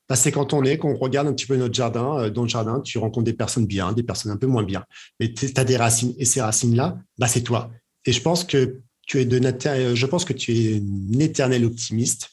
bah, 0.09 0.17
quand 0.33 0.53
on 0.53 0.65
est, 0.65 0.79
qu'on 0.79 0.95
regarde 0.95 1.29
un 1.29 1.33
petit 1.33 1.47
peu 1.47 1.57
notre 1.57 1.75
jardin. 1.75 2.19
Euh, 2.19 2.31
dans 2.31 2.43
le 2.43 2.49
jardin, 2.49 2.81
tu 2.81 2.99
rencontres 2.99 3.25
des 3.25 3.33
personnes 3.33 3.67
bien, 3.67 3.93
des 3.93 4.03
personnes 4.03 4.33
un 4.33 4.37
peu 4.37 4.47
moins 4.47 4.65
bien. 4.65 4.85
Mais 5.21 5.33
tu 5.33 5.49
as 5.57 5.65
des 5.65 5.77
racines. 5.77 6.15
Et 6.19 6.25
ces 6.25 6.41
racines-là, 6.41 6.99
bah, 7.19 7.29
c'est 7.29 7.43
toi. 7.43 7.71
Et 8.05 8.13
je 8.13 8.21
pense 8.21 8.45
que 8.45 8.81
tu 9.07 9.21
es 9.21 9.25
euh, 9.25 9.95
es 9.95 10.77
une 10.77 11.21
éternelle 11.21 11.65
optimiste, 11.65 12.31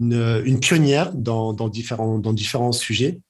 une, 0.00 0.58
pionnière 0.60 1.12
dans, 1.14 1.52
différents, 1.68 2.18
dans 2.18 2.32
différents 2.32 2.72
sujets. 2.72 3.20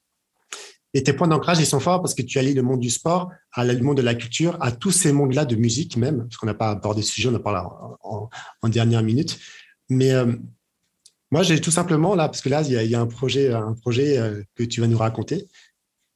Et 0.93 1.05
tes 1.05 1.13
points 1.13 1.29
d'ancrage, 1.29 1.61
ils 1.61 1.67
sont 1.67 1.79
forts 1.79 2.01
parce 2.01 2.15
que 2.15 2.23
tu 2.23 2.39
allies 2.41 2.55
le 2.55 2.63
monde 2.63 2.81
du 2.81 2.91
sport 2.91 3.31
à 3.53 3.65
le 3.65 3.79
monde 3.81 3.97
de 3.97 4.03
la 4.03 4.17
culture, 4.17 4.57
à 4.61 4.73
tous 4.73 4.91
ces 4.91 5.13
mondes-là 5.13 5.45
de 5.45 5.55
musique 5.55 5.97
même, 5.97 6.25
parce 6.25 6.37
qu'on 6.37 6.47
n'a 6.47 6.55
pas 6.55 6.71
abordé 6.71 7.03
ce 7.03 7.13
sujet, 7.13 7.29
on 7.29 7.35
en 7.35 7.39
parlé 7.39 7.61
en, 8.03 8.29
en 8.63 8.69
dernière 8.69 9.03
minute. 9.03 9.39
Mais 9.91 10.13
euh, 10.13 10.33
moi, 11.31 11.43
j'ai 11.43 11.61
tout 11.61 11.73
simplement 11.73 12.15
là, 12.15 12.29
parce 12.29 12.41
que 12.41 12.49
là, 12.49 12.63
il 12.63 12.73
y 12.73 12.95
a, 12.95 13.01
un 13.01 13.07
projet, 13.07 13.53
un 13.53 13.75
projet 13.75 14.17
euh, 14.17 14.41
que 14.55 14.63
tu 14.63 14.81
vas 14.81 14.87
nous 14.87 14.97
raconter. 14.97 15.49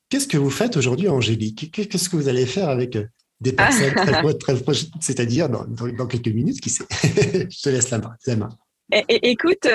Qu'est-ce 0.09 0.29
que 0.29 0.39
vous 0.39 0.51
faites 0.51 0.77
aujourd'hui, 0.77 1.09
Angélique? 1.09 1.71
Qu'est-ce 1.73 2.09
que 2.09 2.17
vous 2.17 2.29
allez 2.29 2.47
faire 2.47 2.69
avec 2.69 2.97
euh, 2.97 3.05
des 3.41 3.53
personnes 3.53 3.93
très, 3.95 4.23
proches, 4.63 4.85
c'est-à-dire 5.01 5.49
dans, 5.49 6.07
quelques 6.07 6.29
minutes, 6.29 6.61
qui 6.61 6.71
sait? 6.71 6.85
Je 7.03 7.63
te 7.63 7.69
laisse 7.69 7.91
la 7.91 7.99
main. 7.99 8.17
écoute, 9.09 9.67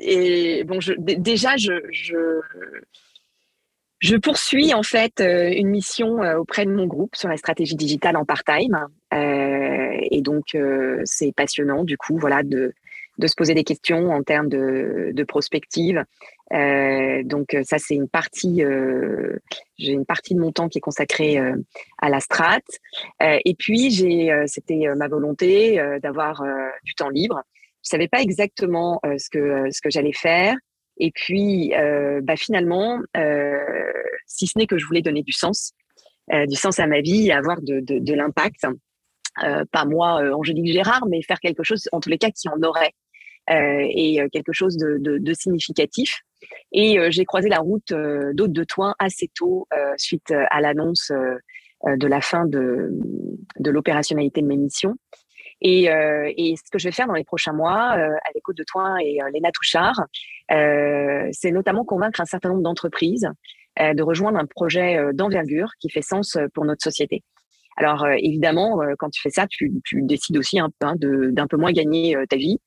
et 0.00 0.64
bon, 0.64 0.78
déjà, 0.98 1.56
je, 1.58 1.72
je, 4.00 4.16
poursuis 4.16 4.72
en 4.72 4.82
fait 4.82 5.20
une 5.20 5.68
mission 5.68 6.20
auprès 6.38 6.64
de 6.64 6.70
mon 6.70 6.86
groupe 6.86 7.14
sur 7.14 7.28
la 7.28 7.36
stratégie 7.36 7.74
digitale 7.74 8.16
en 8.16 8.24
part-time. 8.24 8.86
et 9.12 10.22
donc, 10.22 10.56
c'est 11.04 11.32
passionnant, 11.32 11.84
du 11.84 11.98
coup, 11.98 12.16
voilà, 12.16 12.42
de, 12.42 12.72
de 13.18 13.26
se 13.26 13.34
poser 13.34 13.54
des 13.54 13.64
questions 13.64 14.10
en 14.10 14.22
termes 14.22 14.48
de, 14.48 15.10
de 15.12 15.24
prospective. 15.24 16.04
Euh, 16.52 17.22
donc 17.24 17.56
ça 17.64 17.78
c'est 17.78 17.94
une 17.94 18.08
partie, 18.08 18.62
euh, 18.62 19.38
j'ai 19.78 19.92
une 19.92 20.04
partie 20.04 20.34
de 20.34 20.40
mon 20.40 20.52
temps 20.52 20.68
qui 20.68 20.78
est 20.78 20.82
consacrée 20.82 21.38
euh, 21.38 21.56
à 21.98 22.10
la 22.10 22.20
strat. 22.20 22.60
Euh, 23.22 23.38
et 23.44 23.54
puis 23.54 23.90
j'ai, 23.90 24.30
euh, 24.30 24.44
c'était 24.46 24.86
ma 24.96 25.08
volonté 25.08 25.80
d'avoir 26.02 26.42
du 26.84 26.94
temps 26.94 27.08
libre. 27.08 27.42
Je 27.82 27.90
savais 27.90 28.08
pas 28.08 28.20
exactement 28.20 29.00
ce 29.04 29.28
que 29.30 29.70
ce 29.70 29.80
que 29.80 29.90
j'allais 29.90 30.12
faire. 30.12 30.56
Et 30.98 31.10
puis 31.12 31.72
bah, 32.22 32.36
finalement, 32.36 33.00
si 34.26 34.46
ce 34.46 34.58
n'est 34.58 34.66
que 34.66 34.78
je 34.78 34.86
voulais 34.86 35.02
donner 35.02 35.22
du 35.22 35.32
sens, 35.32 35.72
du 36.30 36.56
sens 36.56 36.78
à 36.78 36.86
ma 36.86 37.00
vie, 37.00 37.30
avoir 37.30 37.60
de, 37.60 37.80
de, 37.80 37.98
de 37.98 38.14
l'impact. 38.14 38.66
pas 39.70 39.84
moi, 39.84 40.34
Angélique 40.34 40.72
Gérard, 40.72 41.06
mais 41.08 41.20
faire 41.22 41.40
quelque 41.40 41.62
chose, 41.62 41.88
en 41.92 42.00
tous 42.00 42.08
les 42.08 42.18
cas, 42.18 42.30
qui 42.30 42.48
en 42.48 42.62
aurait 42.62 42.92
et 43.48 44.20
quelque 44.32 44.52
chose 44.52 44.76
de, 44.76 44.98
de, 44.98 45.18
de 45.18 45.34
significatif. 45.34 46.20
Et 46.72 46.98
j'ai 47.10 47.24
croisé 47.24 47.48
la 47.48 47.58
route 47.58 47.92
d'Aude 47.92 48.52
de 48.52 48.64
Toin 48.64 48.94
assez 48.98 49.30
tôt 49.34 49.66
suite 49.96 50.32
à 50.50 50.60
l'annonce 50.60 51.10
de 51.86 52.06
la 52.06 52.20
fin 52.20 52.46
de, 52.46 52.90
de 53.58 53.70
l'opérationnalité 53.70 54.40
de 54.40 54.46
mes 54.46 54.56
missions. 54.56 54.96
Et, 55.60 55.90
euh, 55.90 56.30
et, 56.36 56.56
ce 56.56 56.70
que 56.70 56.78
je 56.78 56.88
vais 56.88 56.92
faire 56.92 57.06
dans 57.06 57.14
les 57.14 57.24
prochains 57.24 57.52
mois 57.52 57.96
euh, 57.96 58.14
avec 58.28 58.48
Aude 58.48 58.56
de 58.56 58.64
Toin 58.64 58.98
et 58.98 59.22
euh, 59.22 59.30
Léna 59.32 59.50
Touchard, 59.52 59.98
euh, 60.50 61.28
c'est 61.32 61.50
notamment 61.50 61.84
convaincre 61.84 62.20
un 62.20 62.26
certain 62.26 62.50
nombre 62.50 62.62
d'entreprises 62.62 63.28
de 63.76 64.02
rejoindre 64.04 64.38
un 64.38 64.46
projet 64.46 65.00
d'envergure 65.14 65.68
qui 65.80 65.90
fait 65.90 66.00
sens 66.00 66.38
pour 66.54 66.64
notre 66.64 66.84
société. 66.84 67.24
Alors 67.76 68.06
évidemment, 68.18 68.78
quand 69.00 69.10
tu 69.10 69.20
fais 69.20 69.30
ça, 69.30 69.48
tu, 69.48 69.72
tu 69.84 70.00
décides 70.02 70.36
aussi 70.36 70.60
un 70.60 70.70
peu 70.78 70.86
d'un 71.32 71.48
peu 71.48 71.56
moins 71.56 71.72
gagner 71.72 72.16
ta 72.28 72.36
vie 72.36 72.60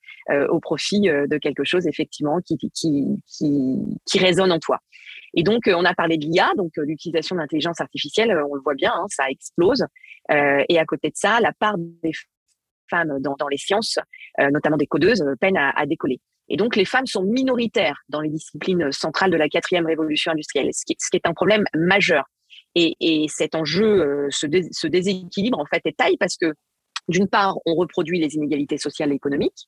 au 0.50 0.60
profit 0.60 1.02
de 1.02 1.38
quelque 1.38 1.64
chose 1.64 1.88
effectivement 1.88 2.40
qui, 2.42 2.58
qui, 2.58 2.70
qui, 2.72 3.78
qui 4.06 4.20
résonne 4.20 4.52
en 4.52 4.60
toi. 4.60 4.80
Et 5.34 5.44
donc, 5.44 5.64
on 5.68 5.86
a 5.86 5.94
parlé 5.94 6.18
de 6.18 6.26
l'IA, 6.26 6.50
donc 6.58 6.72
l'utilisation 6.78 7.36
de 7.36 7.42
l'intelligence 7.42 7.80
artificielle, 7.80 8.38
on 8.50 8.56
le 8.56 8.62
voit 8.62 8.76
bien, 8.76 8.92
hein, 8.94 9.06
ça 9.10 9.30
explose. 9.30 9.86
et 10.30 10.80
à 10.80 10.86
côté 10.86 11.10
de 11.10 11.16
ça, 11.16 11.40
la 11.40 11.54
part 11.54 11.76
des 11.78 12.12
femmes 12.90 13.20
dans, 13.20 13.36
dans 13.38 13.48
les 13.48 13.58
sciences, 13.58 14.00
euh, 14.40 14.50
notamment 14.52 14.78
des 14.78 14.88
codeuses, 14.88 15.22
euh, 15.22 15.36
peinent 15.40 15.58
à, 15.58 15.70
à, 15.70 15.86
décoller. 15.86 16.20
Et 16.50 16.58
donc, 16.58 16.76
les 16.76 16.86
femmes 16.86 17.06
sont 17.06 17.24
minoritaires 17.24 18.02
dans 18.10 18.22
les 18.22 18.30
disciplines 18.30 18.92
centrales 18.92 19.32
de 19.32 19.38
la 19.38 19.50
quatrième 19.50 19.86
révolution 19.86 20.32
industrielle, 20.32 20.70
ce 20.74 20.86
qui, 20.86 20.96
ce 21.00 21.10
qui 21.10 21.18
est 21.18 21.28
un 21.28 21.34
problème 21.34 21.66
majeur. 21.76 22.26
Et, 22.76 22.96
et 23.00 23.28
cet 23.28 23.56
enjeu, 23.56 23.86
euh, 23.86 24.28
ce, 24.30 24.48
ce, 24.72 24.88
déséquilibre, 24.88 25.60
en 25.60 25.66
fait, 25.66 25.82
est 25.86 25.98
taille 25.98 26.18
parce 26.18 26.38
que, 26.38 26.54
d'une 27.08 27.28
part, 27.28 27.58
on 27.66 27.76
reproduit 27.76 28.20
les 28.20 28.36
inégalités 28.36 28.78
sociales 28.78 29.12
et 29.12 29.16
économiques, 29.16 29.68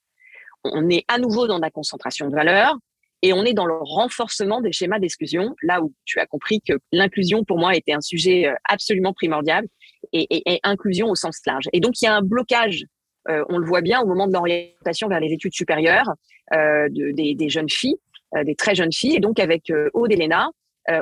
on 0.63 0.89
est 0.89 1.05
à 1.07 1.17
nouveau 1.17 1.47
dans 1.47 1.59
la 1.59 1.69
concentration 1.69 2.27
de 2.29 2.35
valeur, 2.35 2.75
et 3.21 3.33
on 3.33 3.43
est 3.43 3.53
dans 3.53 3.65
le 3.65 3.75
renforcement 3.75 4.61
des 4.61 4.71
schémas 4.71 4.99
d'exclusion, 4.99 5.53
là 5.61 5.81
où 5.81 5.93
tu 6.05 6.19
as 6.19 6.25
compris 6.25 6.61
que 6.61 6.73
l'inclusion, 6.93 7.43
pour 7.43 7.57
moi, 7.57 7.75
était 7.75 7.91
un 7.91 8.01
sujet 8.01 8.49
absolument 8.63 9.13
primordial, 9.13 9.65
et, 10.13 10.59
inclusion 10.63 11.09
au 11.09 11.15
sens 11.15 11.41
large. 11.45 11.65
Et 11.73 11.81
donc, 11.81 12.01
il 12.01 12.05
y 12.05 12.07
a 12.07 12.15
un 12.15 12.21
blocage 12.21 12.85
euh, 13.29 13.43
on 13.49 13.57
le 13.57 13.65
voit 13.65 13.81
bien 13.81 14.01
au 14.01 14.05
moment 14.05 14.27
de 14.27 14.33
l'orientation 14.33 15.07
vers 15.07 15.19
les 15.19 15.31
études 15.31 15.53
supérieures 15.53 16.13
euh, 16.53 16.87
des, 16.89 17.49
jeunes 17.49 17.69
filles, 17.69 17.97
euh, 18.35 18.43
des 18.43 18.55
très 18.55 18.75
jeunes 18.75 18.93
filles. 18.93 19.17
Et 19.17 19.19
donc 19.19 19.39
avec 19.39 19.71
Aude 19.93 20.11
et 20.11 20.15
Léna, 20.15 20.49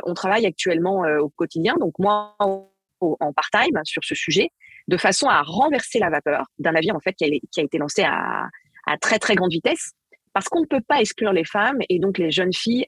on 0.05 0.13
travaille 0.13 0.45
actuellement 0.45 1.03
au 1.21 1.29
quotidien, 1.29 1.75
donc 1.79 1.93
moi 1.97 2.35
en 2.39 3.33
part-time 3.33 3.79
sur 3.85 4.03
ce 4.03 4.15
sujet, 4.15 4.49
de 4.89 4.97
façon 4.97 5.27
à 5.27 5.41
renverser 5.43 5.97
la 5.99 6.09
vapeur 6.09 6.45
d'un 6.59 6.73
navire 6.73 6.93
en 6.93 6.99
fait 6.99 7.13
qui 7.13 7.23
a, 7.23 7.63
été 7.63 7.77
lancé 7.77 8.03
à, 8.03 8.49
très 8.95 9.19
très 9.19 9.35
grande 9.35 9.51
vitesse 9.51 9.91
parce 10.33 10.47
qu'on 10.47 10.61
ne 10.61 10.65
peut 10.65 10.83
pas 10.87 11.01
exclure 11.01 11.33
les 11.33 11.43
femmes 11.43 11.79
et 11.89 11.99
donc 11.99 12.17
les 12.17 12.31
jeunes 12.31 12.53
filles 12.53 12.85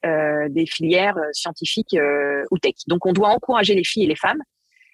des 0.49 0.65
filières 0.67 1.17
scientifiques 1.33 1.97
ou 2.51 2.57
tech. 2.59 2.75
Donc 2.87 3.07
on 3.07 3.11
doit 3.11 3.29
encourager 3.29 3.73
les 3.73 3.83
filles 3.83 4.03
et 4.03 4.07
les 4.07 4.15
femmes 4.15 4.41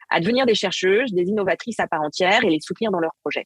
à 0.09 0.19
devenir 0.19 0.45
des 0.45 0.55
chercheuses, 0.55 1.11
des 1.13 1.23
innovatrices 1.23 1.79
à 1.79 1.87
part 1.87 2.01
entière 2.01 2.43
et 2.43 2.49
les 2.49 2.59
soutenir 2.59 2.91
dans 2.91 2.99
leurs 2.99 3.15
projets. 3.21 3.45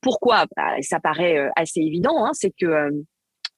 Pourquoi? 0.00 0.46
Bah, 0.56 0.74
Ça 0.82 1.00
paraît 1.00 1.38
euh, 1.38 1.50
assez 1.56 1.80
évident, 1.80 2.24
hein, 2.24 2.30
c'est 2.32 2.52
que 2.58 2.66
euh, 2.66 2.90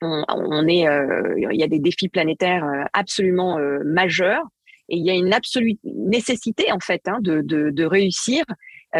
on, 0.02 0.66
est, 0.66 0.88
euh, 0.88 1.34
il 1.38 1.60
y 1.60 1.62
a 1.62 1.68
des 1.68 1.78
défis 1.78 2.08
planétaires 2.08 2.64
absolument 2.94 3.58
majeurs 3.84 4.42
et 4.88 4.96
il 4.96 5.04
y 5.04 5.10
a 5.10 5.14
une 5.14 5.34
absolue 5.34 5.74
nécessité 5.84 6.72
en 6.72 6.80
fait 6.80 7.02
hein, 7.06 7.18
de, 7.20 7.42
de, 7.42 7.68
de, 7.68 7.84
réussir 7.84 8.42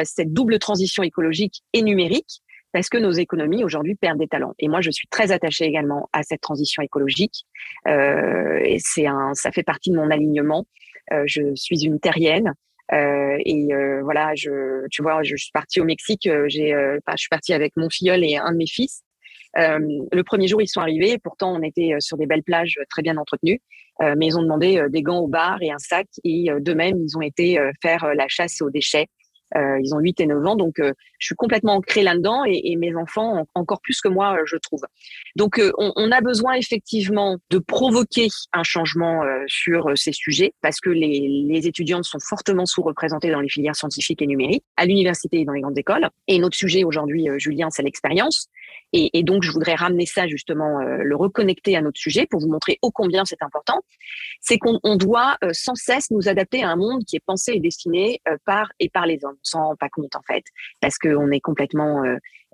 cette 0.04 0.34
double 0.34 0.58
transition 0.58 1.02
écologique 1.02 1.62
et 1.72 1.80
numérique 1.80 2.42
parce 2.72 2.88
que 2.88 2.98
nos 2.98 3.12
économies 3.12 3.64
aujourd'hui 3.64 3.94
perdent 3.94 4.18
des 4.18 4.28
talents. 4.28 4.54
Et 4.59 4.68
moi, 4.68 4.80
je 4.80 4.90
suis 4.90 5.09
très 5.09 5.33
attachée 5.33 5.64
également 5.64 6.09
à 6.12 6.22
cette 6.22 6.40
transition 6.40 6.83
écologique. 6.83 7.44
Euh, 7.88 8.61
et 8.62 8.78
c'est 8.78 9.06
un, 9.06 9.35
ça 9.35 9.50
fait 9.50 9.62
partie 9.62 9.90
de 9.90 9.96
mon 9.96 10.11
alignement. 10.11 10.66
Euh, 11.12 11.24
je 11.26 11.54
suis 11.54 11.85
une 11.85 11.98
terrienne. 11.98 12.54
Euh, 12.92 13.37
et 13.44 13.72
euh, 13.72 14.00
voilà, 14.02 14.35
je, 14.35 14.87
tu 14.90 15.02
vois, 15.02 15.22
je, 15.22 15.37
suis 15.37 15.52
partie 15.52 15.80
au 15.80 15.85
Mexique. 15.85 16.26
Euh, 16.26 16.46
j'ai, 16.48 16.70
je 16.70 17.16
suis 17.16 17.28
partie 17.28 17.52
avec 17.52 17.76
mon 17.76 17.88
filleul 17.88 18.24
et 18.24 18.37
un 18.37 18.52
de 18.52 18.56
mes 18.56 18.66
fils. 18.66 19.02
le 19.56 20.22
premier 20.22 20.48
jour, 20.48 20.62
ils 20.62 20.68
sont 20.68 20.80
arrivés. 20.80 21.18
Pourtant, 21.18 21.54
on 21.54 21.62
était 21.62 21.94
sur 22.00 22.16
des 22.16 22.26
belles 22.26 22.42
plages 22.42 22.78
très 22.88 23.02
bien 23.02 23.16
entretenues. 23.16 23.61
mais 24.00 24.26
ils 24.26 24.38
ont 24.38 24.42
demandé 24.42 24.83
des 24.90 25.02
gants 25.02 25.20
au 25.20 25.28
bar 25.28 25.59
et 25.62 25.70
un 25.70 25.78
sac. 25.78 26.06
Et 26.24 26.48
de 26.59 26.74
même, 26.74 26.98
ils 27.00 27.16
ont 27.16 27.22
été 27.22 27.59
faire 27.83 28.14
la 28.14 28.28
chasse 28.28 28.61
aux 28.62 28.70
déchets 28.70 29.06
euh, 29.56 29.78
ils 29.82 29.94
ont 29.94 29.98
8 29.98 30.20
et 30.20 30.26
9 30.26 30.46
ans, 30.46 30.56
donc 30.56 30.78
euh, 30.78 30.92
je 31.18 31.26
suis 31.26 31.34
complètement 31.34 31.74
ancrée 31.74 32.02
là-dedans 32.02 32.44
et, 32.44 32.60
et, 32.64 32.76
mes 32.76 32.94
enfants 32.94 33.46
encore 33.54 33.80
plus 33.80 34.00
que 34.00 34.08
moi, 34.08 34.36
euh, 34.36 34.42
je 34.46 34.56
trouve. 34.56 34.82
Donc 35.36 35.60
on, 35.78 35.92
on, 35.96 36.10
a 36.12 36.20
besoin 36.20 36.54
effectivement 36.54 37.38
de 37.50 37.58
provoquer 37.58 38.28
un 38.52 38.62
changement 38.62 39.22
sur 39.46 39.96
ces 39.96 40.12
sujets 40.12 40.52
parce 40.60 40.80
que 40.80 40.90
les, 40.90 41.44
les 41.48 41.66
étudiantes 41.66 42.04
sont 42.04 42.18
fortement 42.18 42.66
sous-représentées 42.66 43.30
dans 43.30 43.40
les 43.40 43.48
filières 43.48 43.76
scientifiques 43.76 44.22
et 44.22 44.26
numériques, 44.26 44.64
à 44.76 44.86
l'université 44.86 45.40
et 45.40 45.44
dans 45.44 45.52
les 45.52 45.60
grandes 45.60 45.78
écoles. 45.78 46.08
Et 46.26 46.38
notre 46.38 46.56
sujet 46.56 46.84
aujourd'hui, 46.84 47.28
Julien, 47.38 47.68
c'est 47.70 47.82
l'expérience. 47.82 48.48
Et, 48.92 49.18
et, 49.18 49.22
donc, 49.22 49.42
je 49.42 49.52
voudrais 49.52 49.74
ramener 49.74 50.06
ça 50.06 50.26
justement, 50.26 50.80
euh, 50.80 50.98
le 51.02 51.16
reconnecter 51.16 51.76
à 51.76 51.82
notre 51.82 51.98
sujet 51.98 52.26
pour 52.26 52.40
vous 52.40 52.48
montrer 52.48 52.78
ô 52.82 52.90
combien 52.90 53.24
c'est 53.24 53.42
important. 53.42 53.80
C'est 54.40 54.58
qu'on 54.58 54.96
doit 54.96 55.36
euh, 55.44 55.50
sans 55.52 55.74
cesse 55.74 56.10
nous 56.10 56.28
adapter 56.28 56.62
à 56.62 56.70
un 56.70 56.76
monde 56.76 57.04
qui 57.04 57.16
est 57.16 57.24
pensé 57.24 57.52
et 57.52 57.60
destiné 57.60 58.20
euh, 58.28 58.36
par 58.44 58.72
et 58.80 58.88
par 58.88 59.06
les 59.06 59.24
hommes. 59.24 59.36
On 59.36 59.44
s'en 59.44 59.64
rend 59.68 59.76
pas 59.76 59.88
compte 59.88 60.16
en 60.16 60.22
fait, 60.22 60.44
parce 60.80 60.98
qu'on 60.98 61.30
est 61.30 61.40
complètement, 61.40 62.02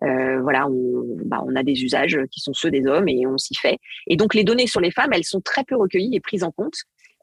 voilà, 0.00 0.68
on, 0.68 1.16
bah, 1.24 1.42
on 1.46 1.56
a 1.56 1.62
des 1.62 1.82
usages 1.82 2.18
qui 2.30 2.40
sont 2.40 2.52
ceux 2.52 2.70
des 2.70 2.86
hommes 2.86 3.08
et 3.08 3.26
on 3.26 3.38
s'y 3.38 3.54
fait. 3.54 3.78
Et 4.06 4.16
donc, 4.16 4.34
les 4.34 4.44
données 4.44 4.66
sur 4.66 4.80
les 4.80 4.90
femmes, 4.90 5.10
elles 5.12 5.24
sont 5.24 5.40
très 5.40 5.64
peu 5.64 5.76
recueillies 5.76 6.14
et 6.14 6.20
prises 6.20 6.44
en 6.44 6.50
compte. 6.50 6.76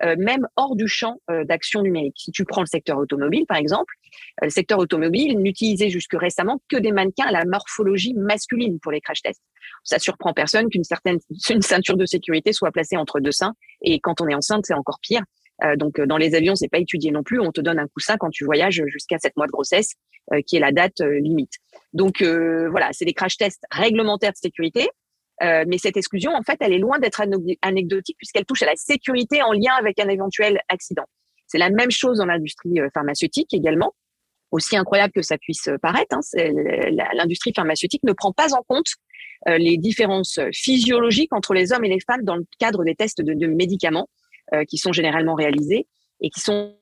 Euh, 0.04 0.16
même 0.18 0.48
hors 0.56 0.76
du 0.76 0.88
champ 0.88 1.22
euh, 1.30 1.46
d'action 1.46 1.82
numérique. 1.82 2.16
Si 2.18 2.32
tu 2.32 2.46
prends 2.46 2.62
le 2.62 2.68
secteur 2.68 2.98
automobile, 2.98 3.46
par 3.46 3.58
exemple, 3.58 3.94
euh, 4.42 4.46
le 4.46 4.50
secteur 4.50 4.80
automobile 4.80 5.40
n'utilisait 5.40 5.90
jusque 5.90 6.14
récemment 6.14 6.62
que 6.68 6.78
des 6.78 6.92
mannequins 6.92 7.28
à 7.28 7.32
la 7.32 7.46
morphologie 7.46 8.14
masculine 8.16 8.80
pour 8.80 8.92
les 8.92 9.02
crash 9.02 9.22
tests. 9.22 9.44
Ça 9.84 10.00
surprend 10.00 10.34
personne 10.34 10.68
qu'une 10.70 10.84
certaine 10.84 11.20
une 11.50 11.62
ceinture 11.62 11.96
de 11.96 12.06
sécurité 12.06 12.54
soit 12.54 12.72
placée 12.72 12.98
entre 12.98 13.20
deux 13.20 13.32
seins, 13.32 13.54
et 13.82 14.00
quand 14.00 14.20
on 14.20 14.28
est 14.28 14.36
enceinte, 14.36 14.66
c'est 14.66 14.74
encore 14.74 15.00
pire. 15.02 15.24
donc 15.78 16.02
dans 16.02 16.18
les 16.18 16.36
avions, 16.36 16.56
c'est 16.56 16.68
pas 16.68 16.80
étudié 16.80 17.12
non 17.12 17.24
plus. 17.24 17.40
On 17.40 17.52
te 17.52 17.62
donne 17.62 17.80
un 17.80 17.88
coussin 17.88 18.18
quand 18.18 18.30
tu 18.30 18.44
voyages 18.44 18.82
jusqu'à 18.88 19.20
sept 19.20 19.38
mois 19.38 19.46
de 19.46 19.52
grossesse, 19.52 19.94
qui 20.48 20.56
est 20.56 20.60
la 20.60 20.72
date 20.72 21.02
limite. 21.02 21.54
Donc 21.94 22.22
voilà, 22.22 22.90
c'est 22.92 23.06
des 23.06 23.14
crash 23.14 23.38
tests 23.38 23.64
réglementaires 23.72 24.32
de 24.32 24.38
sécurité. 24.38 24.90
Euh, 25.42 25.66
mais 25.68 25.78
cette 25.78 25.98
exclusion, 25.98 26.32
en 26.34 26.44
fait, 26.44 26.58
elle 26.60 26.74
est 26.74 26.80
loin 26.80 27.00
d'être 27.00 27.22
anecdotique 27.62 28.18
puisqu'elle 28.18 28.46
touche 28.46 28.62
à 28.62 28.66
la 28.66 28.76
sécurité 28.76 29.42
en 29.42 29.52
lien 29.52 29.74
avec 29.78 30.00
un 30.00 30.08
éventuel 30.08 30.60
accident. 30.70 31.06
C'est 31.48 31.58
la 31.58 31.70
même 31.70 31.92
chose 31.92 32.20
dans 32.20 32.26
l'industrie 32.26 32.80
euh, 32.80 32.90
pharmaceutique 32.94 33.54
également. 33.54 33.94
Aussi 34.52 34.78
incroyable 34.78 35.14
que 35.14 35.24
ça 35.24 35.40
puisse 35.40 35.68
paraître, 35.82 36.16
hein, 36.16 36.20
l'industrie 37.16 37.54
pharmaceutique 37.56 38.04
ne 38.04 38.14
prend 38.14 38.32
pas 38.32 38.54
en 38.54 38.62
compte 38.62 38.86
euh, 39.48 39.58
les 39.58 39.78
différences 39.78 40.40
physiologiques 40.52 41.34
entre 41.34 41.56
les 41.56 41.74
hommes 41.74 41.84
et 41.86 41.90
les 41.90 42.00
femmes 42.00 42.22
dans 42.22 42.36
le 42.36 42.46
cadre 42.60 42.84
des 42.84 42.94
tests 42.94 43.22
de, 43.22 43.34
de 43.34 43.48
médicaments 43.48 44.08
qui 44.68 44.78
sont 44.78 44.92
généralement 44.92 45.34
réalisés 45.34 45.88
et 46.22 46.30
qui 46.30 46.42
sont 46.42 46.76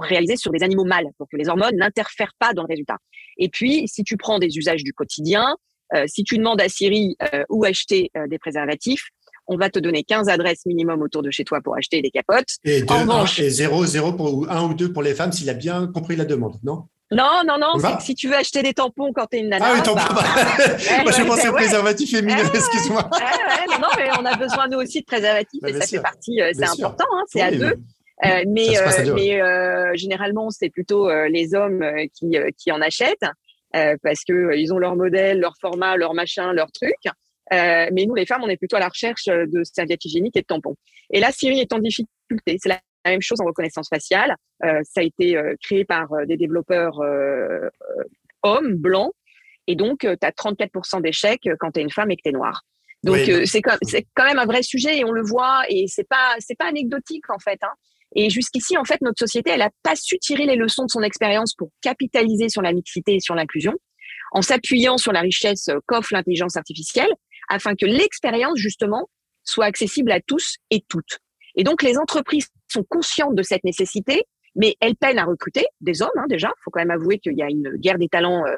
réalisés 0.00 0.36
sur 0.36 0.50
des 0.52 0.62
animaux 0.62 0.84
mâles 0.84 1.08
pour 1.18 1.28
que 1.28 1.36
les 1.36 1.48
hormones 1.48 1.76
n'interfèrent 1.76 2.34
pas 2.38 2.52
dans 2.54 2.62
le 2.62 2.68
résultat. 2.68 2.98
Et 3.38 3.48
puis, 3.48 3.86
si 3.88 4.04
tu 4.04 4.16
prends 4.16 4.38
des 4.38 4.56
usages 4.56 4.84
du 4.84 4.92
quotidien, 4.92 5.56
euh, 5.94 6.04
si 6.06 6.24
tu 6.24 6.38
demandes 6.38 6.60
à 6.60 6.68
Siri 6.68 7.16
euh, 7.22 7.44
où 7.50 7.64
acheter 7.64 8.10
euh, 8.16 8.26
des 8.26 8.38
préservatifs, 8.38 9.08
on 9.46 9.56
va 9.56 9.68
te 9.68 9.78
donner 9.78 10.04
15 10.04 10.28
adresses 10.28 10.64
minimum 10.66 11.02
autour 11.02 11.22
de 11.22 11.30
chez 11.30 11.44
toi 11.44 11.60
pour 11.62 11.76
acheter 11.76 12.00
des 12.00 12.10
capotes. 12.10 12.56
Et, 12.64 12.82
deux, 12.82 12.94
en 12.94 13.26
et 13.26 13.50
0, 13.50 13.84
0 13.84 14.12
pour, 14.12 14.50
un 14.50 14.64
ou 14.64 14.74
deux 14.74 14.92
pour 14.92 15.02
les 15.02 15.14
femmes 15.14 15.32
s'il 15.32 15.50
a 15.50 15.54
bien 15.54 15.88
compris 15.88 16.16
la 16.16 16.24
demande, 16.24 16.58
non? 16.62 16.84
Non, 17.10 17.42
non, 17.46 17.58
non, 17.58 17.78
c'est 17.78 17.96
que 17.98 18.02
si 18.02 18.14
tu 18.14 18.28
veux 18.28 18.36
acheter 18.36 18.62
des 18.62 18.72
tampons 18.72 19.12
quand 19.12 19.26
tu 19.26 19.36
es 19.36 19.40
une 19.40 19.50
nana. 19.50 19.66
Ah 19.68 19.74
oui, 19.74 19.82
tampons. 19.82 20.14
Bah, 20.14 20.22
Moi, 21.02 21.12
je 21.12 21.26
pensais 21.26 21.48
aux 21.48 21.52
préservatifs 21.52 22.10
féminins, 22.10 22.50
excuse-moi. 22.54 23.10
non, 23.70 23.78
non, 23.80 23.88
mais 23.98 24.08
on 24.18 24.24
a 24.24 24.36
besoin, 24.36 24.68
nous 24.68 24.78
aussi, 24.78 25.00
de 25.00 25.04
préservatifs 25.04 25.60
bah, 25.60 25.68
et 25.68 25.74
ça 25.74 25.86
fait 25.86 26.00
partie, 26.00 26.40
c'est 26.54 26.64
important, 26.64 27.04
hein, 27.12 27.24
c'est 27.28 27.42
à 27.42 27.50
deux. 27.50 27.74
Euh, 28.24 28.44
mais 28.46 28.78
euh, 28.78 29.14
mais 29.14 29.42
euh, 29.42 29.92
généralement, 29.94 30.50
c'est 30.50 30.70
plutôt 30.70 31.10
les 31.26 31.54
hommes 31.54 31.84
qui, 32.14 32.36
qui 32.56 32.70
en 32.70 32.80
achètent. 32.80 33.26
Euh, 33.74 33.96
parce 34.02 34.24
que 34.24 34.32
euh, 34.32 34.56
ils 34.56 34.72
ont 34.72 34.78
leur 34.78 34.96
modèle, 34.96 35.40
leur 35.40 35.54
format, 35.60 35.96
leur 35.96 36.14
machin, 36.14 36.52
leur 36.52 36.70
truc. 36.72 36.96
Euh, 37.52 37.88
mais 37.92 38.06
nous, 38.06 38.14
les 38.14 38.26
femmes, 38.26 38.42
on 38.42 38.48
est 38.48 38.56
plutôt 38.56 38.76
à 38.76 38.80
la 38.80 38.88
recherche 38.88 39.26
de 39.26 39.64
serviettes 39.64 40.04
hygiéniques 40.04 40.36
et 40.36 40.42
de 40.42 40.46
tampons. 40.46 40.76
Et 41.10 41.20
là, 41.20 41.32
Siri 41.32 41.60
est 41.60 41.72
en 41.72 41.78
difficulté. 41.78 42.56
C'est 42.58 42.68
la 42.68 42.80
même 43.06 43.22
chose 43.22 43.40
en 43.40 43.44
reconnaissance 43.44 43.88
faciale. 43.88 44.36
Euh, 44.64 44.80
ça 44.84 45.00
a 45.00 45.04
été 45.04 45.38
créé 45.62 45.84
par 45.84 46.08
des 46.26 46.36
développeurs 46.36 47.00
hommes, 48.42 48.74
blancs. 48.76 49.12
Et 49.66 49.74
donc, 49.76 50.00
tu 50.00 50.06
as 50.08 50.30
34% 50.30 51.02
d'échecs 51.02 51.48
quand 51.58 51.72
tu 51.72 51.80
es 51.80 51.82
une 51.82 51.90
femme 51.90 52.10
et 52.10 52.16
que 52.16 52.22
tu 52.22 52.30
es 52.30 52.32
noire. 52.32 52.62
Donc, 53.02 53.18
c'est 53.44 53.60
quand, 53.60 53.76
quand, 54.14 54.24
même 54.24 54.38
un 54.38 54.46
vrai 54.46 54.62
sujet 54.62 54.98
et 54.98 55.04
on 55.04 55.12
le 55.12 55.22
voit. 55.22 55.62
Et 55.68 55.86
c'est 55.88 56.08
pas, 56.08 56.36
c'est 56.38 56.56
pas 56.56 56.66
anecdotique, 56.66 57.28
en 57.28 57.38
fait. 57.38 57.58
Hein. 57.62 57.72
Et 58.14 58.30
jusqu'ici, 58.30 58.76
en 58.76 58.84
fait, 58.84 59.00
notre 59.00 59.18
société, 59.18 59.50
elle 59.50 59.60
n'a 59.60 59.70
pas 59.82 59.96
su 59.96 60.18
tirer 60.18 60.46
les 60.46 60.56
leçons 60.56 60.84
de 60.84 60.90
son 60.90 61.02
expérience 61.02 61.54
pour 61.54 61.70
capitaliser 61.80 62.48
sur 62.48 62.62
la 62.62 62.72
mixité 62.72 63.14
et 63.14 63.20
sur 63.20 63.34
l'inclusion, 63.34 63.72
en 64.32 64.42
s'appuyant 64.42 64.98
sur 64.98 65.12
la 65.12 65.20
richesse 65.20 65.70
qu'offre 65.86 66.12
l'intelligence 66.12 66.56
artificielle, 66.56 67.10
afin 67.48 67.74
que 67.74 67.86
l'expérience, 67.86 68.58
justement, 68.58 69.08
soit 69.44 69.64
accessible 69.64 70.12
à 70.12 70.20
tous 70.20 70.56
et 70.70 70.84
toutes. 70.88 71.18
Et 71.56 71.64
donc, 71.64 71.82
les 71.82 71.98
entreprises 71.98 72.48
sont 72.68 72.84
conscientes 72.84 73.34
de 73.34 73.42
cette 73.42 73.64
nécessité, 73.64 74.24
mais 74.54 74.76
elles 74.80 74.96
peinent 74.96 75.18
à 75.18 75.24
recruter 75.24 75.64
des 75.80 76.02
hommes, 76.02 76.10
hein, 76.16 76.26
déjà. 76.28 76.48
Il 76.48 76.62
faut 76.64 76.70
quand 76.70 76.80
même 76.80 76.90
avouer 76.90 77.18
qu'il 77.18 77.36
y 77.36 77.42
a 77.42 77.48
une 77.48 77.76
guerre 77.76 77.98
des 77.98 78.08
talents 78.08 78.44
euh, 78.46 78.54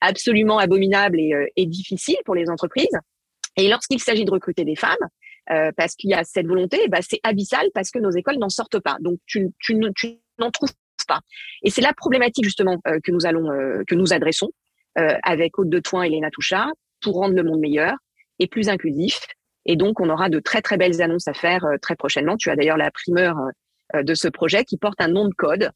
absolument 0.00 0.58
abominable 0.58 1.18
et, 1.20 1.32
euh, 1.34 1.46
et, 1.56 1.66
difficile 1.66 2.16
pour 2.24 2.34
les 2.34 2.48
entreprises. 2.50 2.96
Et 3.56 3.68
lorsqu'il 3.68 4.00
s'agit 4.00 4.24
de 4.24 4.30
recruter 4.30 4.64
des 4.64 4.76
femmes, 4.76 4.96
euh, 5.50 5.72
parce 5.76 5.94
qu'il 5.94 6.10
y 6.10 6.14
a 6.14 6.24
cette 6.24 6.46
volonté, 6.46 6.88
bah, 6.88 7.00
c'est 7.02 7.20
abyssal 7.22 7.68
parce 7.74 7.90
que 7.90 7.98
nos 7.98 8.10
écoles 8.10 8.38
n'en 8.38 8.48
sortent 8.48 8.80
pas. 8.80 8.96
Donc, 9.00 9.18
tu, 9.26 9.50
tu, 9.58 9.78
tu 9.94 10.18
n'en 10.38 10.50
trouves 10.50 10.72
pas. 11.06 11.20
Et 11.62 11.70
c'est 11.70 11.82
la 11.82 11.92
problématique 11.92 12.44
justement 12.44 12.78
euh, 12.86 12.98
que 13.02 13.12
nous 13.12 13.26
allons, 13.26 13.50
euh, 13.50 13.82
que 13.86 13.94
nous 13.94 14.12
adressons 14.12 14.50
avec 15.24 15.58
Haute 15.58 15.70
de 15.70 15.80
Toin 15.80 16.04
et 16.04 16.08
Léna 16.08 16.30
Touchard 16.30 16.70
pour 17.02 17.16
rendre 17.16 17.34
le 17.34 17.42
monde 17.42 17.58
meilleur 17.58 17.96
et 18.38 18.46
plus 18.46 18.68
inclusif. 18.68 19.26
Et 19.66 19.74
donc, 19.74 19.98
on 19.98 20.08
aura 20.08 20.28
de 20.28 20.38
très 20.38 20.62
très 20.62 20.76
belles 20.76 21.02
annonces 21.02 21.26
à 21.26 21.34
faire 21.34 21.66
très 21.82 21.96
prochainement. 21.96 22.36
Tu 22.36 22.48
as 22.48 22.54
d'ailleurs 22.54 22.76
la 22.76 22.92
primeur 22.92 23.34
de 23.92 24.14
ce 24.14 24.28
projet 24.28 24.64
qui 24.64 24.78
porte 24.78 25.00
un 25.00 25.08
nom 25.08 25.26
de 25.26 25.34
code 25.34 25.72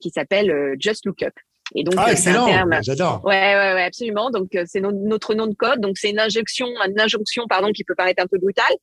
qui 0.00 0.10
s'appelle 0.10 0.74
Just 0.80 1.06
Look 1.06 1.22
Up. 1.22 1.32
Et 1.74 1.82
donc, 1.82 1.94
ah, 1.96 2.12
excellent, 2.12 2.46
j'adore. 2.82 3.24
Ouais, 3.24 3.32
ouais, 3.32 3.74
ouais, 3.74 3.82
absolument. 3.82 4.30
Donc, 4.30 4.56
c'est 4.66 4.80
notre 4.80 5.34
nom 5.34 5.46
de 5.46 5.54
code. 5.54 5.80
Donc, 5.80 5.98
c'est 5.98 6.10
une 6.10 6.20
injonction, 6.20 6.68
une 6.86 7.00
injonction, 7.00 7.44
pardon, 7.48 7.72
qui 7.72 7.82
peut 7.82 7.94
paraître 7.96 8.22
un 8.22 8.26
peu 8.26 8.38
brutale, 8.38 8.74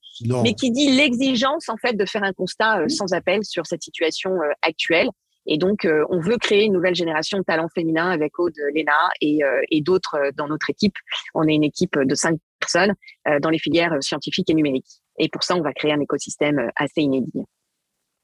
mais 0.43 0.54
qui 0.54 0.72
dit 0.72 0.91
l'exigence, 0.91 1.69
en 1.69 1.78
fait, 1.78 1.93
de 1.93 2.06
faire 2.06 2.24
un 2.24 2.34
constat 2.34 2.84
sans 2.89 3.13
appel 3.13 3.39
sur 3.43 3.65
cette 3.65 3.84
situation 3.84 4.32
actuelle 4.62 5.10
et 5.46 5.58
donc, 5.58 5.86
euh, 5.86 6.06
on 6.10 6.19
veut 6.19 6.38
créer 6.38 6.63
une 6.63 6.74
nouvelle 6.74 6.96
génération 6.96 7.38
de 7.38 7.43
talents 7.43 7.67
féminins 7.74 8.10
avec 8.10 8.39
Aude, 8.39 8.56
Léna 8.74 9.10
et, 9.19 9.43
euh, 9.43 9.62
et 9.69 9.82
d'autres 9.82 10.15
euh, 10.15 10.32
dans 10.36 10.48
notre 10.48 10.69
équipe. 10.69 10.96
On 11.34 11.48
est 11.48 11.54
une 11.54 11.63
équipe 11.63 11.98
de 11.98 12.15
cinq 12.15 12.39
personnes 12.60 12.93
dans 13.41 13.50
les 13.50 13.60
filières 13.60 13.93
scientifiques 14.00 14.50
et 14.50 14.54
numériques. 14.54 15.02
Et 15.19 15.28
pour 15.28 15.43
ça, 15.43 15.58
on 15.58 15.62
va 15.62 15.74
créer 15.74 15.91
un 15.91 16.00
écosystème 16.00 16.72
assez 16.78 17.02
inédit. 17.02 17.43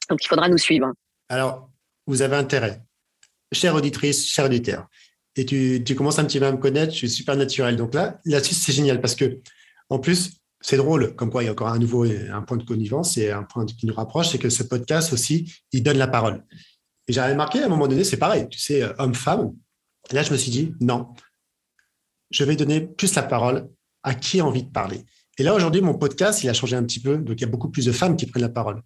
Donc, 0.10 0.24
il 0.24 0.28
faudra 0.30 0.48
nous 0.48 0.58
suivre. 0.58 0.94
Alors, 1.28 1.70
vous 2.08 2.22
avez 2.22 2.38
intérêt. 2.38 2.82
Chère 3.52 3.76
auditrice, 3.76 4.28
chère 4.28 4.46
auditeur, 4.46 4.88
et 5.36 5.46
tu, 5.46 5.96
commences 5.96 6.20
un 6.20 6.26
petit 6.26 6.40
peu 6.40 6.46
à 6.46 6.52
me 6.52 6.58
connaître, 6.58 6.92
je 6.92 6.98
suis 6.98 7.10
super 7.10 7.36
naturel. 7.36 7.76
Donc 7.76 7.94
là, 7.94 8.20
là-dessus, 8.26 8.56
c'est 8.56 8.74
génial 8.74 9.00
parce 9.00 9.16
que, 9.16 9.40
en 9.90 10.00
plus, 10.00 10.42
c'est 10.62 10.78
drôle, 10.78 11.16
comme 11.16 11.30
quoi 11.30 11.44
il 11.44 11.46
y 11.46 11.50
a 11.50 11.54
encore 11.54 11.70
un 11.70 11.80
nouveau 11.80 12.04
un 12.04 12.42
point 12.42 12.58
de 12.58 12.64
connivence 12.64 13.18
et 13.18 13.32
un 13.32 13.44
point 13.44 13.66
qui 13.66 13.86
nous 13.86 13.94
rapproche, 13.94 14.30
c'est 14.30 14.38
que 14.38 14.50
ce 14.50 14.64
podcast 14.64 15.14
aussi, 15.14 15.54
il 15.72 15.82
donne 15.82 15.98
la 15.98 16.08
parole. 16.08 16.44
Et 17.08 17.14
j'avais 17.14 17.32
remarqué 17.32 17.62
à 17.62 17.66
un 17.66 17.70
moment 17.70 17.88
donné, 17.88 18.04
c'est 18.04 18.18
pareil, 18.18 18.48
tu 18.50 18.60
sais, 18.60 18.84
euh, 18.84 18.94
homme-femme. 18.98 19.54
Là, 20.12 20.24
je 20.24 20.32
me 20.32 20.38
suis 20.38 20.52
dit, 20.52 20.74
non, 20.82 21.08
je 22.32 22.44
vais 22.44 22.56
donner 22.56 22.82
plus 22.82 23.16
la 23.16 23.24
parole 23.24 23.70
à 24.04 24.14
qui 24.14 24.42
a 24.42 24.46
envie 24.46 24.64
de 24.64 24.72
parler. 24.72 25.06
Et 25.38 25.44
là, 25.44 25.56
aujourd'hui, 25.56 25.82
mon 25.82 25.94
podcast, 25.94 26.44
il 26.44 26.50
a 26.50 26.54
changé 26.54 26.76
un 26.76 26.84
petit 26.84 27.00
peu. 27.00 27.18
Donc, 27.18 27.40
il 27.40 27.42
y 27.42 27.46
a 27.46 27.50
beaucoup 27.50 27.70
plus 27.70 27.86
de 27.86 27.92
femmes 27.94 28.18
qui 28.18 28.26
prennent 28.26 28.42
la 28.42 28.50
parole. 28.50 28.82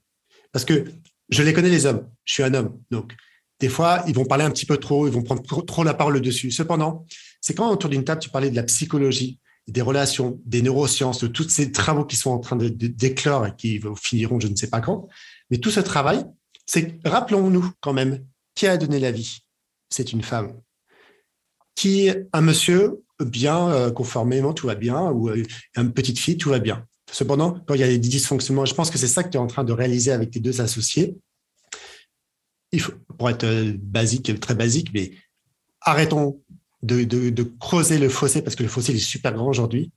Parce 0.52 0.65
que 0.65 0.86
je 1.30 1.41
les 1.41 1.52
connais, 1.52 1.69
les 1.69 1.88
hommes. 1.88 2.08
Je 2.26 2.34
suis 2.34 2.43
un 2.43 2.54
homme. 2.54 2.80
Donc, 2.91 3.15
des 3.59 3.69
fois, 3.69 4.03
ils 4.07 4.15
vont 4.15 4.25
parler 4.25 4.43
un 4.43 4.51
petit 4.51 4.65
peu 4.65 4.77
trop, 4.77 5.07
ils 5.07 5.13
vont 5.13 5.23
prendre 5.23 5.43
trop, 5.65 5.83
la 5.83 5.93
parole 5.93 6.19
dessus. 6.21 6.51
Cependant, 6.51 7.05
c'est 7.41 7.53
quand 7.53 7.71
autour 7.71 7.89
d'une 7.89 8.03
table, 8.03 8.21
tu 8.21 8.29
parlais 8.29 8.49
de 8.49 8.55
la 8.55 8.63
psychologie, 8.63 9.39
des 9.67 9.81
relations, 9.81 10.41
des 10.45 10.61
neurosciences, 10.61 11.19
de 11.19 11.27
tous 11.27 11.47
ces 11.49 11.71
travaux 11.71 12.05
qui 12.05 12.15
sont 12.15 12.31
en 12.31 12.39
train 12.39 12.57
d'éclore 12.57 13.47
et 13.47 13.55
qui 13.55 13.81
finiront 14.01 14.39
je 14.39 14.47
ne 14.47 14.55
sais 14.55 14.69
pas 14.69 14.81
quand. 14.81 15.07
Mais 15.49 15.57
tout 15.57 15.71
ce 15.71 15.79
travail, 15.79 16.25
c'est 16.65 16.99
rappelons-nous 17.05 17.71
quand 17.79 17.93
même, 17.93 18.25
qui 18.55 18.67
a 18.67 18.77
donné 18.77 18.99
la 18.99 19.11
vie? 19.11 19.39
C'est 19.89 20.11
une 20.11 20.23
femme. 20.23 20.59
Qui 21.75 22.11
un 22.33 22.41
monsieur 22.41 23.03
bien 23.19 23.69
euh, 23.69 23.91
conformément, 23.91 24.53
tout 24.53 24.67
va 24.67 24.75
bien, 24.75 25.09
ou 25.11 25.29
euh, 25.29 25.43
une 25.77 25.93
petite 25.93 26.19
fille, 26.19 26.37
tout 26.37 26.49
va 26.49 26.59
bien. 26.59 26.85
Cependant, 27.11 27.59
quand 27.67 27.75
il 27.75 27.81
y 27.81 27.83
a 27.83 27.87
des 27.87 27.99
dysfonctionnements, 27.99 28.65
je 28.65 28.73
pense 28.73 28.89
que 28.89 28.97
c'est 28.97 29.07
ça 29.07 29.23
que 29.23 29.29
tu 29.29 29.37
es 29.37 29.39
en 29.39 29.47
train 29.47 29.63
de 29.63 29.71
réaliser 29.71 30.11
avec 30.11 30.31
tes 30.31 30.39
deux 30.39 30.61
associés. 30.61 31.15
Il 32.73 32.81
faut, 32.81 32.93
pour 33.17 33.29
être 33.29 33.45
euh, 33.45 33.73
basique, 33.77 34.38
très 34.41 34.55
basique, 34.55 34.89
mais 34.93 35.12
arrêtons 35.79 36.41
de, 36.81 37.03
de 37.03 37.43
creuser 37.43 37.97
le 37.97 38.09
fossé 38.09 38.41
parce 38.41 38.57
que 38.57 38.63
le 38.63 38.69
fossé 38.69 38.93
est 38.93 38.99
super 38.99 39.33
grand 39.33 39.47
aujourd'hui. 39.47 39.93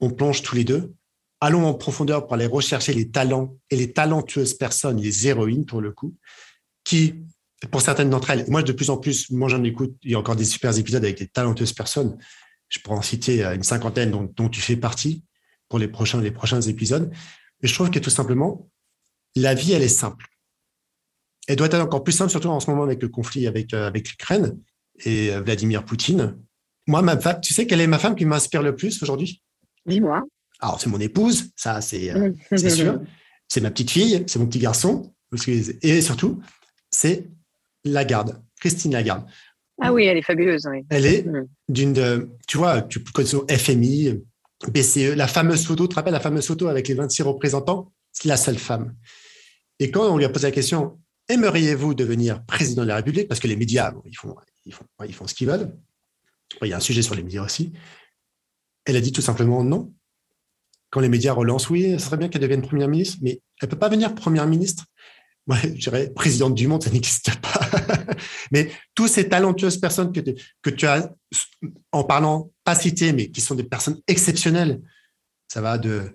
On 0.00 0.08
plonge 0.08 0.40
tous 0.40 0.54
les 0.56 0.64
deux 0.64 0.94
allons 1.42 1.66
en 1.66 1.74
profondeur 1.74 2.24
pour 2.24 2.34
aller 2.34 2.46
rechercher 2.46 2.94
les 2.94 3.10
talents 3.10 3.58
et 3.68 3.74
les 3.74 3.92
talentueuses 3.92 4.54
personnes, 4.54 4.98
les 4.98 5.26
héroïnes 5.26 5.66
pour 5.66 5.80
le 5.80 5.90
coup, 5.90 6.14
qui, 6.84 7.16
pour 7.72 7.82
certaines 7.82 8.10
d'entre 8.10 8.30
elles, 8.30 8.44
moi 8.48 8.62
de 8.62 8.70
plus 8.70 8.90
en 8.90 8.96
plus, 8.96 9.28
moi 9.30 9.48
j'en 9.48 9.62
écoute, 9.64 9.96
il 10.04 10.12
y 10.12 10.14
a 10.14 10.20
encore 10.20 10.36
des 10.36 10.44
super 10.44 10.78
épisodes 10.78 11.02
avec 11.02 11.18
des 11.18 11.26
talentueuses 11.26 11.72
personnes. 11.72 12.16
Je 12.68 12.78
pourrais 12.78 12.96
en 12.96 13.02
citer 13.02 13.44
euh, 13.44 13.56
une 13.56 13.64
cinquantaine 13.64 14.12
dont, 14.12 14.48
tu 14.48 14.60
fais 14.60 14.76
partie 14.76 15.24
pour 15.68 15.80
les 15.80 15.88
prochains, 15.88 16.20
les 16.20 16.30
prochains 16.30 16.60
épisodes. 16.60 17.10
Mais 17.60 17.68
je 17.68 17.74
trouve 17.74 17.90
que 17.90 17.98
tout 17.98 18.10
simplement, 18.10 18.70
la 19.34 19.54
vie, 19.54 19.72
elle 19.72 19.82
est 19.82 19.88
simple. 19.88 20.26
Elle 21.48 21.56
doit 21.56 21.66
être 21.66 21.80
encore 21.80 22.04
plus 22.04 22.12
simple, 22.12 22.30
surtout 22.30 22.48
en 22.48 22.60
ce 22.60 22.70
moment 22.70 22.84
avec 22.84 23.02
le 23.02 23.08
conflit 23.08 23.46
avec, 23.46 23.74
euh, 23.74 23.86
avec 23.86 24.08
l'Ukraine 24.08 24.58
et 25.04 25.32
euh, 25.32 25.40
Vladimir 25.40 25.84
Poutine. 25.84 26.36
Moi, 26.86 27.02
ma 27.02 27.18
femme, 27.18 27.40
tu 27.40 27.52
sais 27.52 27.66
quelle 27.66 27.80
est 27.80 27.86
ma 27.86 27.98
femme 27.98 28.14
qui 28.14 28.24
m'inspire 28.24 28.62
le 28.62 28.76
plus 28.76 29.02
aujourd'hui? 29.02 29.42
Dis-moi. 29.86 30.22
Alors, 30.60 30.80
c'est 30.80 30.88
mon 30.88 31.00
épouse, 31.00 31.50
ça, 31.56 31.78
euh, 31.78 32.32
c'est 32.56 32.70
sûr. 32.70 33.00
C'est 33.48 33.60
ma 33.60 33.70
petite 33.70 33.90
fille, 33.90 34.24
c'est 34.26 34.38
mon 34.38 34.46
petit 34.46 34.60
garçon. 34.60 35.12
Et 35.82 36.00
surtout, 36.00 36.40
c'est 36.90 37.28
Lagarde, 37.84 38.40
Christine 38.60 38.92
Lagarde. 38.92 39.24
Ah 39.80 39.92
oui, 39.92 40.04
elle 40.04 40.18
est 40.18 40.22
fabuleuse. 40.22 40.68
Elle 40.90 41.06
est 41.06 41.26
mm. 41.26 41.46
d'une, 41.68 42.28
tu 42.46 42.58
vois, 42.58 42.82
tu 42.82 43.00
connais 43.00 43.28
son 43.28 43.44
FMI, 43.48 44.22
BCE, 44.68 45.16
la 45.16 45.26
fameuse 45.26 45.66
photo, 45.66 45.84
tu 45.84 45.90
te 45.90 45.94
rappelles 45.96 46.12
la 46.12 46.20
fameuse 46.20 46.46
photo 46.46 46.68
avec 46.68 46.86
les 46.86 46.94
26 46.94 47.22
représentants? 47.22 47.92
C'est 48.12 48.28
la 48.28 48.36
seule 48.36 48.58
femme. 48.58 48.94
Et 49.80 49.90
quand 49.90 50.08
on 50.08 50.16
lui 50.16 50.24
a 50.24 50.28
posé 50.28 50.46
la 50.46 50.52
question, 50.52 50.98
aimeriez-vous 51.28 51.94
devenir 51.94 52.44
président 52.44 52.82
de 52.82 52.88
la 52.88 52.96
République? 52.96 53.28
Parce 53.28 53.40
que 53.40 53.48
les 53.48 53.56
médias, 53.56 53.92
ils, 54.04 54.16
font, 54.16 54.36
ils, 54.64 54.72
font, 54.72 54.84
ils 55.06 55.28
ce 55.28 55.34
qu'ils 55.34 55.48
veulent. 55.48 55.76
Il 56.60 56.68
y 56.68 56.72
a 56.72 56.76
un 56.76 56.80
sujet 56.80 57.02
sur 57.02 57.14
les 57.14 57.22
médias 57.22 57.44
aussi. 57.44 57.72
Elle 58.84 58.96
a 58.96 59.00
dit 59.00 59.12
tout 59.12 59.22
simplement 59.22 59.64
non 59.64 59.92
quand 60.92 61.00
les 61.00 61.08
médias 61.08 61.32
relancent, 61.32 61.70
oui, 61.70 61.94
ce 61.98 62.04
serait 62.04 62.18
bien 62.18 62.28
qu'elle 62.28 62.42
devienne 62.42 62.60
première 62.60 62.86
ministre, 62.86 63.16
mais 63.22 63.40
elle 63.60 63.66
ne 63.66 63.70
peut 63.70 63.78
pas 63.78 63.88
venir 63.88 64.14
première 64.14 64.46
ministre. 64.46 64.84
Moi, 65.46 65.56
je 65.62 65.68
dirais 65.70 66.10
présidente 66.14 66.54
du 66.54 66.68
monde, 66.68 66.82
ça 66.82 66.90
n'existe 66.90 67.34
pas. 67.40 67.60
mais 68.52 68.70
tous 68.94 69.08
ces 69.08 69.26
talentueuses 69.26 69.78
personnes 69.78 70.12
que, 70.12 70.20
que 70.60 70.70
tu 70.70 70.86
as, 70.86 71.10
en 71.92 72.04
parlant, 72.04 72.52
pas 72.62 72.74
citées, 72.74 73.14
mais 73.14 73.30
qui 73.30 73.40
sont 73.40 73.54
des 73.54 73.64
personnes 73.64 74.02
exceptionnelles, 74.06 74.82
ça 75.48 75.62
va 75.62 75.78
de, 75.78 76.12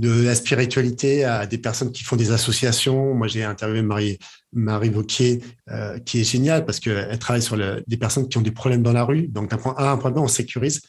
de 0.00 0.22
la 0.22 0.34
spiritualité 0.34 1.24
à 1.24 1.46
des 1.46 1.58
personnes 1.58 1.92
qui 1.92 2.04
font 2.04 2.16
des 2.16 2.30
associations. 2.32 3.14
Moi, 3.14 3.26
j'ai 3.28 3.44
interviewé 3.44 3.82
Marie, 3.82 4.18
Marie 4.52 4.90
Vauquier, 4.90 5.40
euh, 5.70 5.98
qui 5.98 6.20
est 6.20 6.24
géniale 6.24 6.64
parce 6.64 6.80
qu'elle 6.80 7.18
travaille 7.18 7.42
sur 7.42 7.56
des 7.56 7.96
personnes 7.96 8.28
qui 8.28 8.38
ont 8.38 8.42
des 8.42 8.50
problèmes 8.50 8.82
dans 8.82 8.92
la 8.92 9.04
rue. 9.04 9.28
Donc, 9.28 9.50
d'un 9.50 9.58
point 9.58 9.74
A 9.76 9.90
un 9.90 9.96
point 9.96 10.10
B, 10.10 10.18
on 10.18 10.28
sécurise 10.28 10.80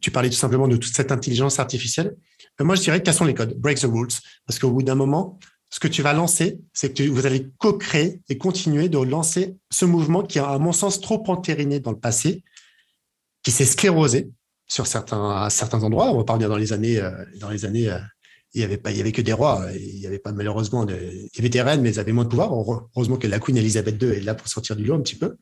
tu 0.00 0.10
parlais 0.10 0.28
tout 0.28 0.36
simplement 0.36 0.68
de 0.68 0.76
toute 0.76 0.94
cette 0.94 1.12
intelligence 1.12 1.58
artificielle. 1.58 2.14
Euh, 2.60 2.64
moi, 2.64 2.74
je 2.74 2.82
dirais 2.82 3.02
cassons 3.02 3.24
les 3.24 3.32
codes, 3.32 3.54
break 3.58 3.80
the 3.80 3.84
rules, 3.84 4.08
parce 4.46 4.58
qu'au 4.58 4.70
bout 4.70 4.82
d'un 4.82 4.94
moment, 4.94 5.38
ce 5.70 5.80
que 5.80 5.88
tu 5.88 6.02
vas 6.02 6.12
lancer, 6.12 6.60
c'est 6.72 6.92
que 6.92 7.02
vous 7.04 7.24
allez 7.24 7.50
co-créer 7.58 8.20
et 8.28 8.38
continuer 8.38 8.90
de 8.90 8.98
lancer 8.98 9.56
ce 9.70 9.86
mouvement 9.86 10.22
qui 10.22 10.38
a, 10.38 10.48
à 10.48 10.58
mon 10.58 10.72
sens, 10.72 11.00
trop 11.00 11.22
entériné 11.28 11.80
dans 11.80 11.90
le 11.90 11.98
passé, 11.98 12.44
qui 13.42 13.50
s'est 13.50 13.64
sclérosé 13.64 14.30
sur 14.66 14.86
certains, 14.86 15.30
à 15.30 15.50
certains 15.50 15.82
endroits. 15.82 16.12
On 16.12 16.18
va 16.18 16.24
pas 16.24 16.34
revenir 16.34 16.50
dans 16.50 16.56
les 16.56 16.72
années, 16.72 16.98
euh, 17.00 17.24
dans 17.40 17.50
les 17.50 17.64
années, 17.64 17.90
il 18.54 18.60
y 18.60 18.64
avait 18.64 18.76
pas, 18.76 18.90
il 18.92 18.96
y 18.96 19.00
avait 19.00 19.12
que 19.12 19.22
des 19.22 19.32
rois. 19.32 19.66
Il 19.74 19.98
y 19.98 20.06
avait 20.06 20.18
pas 20.18 20.32
malheureusement, 20.32 20.84
de, 20.84 20.94
il 20.94 21.36
y 21.36 21.40
avait 21.40 21.48
des 21.48 21.62
reines, 21.62 21.80
mais 21.80 21.90
ils 21.90 22.00
avaient 22.00 22.12
moins 22.12 22.24
de 22.24 22.28
pouvoir. 22.28 22.52
Heureusement 22.52 23.16
que 23.16 23.26
la 23.26 23.40
Queen 23.40 23.56
Elizabeth 23.56 24.00
II 24.00 24.10
est 24.10 24.20
là 24.20 24.34
pour 24.34 24.48
sortir 24.48 24.76
du 24.76 24.84
lot 24.84 24.94
un 24.94 25.00
petit 25.00 25.16
peu. 25.16 25.36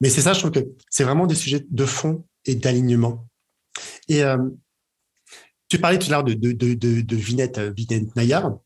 Mais 0.00 0.08
c'est 0.08 0.22
ça, 0.22 0.32
je 0.32 0.40
trouve 0.40 0.50
que 0.50 0.66
c'est 0.90 1.04
vraiment 1.04 1.26
des 1.26 1.34
sujets 1.34 1.64
de 1.68 1.84
fond 1.84 2.24
et 2.46 2.54
d'alignement 2.54 3.26
et 4.08 4.22
euh, 4.22 4.36
tu 5.68 5.78
parlais 5.78 5.98
tout 5.98 6.06
à 6.08 6.10
l'heure 6.10 6.24
de, 6.24 6.34
de, 6.34 6.52
de, 6.52 6.74
de, 6.74 7.16
Vinette, 7.16 7.58
euh, 7.58 7.72
Vinette 7.76 8.14
Nayar. 8.16 8.58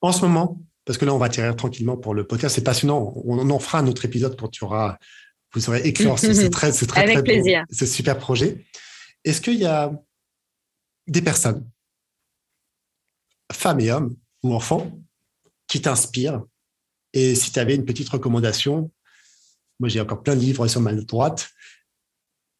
En 0.00 0.12
ce 0.12 0.22
moment, 0.22 0.60
parce 0.84 0.98
que 0.98 1.04
là, 1.04 1.14
on 1.14 1.18
va 1.18 1.28
tirer 1.28 1.54
tranquillement 1.56 1.96
pour 1.96 2.14
le 2.14 2.26
podcast, 2.26 2.54
c'est 2.54 2.64
passionnant. 2.64 3.12
On, 3.24 3.50
en 3.50 3.58
fera 3.58 3.78
un 3.78 3.86
autre 3.86 4.04
épisode 4.04 4.38
quand 4.38 4.48
tu 4.48 4.64
auras, 4.64 4.98
vous 5.54 5.68
aurez 5.68 5.80
éclore 5.86 6.18
ce, 6.18 6.46
très, 6.46 6.72
ce 6.72 6.84
très, 6.84 7.00
Avec 7.02 7.24
plaisir. 7.24 7.64
ce 7.70 7.86
super 7.86 8.18
projet. 8.18 8.64
Est-ce 9.24 9.40
qu'il 9.40 9.58
y 9.58 9.66
a 9.66 9.92
des 11.06 11.22
personnes, 11.22 11.66
femmes 13.52 13.80
et 13.80 13.90
hommes 13.90 14.14
ou 14.42 14.54
enfants, 14.54 14.90
qui 15.66 15.80
t'inspirent 15.80 16.42
Et 17.12 17.34
si 17.34 17.52
tu 17.52 17.58
avais 17.58 17.74
une 17.74 17.84
petite 17.84 18.08
recommandation, 18.08 18.90
moi 19.78 19.88
j'ai 19.88 20.00
encore 20.00 20.22
plein 20.22 20.34
de 20.34 20.40
livres 20.40 20.66
sur 20.66 20.80
ma 20.80 20.92
droite 20.92 21.50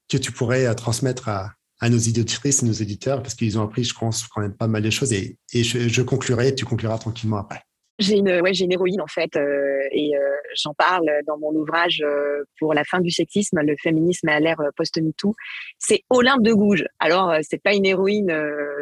que 0.08 0.16
tu 0.16 0.32
pourrais 0.32 0.66
euh, 0.66 0.74
transmettre 0.74 1.28
à, 1.28 1.54
nos 1.88 1.96
éditrices 1.96 2.62
et 2.62 2.66
nos 2.66 2.72
éditeurs 2.72 3.22
parce 3.22 3.34
qu'ils 3.34 3.58
ont 3.58 3.62
appris, 3.62 3.84
je 3.84 3.94
pense, 3.94 4.26
quand 4.28 4.42
même 4.42 4.54
pas 4.54 4.66
mal 4.66 4.82
de 4.82 4.90
choses. 4.90 5.14
Et, 5.14 5.38
et 5.54 5.64
je, 5.64 5.88
je, 5.88 6.02
conclurai, 6.02 6.54
tu 6.54 6.66
concluras 6.66 6.98
tranquillement 6.98 7.38
après. 7.38 7.62
J'ai 8.00 8.16
une, 8.16 8.40
ouais, 8.40 8.54
j'ai 8.54 8.64
une 8.64 8.72
héroïne 8.72 9.00
en 9.00 9.06
fait, 9.06 9.36
euh, 9.36 9.80
et 9.92 10.16
euh, 10.16 10.20
j'en 10.54 10.74
parle 10.74 11.08
dans 11.26 11.38
mon 11.38 11.52
ouvrage 11.54 12.02
euh, 12.04 12.44
pour 12.58 12.74
la 12.74 12.82
fin 12.84 13.00
du 13.00 13.10
sexisme, 13.10 13.60
le 13.60 13.76
féminisme 13.80 14.28
à 14.28 14.40
l'ère 14.40 14.60
post-MeToo. 14.76 15.34
C'est 15.78 16.02
Olympe 16.08 16.42
de 16.42 16.52
Gouges. 16.52 16.86
Alors, 16.98 17.34
c'est 17.42 17.62
pas 17.62 17.74
une 17.74 17.86
héroïne 17.86 18.34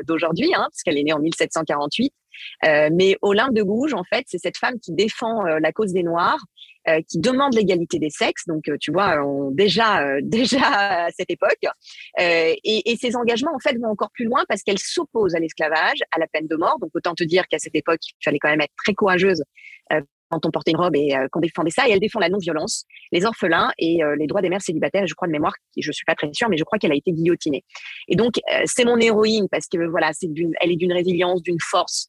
d'aujourd'hui, 0.06 0.50
hein, 0.54 0.68
parce 0.70 0.82
qu'elle 0.84 0.98
est 0.98 1.02
née 1.02 1.12
en 1.12 1.18
1748, 1.18 2.12
mais 2.92 3.16
Olympe 3.22 3.54
de 3.54 3.62
Gouges, 3.62 3.94
en 3.94 4.04
fait, 4.04 4.24
c'est 4.26 4.38
cette 4.38 4.56
femme 4.56 4.78
qui 4.80 4.92
défend 4.92 5.42
la 5.42 5.72
cause 5.72 5.92
des 5.92 6.02
Noirs, 6.02 6.40
qui 7.08 7.18
demande 7.18 7.54
l'égalité 7.54 7.98
des 7.98 8.10
sexes. 8.10 8.46
Donc, 8.46 8.64
tu 8.80 8.92
vois, 8.92 9.20
déjà, 9.52 10.02
déjà 10.22 11.06
à 11.06 11.10
cette 11.10 11.30
époque, 11.30 11.58
et, 12.18 12.58
et 12.64 12.96
ses 12.96 13.16
engagements 13.16 13.54
en 13.54 13.58
fait 13.58 13.76
vont 13.76 13.90
encore 13.90 14.10
plus 14.12 14.24
loin 14.24 14.44
parce 14.48 14.62
qu'elle 14.62 14.78
s'oppose 14.78 15.34
à 15.34 15.38
l'esclavage, 15.38 15.98
à 16.12 16.18
la 16.18 16.26
peine 16.26 16.46
de 16.46 16.56
mort. 16.56 16.78
Donc, 16.80 16.90
autant 16.94 17.14
te 17.14 17.24
dire 17.24 17.46
qu'à 17.48 17.58
cette 17.58 17.74
époque, 17.74 18.00
il 18.06 18.24
fallait 18.24 18.38
quand 18.38 18.50
même 18.50 18.60
être 18.60 18.74
très 18.84 18.94
courageuse 18.94 19.42
euh, 19.92 20.00
quand 20.30 20.44
on 20.44 20.50
portait 20.50 20.72
une 20.72 20.76
robe 20.76 20.94
et 20.94 21.16
euh, 21.16 21.26
qu'on 21.32 21.40
défendait 21.40 21.70
ça. 21.70 21.88
Et 21.88 21.92
elle 21.92 22.00
défend 22.00 22.20
la 22.20 22.28
non-violence, 22.28 22.84
les 23.12 23.24
orphelins 23.24 23.70
et 23.78 24.04
euh, 24.04 24.14
les 24.14 24.26
droits 24.26 24.42
des 24.42 24.50
mères 24.50 24.60
célibataires. 24.60 25.06
Je 25.06 25.14
crois 25.14 25.26
de 25.26 25.32
mémoire, 25.32 25.54
je 25.76 25.90
suis 25.90 26.04
pas 26.04 26.14
très 26.14 26.28
sûre, 26.34 26.50
mais 26.50 26.58
je 26.58 26.64
crois 26.64 26.78
qu'elle 26.78 26.92
a 26.92 26.96
été 26.96 27.12
guillotinée. 27.12 27.64
Et 28.08 28.16
donc 28.16 28.34
c'est 28.66 28.84
mon 28.84 28.98
héroïne 28.98 29.48
parce 29.50 29.66
que 29.68 29.78
voilà, 29.88 30.10
elle 30.60 30.70
est 30.70 30.76
d'une 30.76 30.92
résilience, 30.92 31.42
d'une 31.42 31.60
force 31.60 32.08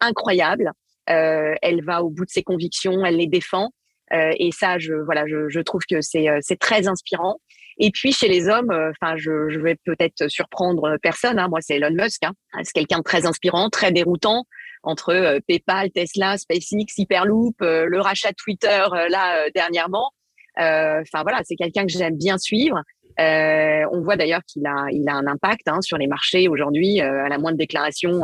incroyable. 0.00 0.72
elle 1.06 1.84
va 1.84 2.02
au 2.02 2.10
bout 2.10 2.24
de 2.24 2.30
ses 2.30 2.42
convictions, 2.42 3.04
elle 3.04 3.16
les 3.16 3.28
défend. 3.28 3.70
Et 4.12 4.50
ça, 4.52 4.78
je 4.78 4.94
voilà, 4.94 5.26
je, 5.26 5.48
je 5.48 5.60
trouve 5.60 5.80
que 5.88 6.00
c'est 6.00 6.26
c'est 6.40 6.58
très 6.58 6.86
inspirant. 6.88 7.38
Et 7.78 7.90
puis 7.90 8.12
chez 8.12 8.28
les 8.28 8.48
hommes, 8.48 8.70
enfin, 8.70 9.16
je, 9.16 9.48
je 9.48 9.58
vais 9.58 9.76
peut-être 9.86 10.28
surprendre 10.28 10.98
personne. 11.02 11.38
Hein, 11.38 11.48
moi, 11.48 11.60
c'est 11.62 11.76
Elon 11.76 11.90
Musk. 11.90 12.22
Hein. 12.24 12.32
C'est 12.62 12.72
quelqu'un 12.72 12.98
de 12.98 13.02
très 13.02 13.26
inspirant, 13.26 13.70
très 13.70 13.92
déroutant 13.92 14.44
entre 14.82 15.10
euh, 15.10 15.40
PayPal, 15.46 15.90
Tesla, 15.90 16.36
SpaceX, 16.36 16.98
Hyperloop, 16.98 17.60
euh, 17.62 17.86
le 17.86 18.00
rachat 18.00 18.30
de 18.30 18.36
Twitter 18.36 18.84
euh, 18.92 19.08
là 19.08 19.48
dernièrement. 19.54 20.10
Enfin 20.56 21.22
voilà, 21.22 21.40
c'est 21.44 21.56
quelqu'un 21.56 21.86
que 21.86 21.92
j'aime 21.92 22.16
bien 22.16 22.36
suivre. 22.36 22.78
on 23.18 24.02
voit 24.02 24.16
d'ailleurs 24.16 24.42
qu'il 24.46 24.66
a, 24.66 24.86
il 24.90 25.08
a 25.08 25.14
un 25.14 25.26
impact 25.26 25.66
hein, 25.66 25.80
sur 25.80 25.96
les 25.96 26.06
marchés 26.06 26.46
aujourd'hui. 26.46 27.00
à 27.00 27.28
la 27.28 27.38
moindre 27.38 27.56
déclaration, 27.56 28.20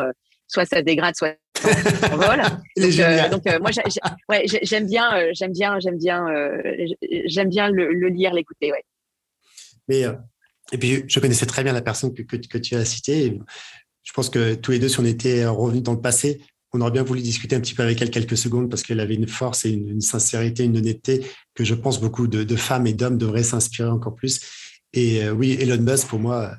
soit 0.46 0.66
ça 0.66 0.82
dégrade, 0.82 1.16
soit 1.16 1.36
ça 2.00 2.08
s'envole. 2.08 2.42
donc, 3.30 3.44
donc 3.44 3.60
moi, 3.60 3.70
ouais, 4.28 4.44
j'aime 4.62 4.86
bien, 4.86 5.32
j'aime 5.32 5.52
bien, 5.52 5.78
j'aime 5.80 5.98
bien, 5.98 6.26
j'aime 7.26 7.48
bien 7.48 7.70
le, 7.70 7.92
le 7.92 8.08
lire, 8.08 8.32
l'écouter. 8.32 8.72
Ouais. 8.72 8.84
Mais 9.88 10.04
et 10.70 10.78
puis, 10.78 11.04
je 11.06 11.20
connaissais 11.20 11.46
très 11.46 11.64
bien 11.64 11.72
la 11.72 11.80
personne 11.80 12.12
que, 12.12 12.22
que, 12.22 12.36
que 12.36 12.58
tu 12.58 12.74
as 12.74 12.84
citée 12.84 13.38
je 14.08 14.14
pense 14.14 14.30
que 14.30 14.54
tous 14.54 14.70
les 14.70 14.78
deux, 14.78 14.88
si 14.88 14.98
on 15.00 15.04
était 15.04 15.44
revenus 15.44 15.82
dans 15.82 15.92
le 15.92 16.00
passé, 16.00 16.40
on 16.72 16.80
aurait 16.80 16.90
bien 16.90 17.02
voulu 17.02 17.20
discuter 17.20 17.56
un 17.56 17.60
petit 17.60 17.74
peu 17.74 17.82
avec 17.82 18.00
elle 18.00 18.10
quelques 18.10 18.38
secondes 18.38 18.70
parce 18.70 18.82
qu'elle 18.82 19.00
avait 19.00 19.14
une 19.14 19.28
force 19.28 19.66
et 19.66 19.70
une, 19.70 20.00
sincérité, 20.00 20.64
une 20.64 20.78
honnêteté 20.78 21.26
que 21.54 21.62
je 21.62 21.74
pense 21.74 22.00
beaucoup 22.00 22.26
de, 22.26 22.56
femmes 22.56 22.86
et 22.86 22.94
d'hommes 22.94 23.18
devraient 23.18 23.42
s'inspirer 23.42 23.90
encore 23.90 24.14
plus. 24.14 24.40
Et 24.94 25.24
euh, 25.24 25.32
oui, 25.32 25.58
Elon 25.60 25.82
Musk, 25.82 26.08
pour 26.08 26.20
moi, 26.20 26.54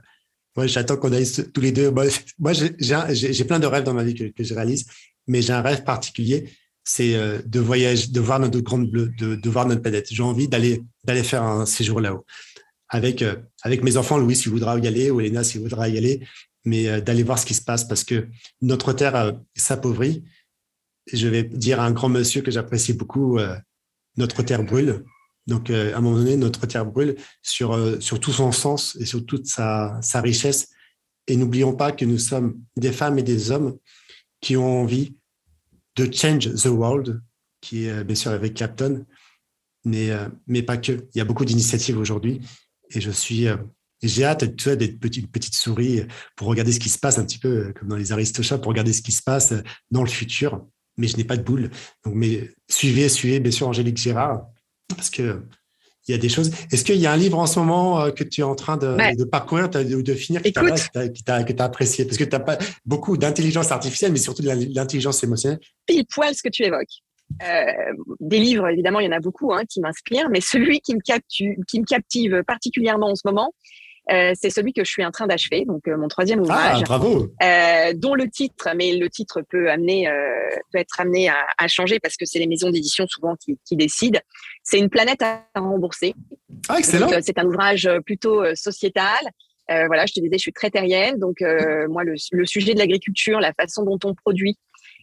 moi 0.56 0.68
j'attends 0.68 0.98
qu'on 0.98 1.12
aille 1.14 1.30
tous 1.54 1.62
les 1.62 1.72
deux. 1.72 1.92
Moi, 1.92 2.54
j'ai 2.54 3.46
plein 3.46 3.60
de 3.60 3.68
rêves 3.68 3.84
dans 3.84 3.94
ma 3.94 4.04
vie 4.04 4.14
que, 4.14 4.44
je 4.44 4.54
réalise, 4.54 4.86
mais 5.28 5.42
j'ai 5.42 5.54
un 5.54 5.62
rêve 5.62 5.84
particulier, 5.84 6.50
c'est 6.84 7.16
euh, 7.16 7.40
de 7.46 7.60
voyager, 7.60 8.08
de 8.08 8.20
voir 8.20 8.40
notre 8.40 8.60
grande 8.60 8.90
bleue, 8.90 9.10
de, 9.18 9.50
voir 9.50 9.68
notre 9.68 9.82
planète. 9.82 10.08
J'ai 10.12 10.24
envie 10.24 10.48
d'aller 10.48 10.84
d'aller 11.04 11.24
faire 11.24 11.44
un 11.44 11.66
séjour 11.66 12.02
là-haut 12.02 12.26
avec 12.90 13.22
euh, 13.22 13.36
avec 13.62 13.84
mes 13.84 13.98
enfants. 13.98 14.18
Louis, 14.18 14.36
s'il 14.36 14.52
voudra 14.52 14.78
y 14.80 14.88
aller, 14.88 15.12
ou 15.12 15.22
Elena, 15.22 15.44
s'il 15.44 15.62
voudra 15.62 15.88
y 15.90 15.98
aller 15.98 16.22
mais 16.66 16.90
euh, 16.90 17.00
d'aller 17.00 17.24
voir 17.24 17.40
ce 17.40 17.46
qui 17.46 17.54
se 17.54 17.62
passe 17.62 17.88
parce 17.88 18.04
que 18.04 18.28
notre 18.62 18.92
terre 18.94 19.40
s'appauvrit. 19.56 20.26
Je 21.12 21.28
vais 21.28 21.44
dire 21.44 21.80
à 21.80 21.86
un 21.86 21.92
grand 21.92 22.10
monsieur 22.10 22.42
que 22.42 22.52
j'apprécie 22.52 22.94
beaucoup, 22.94 23.40
notre 24.16 24.44
terre 24.44 24.62
brûle. 24.62 25.04
Donc, 25.50 25.70
à 25.70 25.98
un 25.98 26.02
moment 26.02 26.18
donné, 26.18 26.38
notre 26.38 26.66
terre 26.66 26.86
brûle 26.86 27.16
sur, 27.42 28.02
sur 28.02 28.20
tout 28.20 28.32
son 28.32 28.52
sens 28.52 28.96
et 29.00 29.06
sur 29.06 29.26
toute 29.26 29.48
sa, 29.48 30.00
richesse. 30.16 30.70
Et 31.28 31.36
n'oublions 31.36 31.74
pas 31.74 31.92
que 31.92 32.06
nous 32.06 32.18
sommes 32.18 32.60
des 32.78 32.92
femmes 32.92 33.20
et 33.20 33.24
des 33.24 33.52
hommes 33.52 33.78
qui 34.42 34.56
ont 34.56 34.82
envie 34.82 35.16
de 35.96 36.12
change 36.12 36.54
the 36.54 36.68
world, 36.68 37.22
qui 37.62 37.86
est 37.86 38.04
bien 38.04 38.16
sûr 38.16 38.32
avec 38.32 38.54
Clapton, 38.54 39.06
mais, 39.86 40.10
mais 40.48 40.64
pas 40.64 40.78
que. 40.78 41.08
Il 41.14 41.18
y 41.18 41.22
a 41.22 41.26
beaucoup 41.26 41.46
d'initiatives 41.46 41.98
aujourd'hui 41.98 42.42
et 42.92 43.02
je 43.02 43.12
suis 43.12 43.48
j'ai 44.02 44.24
hâte, 44.24 44.44
d'être 44.44 45.00
petite, 45.00 45.54
souris 45.54 46.04
pour 46.36 46.48
regarder 46.48 46.72
ce 46.72 46.80
qui 46.80 46.90
se 46.90 46.98
passe 46.98 47.18
un 47.18 47.26
petit 47.26 47.40
peu 47.40 47.50
euh, 47.50 47.74
comme 47.74 47.90
dans 47.90 47.96
les 47.96 48.12
Aristochats, 48.12 48.58
pour 48.58 48.70
regarder 48.70 48.94
ce 48.94 49.02
qui 49.02 49.12
se 49.12 49.22
passe 49.22 49.52
euh, 49.52 49.62
dans 49.92 50.04
le 50.04 50.10
futur. 50.10 50.66
Mais 50.98 51.08
je 51.08 51.18
n'ai 51.18 51.24
pas 51.24 51.38
de 51.38 51.44
boule. 51.44 51.70
Donc, 52.06 52.16
suivez, 52.68 53.10
suivez, 53.10 53.40
bien 53.40 53.52
sûr, 53.52 53.68
Angélique 53.68 53.98
Girard, 53.98 54.48
parce 54.96 55.10
que 55.10 55.42
il 56.08 56.14
y 56.14 56.16
a 56.16 56.18
des 56.18 56.30
choses. 56.30 56.52
Est-ce 56.72 56.84
qu'il 56.84 56.96
y 56.96 57.06
a 57.06 57.12
un 57.12 57.18
livre 57.18 57.38
en 57.38 57.46
ce 57.46 57.60
moment 57.60 58.02
euh, 58.02 58.10
que 58.10 58.24
tu 58.24 58.42
es 58.42 58.44
en 58.44 58.56
train 58.56 58.78
de, 58.78 59.24
parcourir 59.26 59.66
ou 59.66 60.02
de 60.02 60.14
finir 60.16 60.42
qui 60.42 60.52
t'a 60.52 61.36
apprécié? 61.60 62.06
Parce 62.06 62.18
que 62.18 62.24
tu 62.24 62.32
n'as 62.32 62.40
pas 62.40 62.58
beaucoup 62.84 63.16
d'intelligence 63.16 63.72
artificielle, 63.72 64.12
mais 64.12 64.18
surtout 64.18 64.42
de 64.42 64.50
l'intelligence 64.74 65.24
émotionnelle. 65.24 65.60
Pile 65.86 66.06
poil 66.12 66.34
ce 66.34 66.42
que 66.42 66.50
tu 66.50 66.64
évoques. 66.64 67.04
des 68.20 68.40
livres, 68.40 68.68
évidemment, 68.70 69.00
il 69.00 69.06
y 69.06 69.10
en 69.10 69.16
a 69.16 69.20
beaucoup 69.20 69.54
hein, 69.54 69.64
qui 69.70 69.82
m'inspirent, 69.82 70.30
mais 70.30 70.42
celui 70.42 70.80
qui 70.82 70.96
me, 70.96 71.02
captive, 71.02 71.56
qui 71.68 71.80
me 71.80 71.86
captive 71.86 72.44
particulièrement 72.48 73.12
en 73.12 73.16
ce 73.16 73.22
moment, 73.26 73.54
euh, 74.12 74.34
c'est 74.34 74.50
celui 74.50 74.74
que 74.74 74.84
je 74.84 74.90
suis 74.90 75.06
en 75.06 75.12
train 75.12 75.28
d'achever, 75.28 75.66
donc 75.66 75.88
euh, 75.88 75.96
mon 75.96 76.08
troisième 76.08 76.40
ouvrage. 76.42 76.80
Ah, 76.82 76.86
bravo. 76.86 77.28
Euh, 77.44 77.94
dont 77.96 78.16
le 78.16 78.30
titre, 78.30 78.70
mais 78.76 78.96
le 78.98 79.10
titre 79.10 79.42
peut 79.50 79.70
amener, 79.70 80.10
peut 80.72 80.80
être 80.80 81.00
amené 81.00 81.30
à, 81.30 81.68
changer 81.68 82.00
parce 82.00 82.16
que 82.16 82.26
c'est 82.26 82.40
les 82.40 82.48
maisons 82.48 82.72
d'édition 82.72 83.06
souvent 83.08 83.36
qui, 83.36 83.76
décident. 83.76 84.20
C'est 84.64 84.80
une 84.80 84.90
planète 84.90 85.22
à 85.22 85.46
rembourser. 85.56 86.16
Ah, 86.68 86.78
excellent. 86.80 87.10
C'est 87.22 87.38
un 87.38 87.46
ouvrage 87.46 87.90
plutôt 88.06 88.44
sociétal. 88.56 89.20
voilà, 89.68 90.06
je 90.06 90.14
te 90.14 90.20
disais, 90.20 90.38
je 90.38 90.42
suis 90.42 90.54
très 90.54 90.72
terrienne, 90.72 91.20
donc 91.20 91.38
moi 91.90 92.04
le, 92.04 92.16
le, 92.32 92.46
sujet 92.46 92.74
de 92.74 92.80
l'agriculture, 92.80 93.40
la 93.40 93.54
façon 93.54 93.84
dont 93.84 94.00
on 94.04 94.16
produit, 94.16 94.58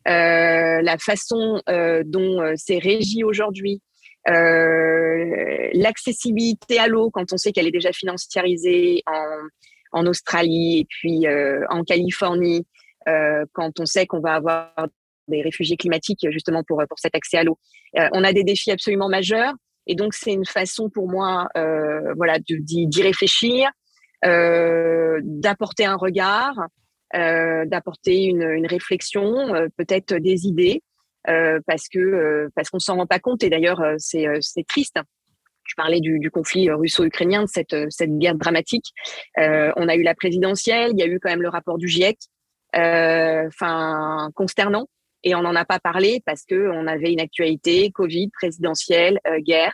la 0.04 0.96
façon 0.98 1.62
dont 2.04 2.54
c'est 2.56 2.78
régi 2.78 3.22
aujourd'hui, 3.22 3.80
euh, 4.28 5.68
l'accessibilité 5.72 6.78
à 6.78 6.88
l'eau, 6.88 7.10
quand 7.10 7.32
on 7.32 7.36
sait 7.36 7.52
qu'elle 7.52 7.66
est 7.66 7.72
déjà 7.72 7.92
financiarisée 7.92 9.02
en, 9.06 10.00
en 10.00 10.06
Australie 10.06 10.80
et 10.80 10.86
puis 10.88 11.26
euh, 11.26 11.64
en 11.70 11.84
Californie, 11.84 12.66
euh, 13.08 13.44
quand 13.52 13.78
on 13.78 13.86
sait 13.86 14.06
qu'on 14.06 14.20
va 14.20 14.34
avoir 14.34 14.72
des 15.28 15.42
réfugiés 15.42 15.76
climatiques 15.76 16.26
justement 16.30 16.62
pour, 16.64 16.82
pour 16.88 16.98
cet 16.98 17.14
accès 17.14 17.38
à 17.38 17.44
l'eau. 17.44 17.58
on 17.94 18.22
a 18.22 18.32
des 18.32 18.44
défis 18.44 18.70
absolument 18.70 19.08
majeurs 19.08 19.52
et 19.88 19.96
donc 19.96 20.14
c'est 20.14 20.32
une 20.32 20.44
façon 20.44 20.88
pour 20.88 21.08
moi 21.08 21.48
voilà, 22.16 22.38
d'y 22.38 23.02
réfléchir, 23.02 23.68
d'apporter 24.22 25.84
un 25.84 25.96
regard, 25.96 26.54
d'apporter 27.12 28.26
une, 28.26 28.42
une 28.42 28.66
réflexion, 28.66 29.52
peut-être 29.76 30.14
des 30.14 30.46
idées. 30.46 30.80
Euh, 31.28 31.60
parce 31.66 31.88
que 31.88 31.98
euh, 31.98 32.48
parce 32.54 32.70
qu'on 32.70 32.78
s'en 32.78 32.96
rend 32.96 33.06
pas 33.06 33.18
compte 33.18 33.42
et 33.42 33.50
d'ailleurs 33.50 33.80
euh, 33.80 33.94
c'est 33.98 34.26
c'est 34.40 34.66
triste. 34.66 34.96
Je 35.64 35.74
parlais 35.76 35.98
du, 35.98 36.20
du 36.20 36.30
conflit 36.30 36.70
russo-ukrainien, 36.70 37.42
de 37.42 37.48
cette 37.48 37.76
cette 37.90 38.16
guerre 38.18 38.36
dramatique. 38.36 38.92
on 39.36 39.88
a 39.88 39.96
eu 39.96 40.02
la 40.02 40.14
présidentielle, 40.14 40.92
il 40.92 41.00
y 41.00 41.02
a 41.02 41.06
eu 41.06 41.18
quand 41.18 41.28
même 41.28 41.42
le 41.42 41.48
rapport 41.48 41.76
du 41.76 41.88
GIEC, 41.88 42.18
enfin 42.72 44.30
consternant 44.36 44.86
et 45.24 45.34
on 45.34 45.42
n'en 45.42 45.56
a 45.56 45.64
pas 45.64 45.80
parlé 45.80 46.22
parce 46.24 46.44
que 46.44 46.70
on 46.70 46.86
avait 46.86 47.12
une 47.12 47.20
actualité 47.20 47.90
Covid, 47.90 48.28
présidentielle, 48.28 49.18
guerre, 49.40 49.72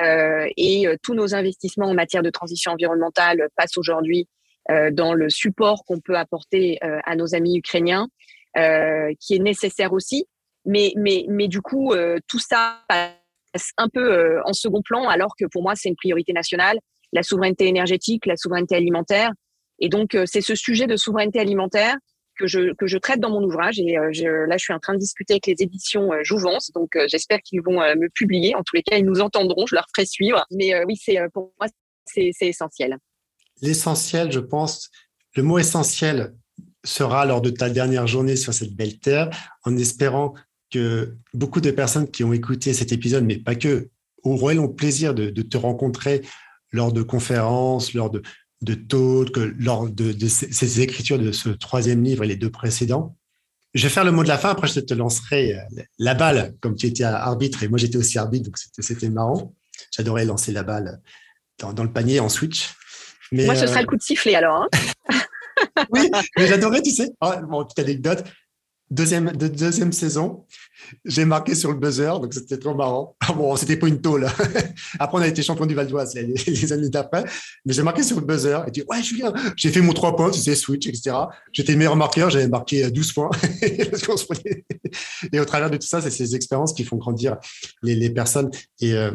euh, 0.00 0.48
et 0.56 0.86
tous 1.02 1.14
nos 1.14 1.34
investissements 1.34 1.88
en 1.88 1.94
matière 1.94 2.22
de 2.22 2.30
transition 2.30 2.70
environnementale 2.70 3.48
passent 3.56 3.76
aujourd'hui 3.76 4.28
euh, 4.70 4.90
dans 4.92 5.14
le 5.14 5.30
support 5.30 5.84
qu'on 5.84 5.98
peut 5.98 6.16
apporter 6.16 6.78
à 6.80 7.16
nos 7.16 7.34
amis 7.34 7.58
ukrainiens, 7.58 8.08
qui 8.54 9.34
est 9.34 9.42
nécessaire 9.42 9.92
aussi, 9.92 10.28
mais, 10.64 10.92
mais, 10.96 11.26
mais 11.28 11.48
du 11.48 11.60
coup, 11.60 11.92
euh, 11.92 12.18
tout 12.28 12.38
ça 12.38 12.80
passe 12.88 13.70
un 13.76 13.88
peu 13.88 14.12
euh, 14.12 14.40
en 14.44 14.52
second 14.52 14.82
plan, 14.82 15.08
alors 15.08 15.34
que 15.38 15.44
pour 15.46 15.62
moi, 15.62 15.74
c'est 15.74 15.88
une 15.88 15.96
priorité 15.96 16.32
nationale, 16.32 16.78
la 17.12 17.22
souveraineté 17.22 17.66
énergétique, 17.66 18.26
la 18.26 18.36
souveraineté 18.36 18.74
alimentaire. 18.76 19.30
Et 19.78 19.88
donc, 19.88 20.14
euh, 20.14 20.24
c'est 20.26 20.40
ce 20.40 20.54
sujet 20.54 20.86
de 20.86 20.96
souveraineté 20.96 21.38
alimentaire 21.38 21.96
que 22.38 22.46
je, 22.46 22.74
que 22.74 22.86
je 22.86 22.98
traite 22.98 23.20
dans 23.20 23.30
mon 23.30 23.42
ouvrage. 23.44 23.78
Et 23.78 23.94
là, 23.94 24.10
je 24.56 24.58
suis 24.58 24.72
en 24.72 24.80
train 24.80 24.94
de 24.94 24.98
discuter 24.98 25.34
avec 25.34 25.46
les 25.46 25.54
éditions 25.60 26.10
Jouvence. 26.24 26.72
Donc, 26.72 26.98
j'espère 27.06 27.38
qu'ils 27.40 27.62
vont 27.62 27.78
me 27.78 28.08
publier. 28.08 28.56
En 28.56 28.64
tous 28.64 28.74
les 28.74 28.82
cas, 28.82 28.96
ils 28.96 29.04
nous 29.04 29.20
entendront. 29.20 29.66
Je 29.68 29.76
leur 29.76 29.86
ferai 29.94 30.04
suivre. 30.04 30.44
Mais 30.50 30.84
oui, 30.84 30.96
c'est 30.96 31.16
pour 31.32 31.52
moi, 31.60 31.68
c'est 32.06 32.32
essentiel. 32.40 32.98
L'essentiel, 33.62 34.32
je 34.32 34.40
pense, 34.40 34.90
le 35.36 35.44
mot 35.44 35.60
essentiel 35.60 36.34
sera 36.84 37.24
lors 37.24 37.40
de 37.40 37.50
ta 37.50 37.70
dernière 37.70 38.08
journée 38.08 38.34
sur 38.34 38.52
cette 38.52 38.74
belle 38.74 38.98
terre, 38.98 39.30
en 39.64 39.76
espérant 39.76 40.34
que 40.74 41.16
beaucoup 41.32 41.60
de 41.60 41.70
personnes 41.70 42.10
qui 42.10 42.24
ont 42.24 42.32
écouté 42.32 42.72
cet 42.72 42.92
épisode, 42.92 43.24
mais 43.24 43.38
pas 43.38 43.54
que, 43.54 43.88
auront 44.24 44.66
le 44.66 44.74
plaisir 44.74 45.14
de, 45.14 45.30
te 45.30 45.56
rencontrer 45.56 46.22
lors 46.72 46.92
de 46.92 47.02
conférences, 47.02 47.94
lors 47.94 48.10
de, 48.10 48.22
de 48.62 48.74
talks, 48.74 49.36
lors 49.58 49.88
de, 49.88 50.28
ces, 50.28 50.80
écritures 50.80 51.18
de 51.18 51.30
ce 51.30 51.50
troisième 51.50 52.02
livre 52.02 52.24
et 52.24 52.26
les 52.26 52.36
deux 52.36 52.50
précédents. 52.50 53.16
je 53.74 53.82
vais 53.84 53.88
faire 53.88 54.04
le 54.04 54.12
mot 54.12 54.22
de 54.22 54.28
la 54.28 54.38
fin. 54.38 54.50
Après, 54.50 54.66
je 54.66 54.80
te 54.80 54.94
lancerai 54.94 55.56
la 55.98 56.14
balle, 56.14 56.54
comme 56.60 56.74
tu 56.74 56.86
étais 56.86 57.04
arbitre 57.04 57.62
et 57.62 57.68
moi 57.68 57.78
j'étais 57.78 57.98
aussi 57.98 58.18
arbitre, 58.18 58.46
donc 58.46 58.56
c'était 58.58 59.10
marrant. 59.10 59.54
J'adorais 59.94 60.24
lancer 60.24 60.50
la 60.52 60.62
balle 60.62 61.00
dans, 61.58 61.84
le 61.84 61.92
panier 61.92 62.18
en 62.18 62.28
switch. 62.28 62.72
Mais, 63.30 63.46
moi, 63.46 63.54
ce 63.54 63.66
sera 63.66 63.80
le 63.80 63.86
coup 63.86 63.96
de 63.96 64.02
sifflet 64.02 64.34
alors. 64.34 64.62
Hein. 64.62 64.68
oui, 65.90 66.10
mais 66.36 66.46
j'adorais, 66.46 66.82
tu 66.82 66.90
sais. 66.90 67.10
Oh, 67.20 67.32
bon, 67.48 67.64
petite 67.64 67.78
anecdote. 67.80 68.24
Deuxième, 68.90 69.32
de, 69.32 69.48
deuxième 69.48 69.92
saison, 69.92 70.46
j'ai 71.04 71.24
marqué 71.24 71.54
sur 71.54 71.72
le 71.72 71.78
buzzer, 71.78 72.20
donc 72.20 72.34
c'était 72.34 72.58
trop 72.58 72.74
marrant. 72.74 73.16
Ah 73.20 73.32
bon, 73.32 73.54
c'était 73.56 73.76
pas 73.76 73.88
une 73.88 74.00
tôle. 74.00 74.26
Après, 74.98 75.18
on 75.18 75.20
a 75.20 75.28
été 75.28 75.42
champion 75.42 75.66
du 75.66 75.74
Val 75.74 75.86
d'Oise 75.86 76.14
les, 76.14 76.72
années 76.72 76.88
d'après, 76.88 77.24
mais 77.64 77.72
j'ai 77.72 77.82
marqué 77.82 78.02
sur 78.02 78.18
le 78.20 78.26
buzzer 78.26 78.64
et 78.66 78.70
dit 78.70 78.82
ouais, 78.88 79.02
Julien, 79.02 79.32
j'ai 79.56 79.70
fait 79.70 79.80
mon 79.80 79.92
trois 79.92 80.16
points, 80.16 80.30
tu 80.30 80.40
sais, 80.40 80.54
switch, 80.54 80.86
etc. 80.86 81.16
J'étais 81.52 81.72
le 81.72 81.78
meilleur 81.78 81.96
marqueur, 81.96 82.30
j'avais 82.30 82.48
marqué 82.48 82.90
12 82.90 83.12
points. 83.12 83.30
et 85.32 85.40
au 85.40 85.44
travers 85.44 85.70
de 85.70 85.76
tout 85.76 85.86
ça, 85.86 86.00
c'est 86.00 86.10
ces 86.10 86.34
expériences 86.34 86.72
qui 86.72 86.84
font 86.84 86.96
grandir 86.96 87.36
les, 87.82 87.94
les 87.94 88.10
personnes 88.10 88.50
et 88.80 88.94
euh, 88.94 89.10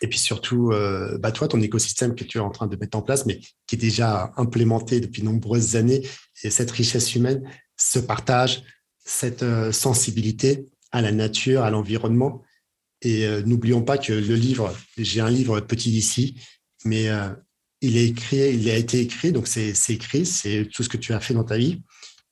et 0.00 0.06
puis 0.08 0.18
surtout, 0.18 0.70
euh, 0.72 1.18
bah 1.18 1.30
toi, 1.30 1.46
ton 1.46 1.60
écosystème 1.60 2.14
que 2.14 2.24
tu 2.24 2.38
es 2.38 2.40
en 2.40 2.50
train 2.50 2.66
de 2.66 2.76
mettre 2.76 2.96
en 2.96 3.02
place, 3.02 3.26
mais 3.26 3.40
qui 3.66 3.76
est 3.76 3.78
déjà 3.78 4.32
implémenté 4.36 5.00
depuis 5.00 5.22
nombreuses 5.22 5.76
années, 5.76 6.06
et 6.42 6.50
cette 6.50 6.70
richesse 6.70 7.14
humaine, 7.14 7.42
ce 7.76 7.98
partage, 7.98 8.62
cette 9.04 9.42
euh, 9.42 9.72
sensibilité 9.72 10.66
à 10.92 11.02
la 11.02 11.12
nature, 11.12 11.62
à 11.62 11.70
l'environnement. 11.70 12.42
Et 13.02 13.26
euh, 13.26 13.42
n'oublions 13.42 13.82
pas 13.82 13.98
que 13.98 14.12
le 14.12 14.34
livre, 14.34 14.74
j'ai 14.98 15.20
un 15.20 15.30
livre 15.30 15.60
petit 15.60 15.90
ici, 15.90 16.40
mais 16.84 17.08
euh, 17.08 17.28
il 17.80 17.96
est 17.96 18.06
écrit, 18.06 18.54
il 18.54 18.68
a 18.68 18.76
été 18.76 19.00
écrit, 19.00 19.32
donc 19.32 19.46
c'est 19.46 19.72
écrit, 19.88 20.26
c'est 20.26 20.68
tout 20.72 20.82
ce 20.82 20.88
que 20.88 20.98
tu 20.98 21.14
as 21.14 21.20
fait 21.20 21.34
dans 21.34 21.44
ta 21.44 21.56
vie. 21.56 21.82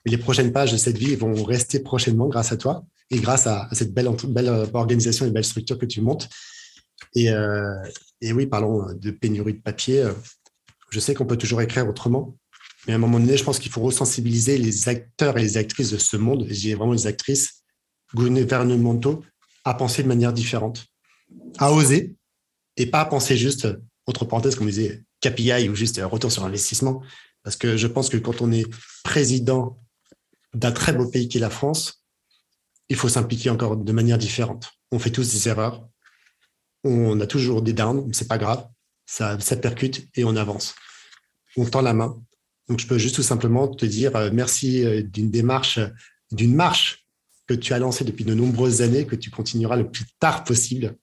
Les 0.04 0.18
prochaines 0.18 0.52
pages 0.52 0.72
de 0.72 0.76
cette 0.76 0.98
vie 0.98 1.16
vont 1.16 1.42
rester 1.42 1.80
prochainement 1.80 2.28
grâce 2.28 2.52
à 2.52 2.56
toi 2.56 2.84
et 3.10 3.18
grâce 3.18 3.46
à, 3.46 3.68
cette 3.72 3.94
belle, 3.94 4.08
organisation 4.74 5.26
et 5.26 5.30
belle 5.30 5.44
structure 5.44 5.78
que 5.78 5.86
tu 5.86 6.02
montes. 6.02 6.28
Et 7.14 7.30
oui, 8.32 8.46
parlons 8.46 8.92
de 8.92 9.10
pénurie 9.10 9.54
de 9.54 9.60
papier. 9.60 10.06
Je 10.90 11.00
sais 11.00 11.14
qu'on 11.14 11.26
peut 11.26 11.38
toujours 11.38 11.62
écrire 11.62 11.88
autrement, 11.88 12.36
mais 12.88 12.94
à 12.94 12.96
un 12.96 13.00
moment 13.00 13.20
donné, 13.20 13.36
je 13.36 13.44
pense 13.44 13.58
qu'il 13.58 13.70
faut 13.70 13.82
resensibiliser 13.82 14.56
les 14.56 14.88
acteurs 14.88 15.36
et 15.36 15.42
les 15.42 15.58
actrices 15.58 15.90
de 15.90 15.98
ce 15.98 16.16
monde, 16.16 16.46
je 16.48 16.54
dis 16.54 16.72
vraiment 16.72 16.94
les 16.94 17.06
actrices 17.06 17.62
gouvernementaux, 18.14 19.22
à 19.64 19.74
penser 19.74 20.02
de 20.02 20.08
manière 20.08 20.32
différente, 20.32 20.86
à 21.58 21.70
oser 21.70 22.16
et 22.78 22.86
pas 22.86 23.02
à 23.02 23.04
penser 23.04 23.36
juste, 23.36 23.68
entre 24.06 24.24
parenthèses, 24.24 24.54
comme 24.54 24.68
disait, 24.68 25.04
KPI 25.20 25.68
ou 25.68 25.74
juste 25.74 26.00
retour 26.02 26.32
sur 26.32 26.44
investissement. 26.44 27.02
Parce 27.42 27.56
que 27.56 27.76
je 27.76 27.86
pense 27.86 28.08
que 28.08 28.16
quand 28.16 28.40
on 28.40 28.50
est 28.52 28.64
président 29.04 29.78
d'un 30.54 30.72
très 30.72 30.94
beau 30.94 31.06
pays 31.06 31.28
qui 31.28 31.36
est 31.36 31.42
la 31.42 31.50
France, 31.50 32.02
il 32.88 32.96
faut 32.96 33.10
s'impliquer 33.10 33.50
encore 33.50 33.76
de 33.76 33.92
manière 33.92 34.16
différente. 34.16 34.72
On 34.92 34.98
fait 34.98 35.10
tous 35.10 35.30
des 35.30 35.48
erreurs. 35.48 35.86
On 36.84 37.20
a 37.20 37.26
toujours 37.26 37.60
des 37.60 37.74
downs, 37.74 38.10
c'est 38.14 38.28
pas 38.28 38.38
grave. 38.38 38.66
Ça 39.04 39.36
percute 39.60 40.08
et 40.14 40.24
on 40.24 40.36
avance. 40.36 40.74
On 41.58 41.66
tend 41.66 41.82
la 41.82 41.92
main 41.92 42.18
donc, 42.68 42.80
je 42.80 42.86
peux 42.86 42.98
juste 42.98 43.14
tout 43.14 43.22
simplement 43.22 43.66
te 43.68 43.86
dire 43.86 44.14
euh, 44.16 44.30
merci 44.32 44.84
euh, 44.84 45.02
d'une 45.02 45.30
démarche, 45.30 45.80
d'une 46.30 46.54
marche 46.54 47.06
que 47.46 47.54
tu 47.54 47.72
as 47.72 47.78
lancée 47.78 48.04
depuis 48.04 48.24
de 48.24 48.34
nombreuses 48.34 48.82
années, 48.82 49.06
que 49.06 49.16
tu 49.16 49.30
continueras 49.30 49.76
le 49.76 49.90
plus 49.90 50.04
tard 50.20 50.44
possible 50.44 50.96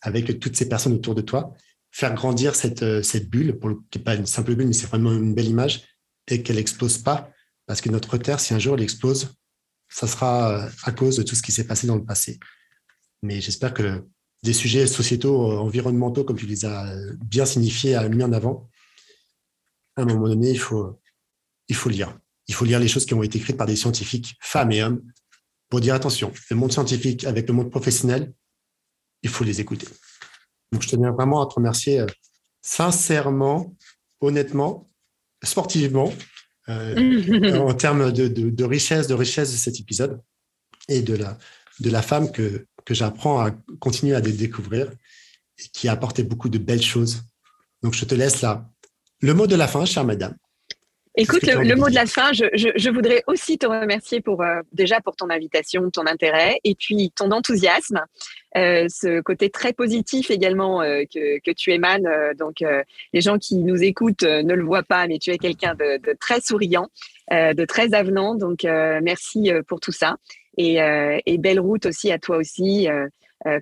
avec 0.00 0.38
toutes 0.38 0.56
ces 0.56 0.68
personnes 0.68 0.94
autour 0.94 1.14
de 1.14 1.20
toi, 1.20 1.54
faire 1.90 2.14
grandir 2.14 2.54
cette, 2.54 2.82
euh, 2.82 3.02
cette 3.02 3.28
bulle, 3.28 3.58
pour 3.58 3.70
qui 3.90 3.98
n'est 3.98 4.04
pas 4.04 4.14
une 4.14 4.26
simple 4.26 4.54
bulle, 4.54 4.68
mais 4.68 4.72
c'est 4.72 4.86
vraiment 4.86 5.12
une 5.12 5.34
belle 5.34 5.48
image, 5.48 5.82
et 6.28 6.42
qu'elle 6.42 6.56
n'explose 6.56 6.98
pas, 6.98 7.30
parce 7.66 7.80
que 7.80 7.90
notre 7.90 8.16
Terre, 8.16 8.38
si 8.38 8.54
un 8.54 8.60
jour 8.60 8.76
elle 8.76 8.82
explose, 8.82 9.34
ça 9.88 10.06
sera 10.06 10.68
à 10.84 10.92
cause 10.92 11.16
de 11.16 11.22
tout 11.22 11.34
ce 11.34 11.42
qui 11.42 11.52
s'est 11.52 11.66
passé 11.66 11.86
dans 11.86 11.96
le 11.96 12.04
passé. 12.04 12.38
Mais 13.22 13.40
j'espère 13.40 13.74
que 13.74 14.04
des 14.42 14.52
sujets 14.52 14.86
sociétaux, 14.86 15.52
environnementaux, 15.58 16.24
comme 16.24 16.38
tu 16.38 16.46
les 16.46 16.64
as 16.64 16.94
bien 17.24 17.44
signifiés, 17.44 17.98
mis 18.08 18.22
en 18.24 18.32
avant, 18.32 18.68
à 19.96 20.02
un 20.02 20.04
moment 20.04 20.28
donné, 20.28 20.50
il 20.50 20.58
faut, 20.58 21.00
il 21.68 21.74
faut 21.74 21.88
lire. 21.88 22.18
Il 22.48 22.54
faut 22.54 22.64
lire 22.64 22.78
les 22.78 22.88
choses 22.88 23.06
qui 23.06 23.14
ont 23.14 23.22
été 23.22 23.38
écrites 23.38 23.56
par 23.56 23.66
des 23.66 23.76
scientifiques, 23.76 24.36
femmes 24.40 24.72
et 24.72 24.82
hommes, 24.82 25.02
pour 25.68 25.80
dire 25.80 25.94
attention, 25.94 26.32
le 26.50 26.56
monde 26.56 26.72
scientifique 26.72 27.24
avec 27.24 27.48
le 27.48 27.54
monde 27.54 27.70
professionnel, 27.70 28.34
il 29.22 29.30
faut 29.30 29.44
les 29.44 29.60
écouter. 29.60 29.86
Donc, 30.70 30.82
je 30.82 30.88
tenais 30.88 31.08
vraiment 31.08 31.42
à 31.42 31.46
te 31.46 31.54
remercier 31.54 32.00
euh, 32.00 32.06
sincèrement, 32.60 33.74
honnêtement, 34.20 34.90
sportivement, 35.42 36.12
euh, 36.68 37.58
en 37.58 37.74
termes 37.74 38.12
de, 38.12 38.64
richesse, 38.64 39.06
de 39.06 39.14
richesse 39.14 39.52
de 39.52 39.56
cet 39.56 39.80
épisode 39.80 40.20
et 40.88 41.02
de 41.02 41.14
la, 41.14 41.38
de 41.80 41.90
la 41.90 42.02
femme 42.02 42.32
que, 42.32 42.66
que 42.84 42.94
j'apprends 42.94 43.40
à 43.40 43.50
continuer 43.80 44.14
à 44.14 44.20
découvrir 44.20 44.90
et 45.58 45.68
qui 45.72 45.88
a 45.88 45.92
apporté 45.92 46.22
beaucoup 46.22 46.48
de 46.48 46.58
belles 46.58 46.82
choses. 46.82 47.22
Donc, 47.82 47.94
je 47.94 48.04
te 48.04 48.14
laisse 48.14 48.42
là 48.42 48.71
le 49.22 49.34
mot 49.34 49.46
de 49.46 49.56
la 49.56 49.68
fin, 49.68 49.84
chère 49.84 50.04
madame. 50.04 50.34
Écoute, 51.14 51.42
le, 51.42 51.76
mot 51.76 51.90
de 51.90 51.94
la 51.94 52.06
fin, 52.06 52.32
je, 52.32 52.90
voudrais 52.90 53.22
aussi 53.26 53.58
te 53.58 53.66
remercier 53.66 54.22
pour 54.22 54.42
euh, 54.42 54.62
déjà 54.72 55.02
pour 55.02 55.14
ton 55.14 55.28
invitation, 55.28 55.90
ton 55.90 56.06
intérêt 56.06 56.58
et 56.64 56.74
puis 56.74 57.12
ton 57.14 57.32
enthousiasme, 57.32 58.00
euh, 58.56 58.86
ce 58.88 59.20
côté 59.20 59.50
très 59.50 59.74
positif 59.74 60.30
également 60.30 60.80
euh, 60.80 61.02
que, 61.04 61.52
tu 61.52 61.70
émanes. 61.70 62.08
donc, 62.38 62.64
les 63.12 63.20
gens 63.20 63.36
qui 63.38 63.58
nous 63.58 63.82
écoutent 63.82 64.22
ne 64.22 64.54
le 64.54 64.64
voient 64.64 64.82
pas, 64.82 65.06
mais 65.06 65.18
tu 65.18 65.30
es 65.30 65.38
quelqu'un 65.38 65.74
de, 65.74 66.00
très 66.18 66.40
souriant, 66.40 66.88
de 67.30 67.64
très 67.66 67.92
avenant. 67.92 68.34
Donc, 68.34 68.64
merci 68.64 69.52
pour 69.68 69.80
tout 69.80 69.92
ça 69.92 70.16
et, 70.56 70.78
et, 71.26 71.38
belle 71.38 71.60
route 71.60 71.84
aussi 71.84 72.10
à 72.10 72.18
toi 72.18 72.38
aussi. 72.38 72.88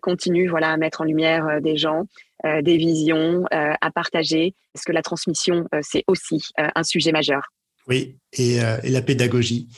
continue 0.02 0.46
voilà 0.46 0.70
à 0.70 0.76
mettre 0.76 1.00
en 1.00 1.04
lumière 1.04 1.60
des 1.60 1.76
gens 1.76 2.04
euh, 2.46 2.62
des 2.62 2.78
visions 2.78 3.44
euh, 3.52 3.74
à 3.80 3.90
partager, 3.90 4.54
parce 4.72 4.84
que 4.84 4.92
la 4.92 5.02
transmission, 5.02 5.66
euh, 5.74 5.80
c'est 5.82 6.04
aussi 6.06 6.40
un 6.56 6.82
sujet 6.82 7.12
majeur? 7.12 7.42
Oui, 7.86 8.16
et, 8.32 8.60
la 8.84 9.02
pédagogie. 9.02 9.68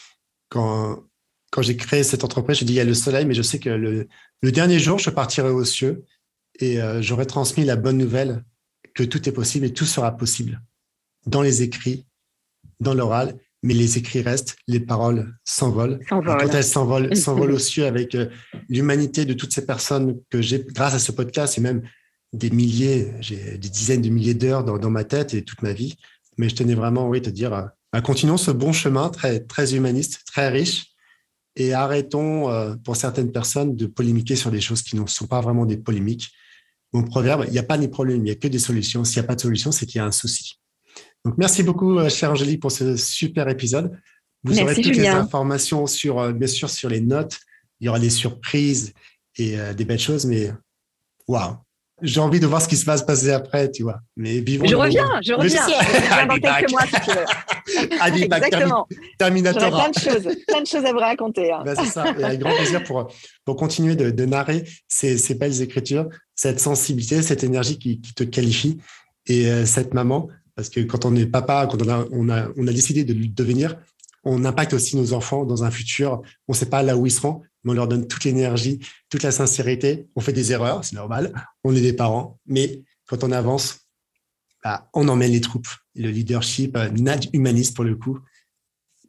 Quand, 0.49 1.03
quand 1.51 1.63
j'ai 1.63 1.77
créé 1.77 2.05
cette 2.05 2.25
entreprise, 2.25 2.59
j'ai 2.59 2.65
dit 2.65 2.75
il 2.75 2.77
y 2.77 2.81
a 2.81 2.85
le 2.85 2.95
soleil, 2.95 3.25
mais 3.25 3.35
je 3.35 3.43
sais 3.43 3.59
que 3.59 3.71
le, 3.71 4.07
dernier 4.53 4.79
jour, 4.79 4.99
je 4.99 5.11
partirai 5.11 5.49
aux 5.49 5.65
cieux 5.65 6.05
et 6.61 6.79
j'aurai 7.01 7.27
transmis 7.27 7.65
la 7.65 7.77
bonne 7.77 7.97
nouvelle 7.97 8.45
que 8.95 9.03
tout 9.03 9.29
est 9.29 9.33
possible 9.33 9.65
et 9.67 9.73
tout 9.73 9.87
sera 9.87 10.15
possible 10.17 10.61
dans 11.27 11.41
les 11.41 11.63
écrits, 11.63 12.07
dans 12.81 12.93
l'oral, 12.93 13.39
mais 13.63 13.73
les 13.73 13.97
écrits 13.97 14.21
restent, 14.21 14.57
les 14.67 14.81
paroles 14.81 15.35
s'envolent. 15.45 16.01
Quand 16.09 16.23
elles 16.53 16.65
s'envolent, 16.65 17.17
s'envolent 17.17 17.53
aux 17.55 17.59
cieux 17.59 17.87
avec 17.87 18.15
l'humanité 18.69 19.25
de 19.25 19.33
toutes 19.33 19.53
ces 19.53 19.65
personnes 19.65 20.21
que 20.29 20.43
j'ai, 20.43 20.63
grâce 20.63 20.95
à 20.95 20.99
ce 20.99 21.13
podcast 21.13 21.57
et 21.57 21.63
même 21.63 21.83
des 22.33 22.51
milliers, 22.51 23.13
j'ai 23.21 23.59
des 23.59 23.69
dizaines 23.69 24.03
de 24.03 24.09
milliers 24.09 24.35
d'heures 24.35 24.65
dans, 24.65 24.91
ma 24.91 25.05
tête 25.05 25.35
et 25.35 25.45
toute 25.45 25.63
ma 25.63 25.73
vie. 25.73 25.97
Mais 26.39 26.49
je 26.49 26.55
tenais 26.55 26.75
vraiment, 26.75 27.09
oui, 27.09 27.21
te 27.21 27.31
dire, 27.31 27.53
euh, 27.53 28.01
continuons 28.01 28.39
ce 28.39 28.51
bon 28.51 28.73
chemin 28.73 29.11
très, 29.11 29.41
très 29.41 29.75
humaniste, 29.75 30.23
très 30.27 30.49
riche, 30.49 30.87
et 31.57 31.75
arrêtons, 31.75 32.51
euh, 32.51 32.75
pour 32.77 32.97
certaines 32.97 33.33
personnes, 33.33 33.77
de 33.77 33.87
polémiquer 33.87 34.37
sur 34.37 34.51
des 34.51 34.63
choses 34.63 34.83
qui 34.83 34.97
ne 34.97 35.07
sont 35.07 35.27
pas 35.27 35.43
vraiment 35.43 35.67
des 35.67 35.77
polémiques. 35.77 36.31
Mon 36.95 37.03
proverbe, 37.03 37.45
il 37.47 37.53
n'y 37.53 37.59
a 37.59 37.63
pas 37.63 37.77
de 37.77 37.87
problème, 37.87 38.19
il 38.19 38.25
n'y 38.25 38.31
a 38.31 38.35
que 38.35 38.49
des 38.49 38.59
solutions. 38.59 39.05
S'il 39.05 39.21
n'y 39.21 39.25
a 39.25 39.29
pas 39.29 39.35
de 39.35 39.41
solution, 39.41 39.71
c'est 39.71 39.85
qu'il 39.85 39.99
y 39.99 40.03
a 40.03 40.07
un 40.07 40.13
souci. 40.13 40.59
Donc, 41.25 41.37
merci 41.37 41.63
beaucoup, 41.63 41.99
euh, 41.99 42.09
chère 42.09 42.31
Angélique, 42.31 42.61
pour 42.61 42.73
ce 42.73 42.97
super 42.97 43.49
épisode. 43.49 43.93
Vous 44.43 44.59
aurez 44.59 44.75
toutes 44.75 44.97
les 44.97 45.07
informations 45.07 45.87
sur, 45.87 46.33
bien 46.33 46.49
sûr, 46.49 46.69
sur 46.69 46.89
les 46.89 47.01
notes. 47.01 47.39
Il 47.79 47.87
y 47.87 47.89
aura 47.89 48.01
des 48.01 48.11
surprises 48.11 48.93
et 49.37 49.57
des 49.77 49.85
belles 49.85 50.01
choses, 50.01 50.27
mais 50.27 50.51
waouh, 51.29 51.59
j'ai 52.03 52.21
envie 52.21 52.41
de 52.41 52.47
voir 52.47 52.61
ce 52.61 52.69
qui 52.69 52.77
se 52.77 52.85
va 52.85 52.97
se 52.97 53.05
passer 53.05 53.31
après, 53.31 53.71
tu 53.71 53.83
vois. 53.83 54.01
Mais 54.17 54.41
vivons. 54.41 54.67
Je 54.67 54.75
reviens, 54.75 55.21
je 55.25 55.33
reviens. 55.33 55.67
Je 55.69 56.29
dans 56.29 56.35
quelques 56.35 56.71
mois, 56.71 56.83
si 56.87 57.01
tu 57.01 57.11
veux. 57.11 58.23
Exactement. 58.23 58.87
Terminator. 59.19 59.71
plein 59.71 59.91
de 59.91 59.99
choses, 59.99 60.37
plein 60.47 60.61
de 60.61 60.67
choses 60.67 60.85
à 60.85 60.93
vous 60.93 60.99
raconter. 60.99 61.53
Hein. 61.53 61.63
Ben, 61.65 61.77
c'est 61.77 61.91
ça. 61.91 62.05
Et 62.19 62.25
avec 62.25 62.41
grand 62.41 62.55
plaisir 62.55 62.83
pour, 62.85 63.09
pour 63.45 63.57
continuer 63.57 63.97
de, 63.97 64.11
de 64.11 64.25
narrer 64.25 64.65
ces, 64.89 65.17
ces, 65.19 65.35
belles 65.35 65.63
écritures, 65.63 66.09
cette 66.35 66.61
sensibilité, 66.61 67.23
cette 67.23 67.45
énergie 67.45 67.79
qui, 67.79 68.01
qui 68.01 68.15
te 68.15 68.25
qualifie 68.25 68.79
et 69.27 69.47
euh, 69.51 69.65
cette 69.65 69.95
maman. 69.95 70.29
Parce 70.57 70.69
que 70.69 70.81
quand 70.81 71.05
on 71.05 71.17
est 71.17 71.27
papa, 71.27 71.67
quand 71.71 71.81
on 71.83 71.89
a, 71.89 72.05
on 72.13 72.29
a, 72.29 72.49
on 72.57 72.67
a 72.67 72.73
décidé 72.73 73.05
de 73.05 73.15
devenir, 73.15 73.77
on 74.25 74.45
impacte 74.45 74.73
aussi 74.75 74.97
nos 74.97 75.13
enfants 75.13 75.45
dans 75.45 75.65
un 75.65 75.71
futur. 75.71 76.23
On 76.49 76.53
ne 76.53 76.57
sait 76.57 76.69
pas 76.69 76.83
là 76.83 76.97
où 76.97 77.07
ils 77.07 77.13
seront, 77.13 77.43
on 77.71 77.75
leur 77.75 77.89
donne 77.89 78.07
toute 78.07 78.25
l'énergie, 78.25 78.81
toute 79.09 79.23
la 79.23 79.31
sincérité. 79.31 80.09
On 80.17 80.21
fait 80.21 80.33
des 80.33 80.53
erreurs, 80.53 80.85
c'est 80.85 80.97
normal. 80.97 81.33
On 81.65 81.75
est 81.75 81.81
des 81.81 81.93
parents, 81.93 82.39
mais 82.47 82.83
quand 83.07 83.25
on 83.25 83.33
avance, 83.33 83.81
bah, 84.65 84.89
on 84.95 85.09
emmène 85.09 85.33
les 85.33 85.41
troupes. 85.41 85.69
Le 85.95 86.11
leadership 86.11 86.77
euh, 86.77 86.89
humaniste 87.33 87.75
pour 87.75 87.85
le 87.85 87.97
coup, 87.97 88.21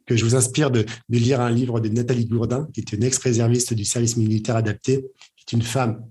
que 0.06 0.16
je 0.16 0.24
vous 0.24 0.34
inspire 0.34 0.70
de, 0.70 0.84
lire 1.08 1.40
un 1.40 1.50
livre 1.50 1.80
de 1.80 1.88
Nathalie 1.88 2.26
Gourdin, 2.26 2.68
qui 2.72 2.80
est 2.80 2.92
une 2.92 3.04
ex-réserviste 3.04 3.74
du 3.74 3.84
service 3.84 4.16
militaire 4.16 4.56
adapté, 4.56 5.04
qui 5.36 5.44
est 5.48 5.56
une 5.56 5.62
femme 5.62 6.04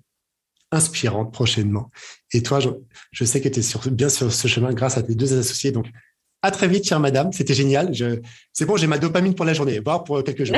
inspirante 0.72 1.32
prochainement. 1.32 1.92
Et 2.32 2.42
toi, 2.42 2.60
je, 2.60 3.26
sais 3.26 3.42
que 3.42 3.50
tu 3.50 3.60
es 3.60 3.92
bien 3.92 4.10
sur 4.10 4.34
ce 4.34 4.48
chemin 4.48 4.74
grâce 4.74 4.98
à 4.98 5.04
tes 5.04 5.14
deux 5.14 5.38
associés. 5.38 5.72
Donc, 5.72 5.88
À 6.44 6.52
très 6.52 6.68
vite, 6.68 6.86
chère 6.86 7.00
madame. 7.00 7.32
C'était 7.32 7.54
génial. 7.54 7.94
C'est 8.52 8.66
bon, 8.66 8.76
j'ai 8.76 8.86
ma 8.86 8.98
dopamine 8.98 9.34
pour 9.34 9.46
la 9.46 9.54
journée, 9.54 9.80
voire 9.80 10.04
pour 10.04 10.22
quelques 10.24 10.44
jours. 10.44 10.58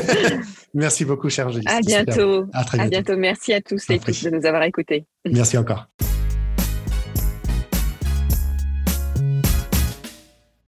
Merci 0.74 1.04
beaucoup, 1.04 1.28
chère 1.28 1.48
Angélique. 1.48 1.68
À 1.68 1.80
bientôt. 1.80 2.46
À, 2.52 2.64
très 2.64 2.88
bientôt. 2.88 3.16
Merci 3.16 3.52
à 3.52 3.60
tous 3.60 3.90
et 3.90 3.98
toutes 3.98 4.24
de 4.24 4.30
nous 4.30 4.46
avoir 4.46 4.62
écoutés. 4.62 5.06
Merci 5.24 5.58
encore. 5.58 5.88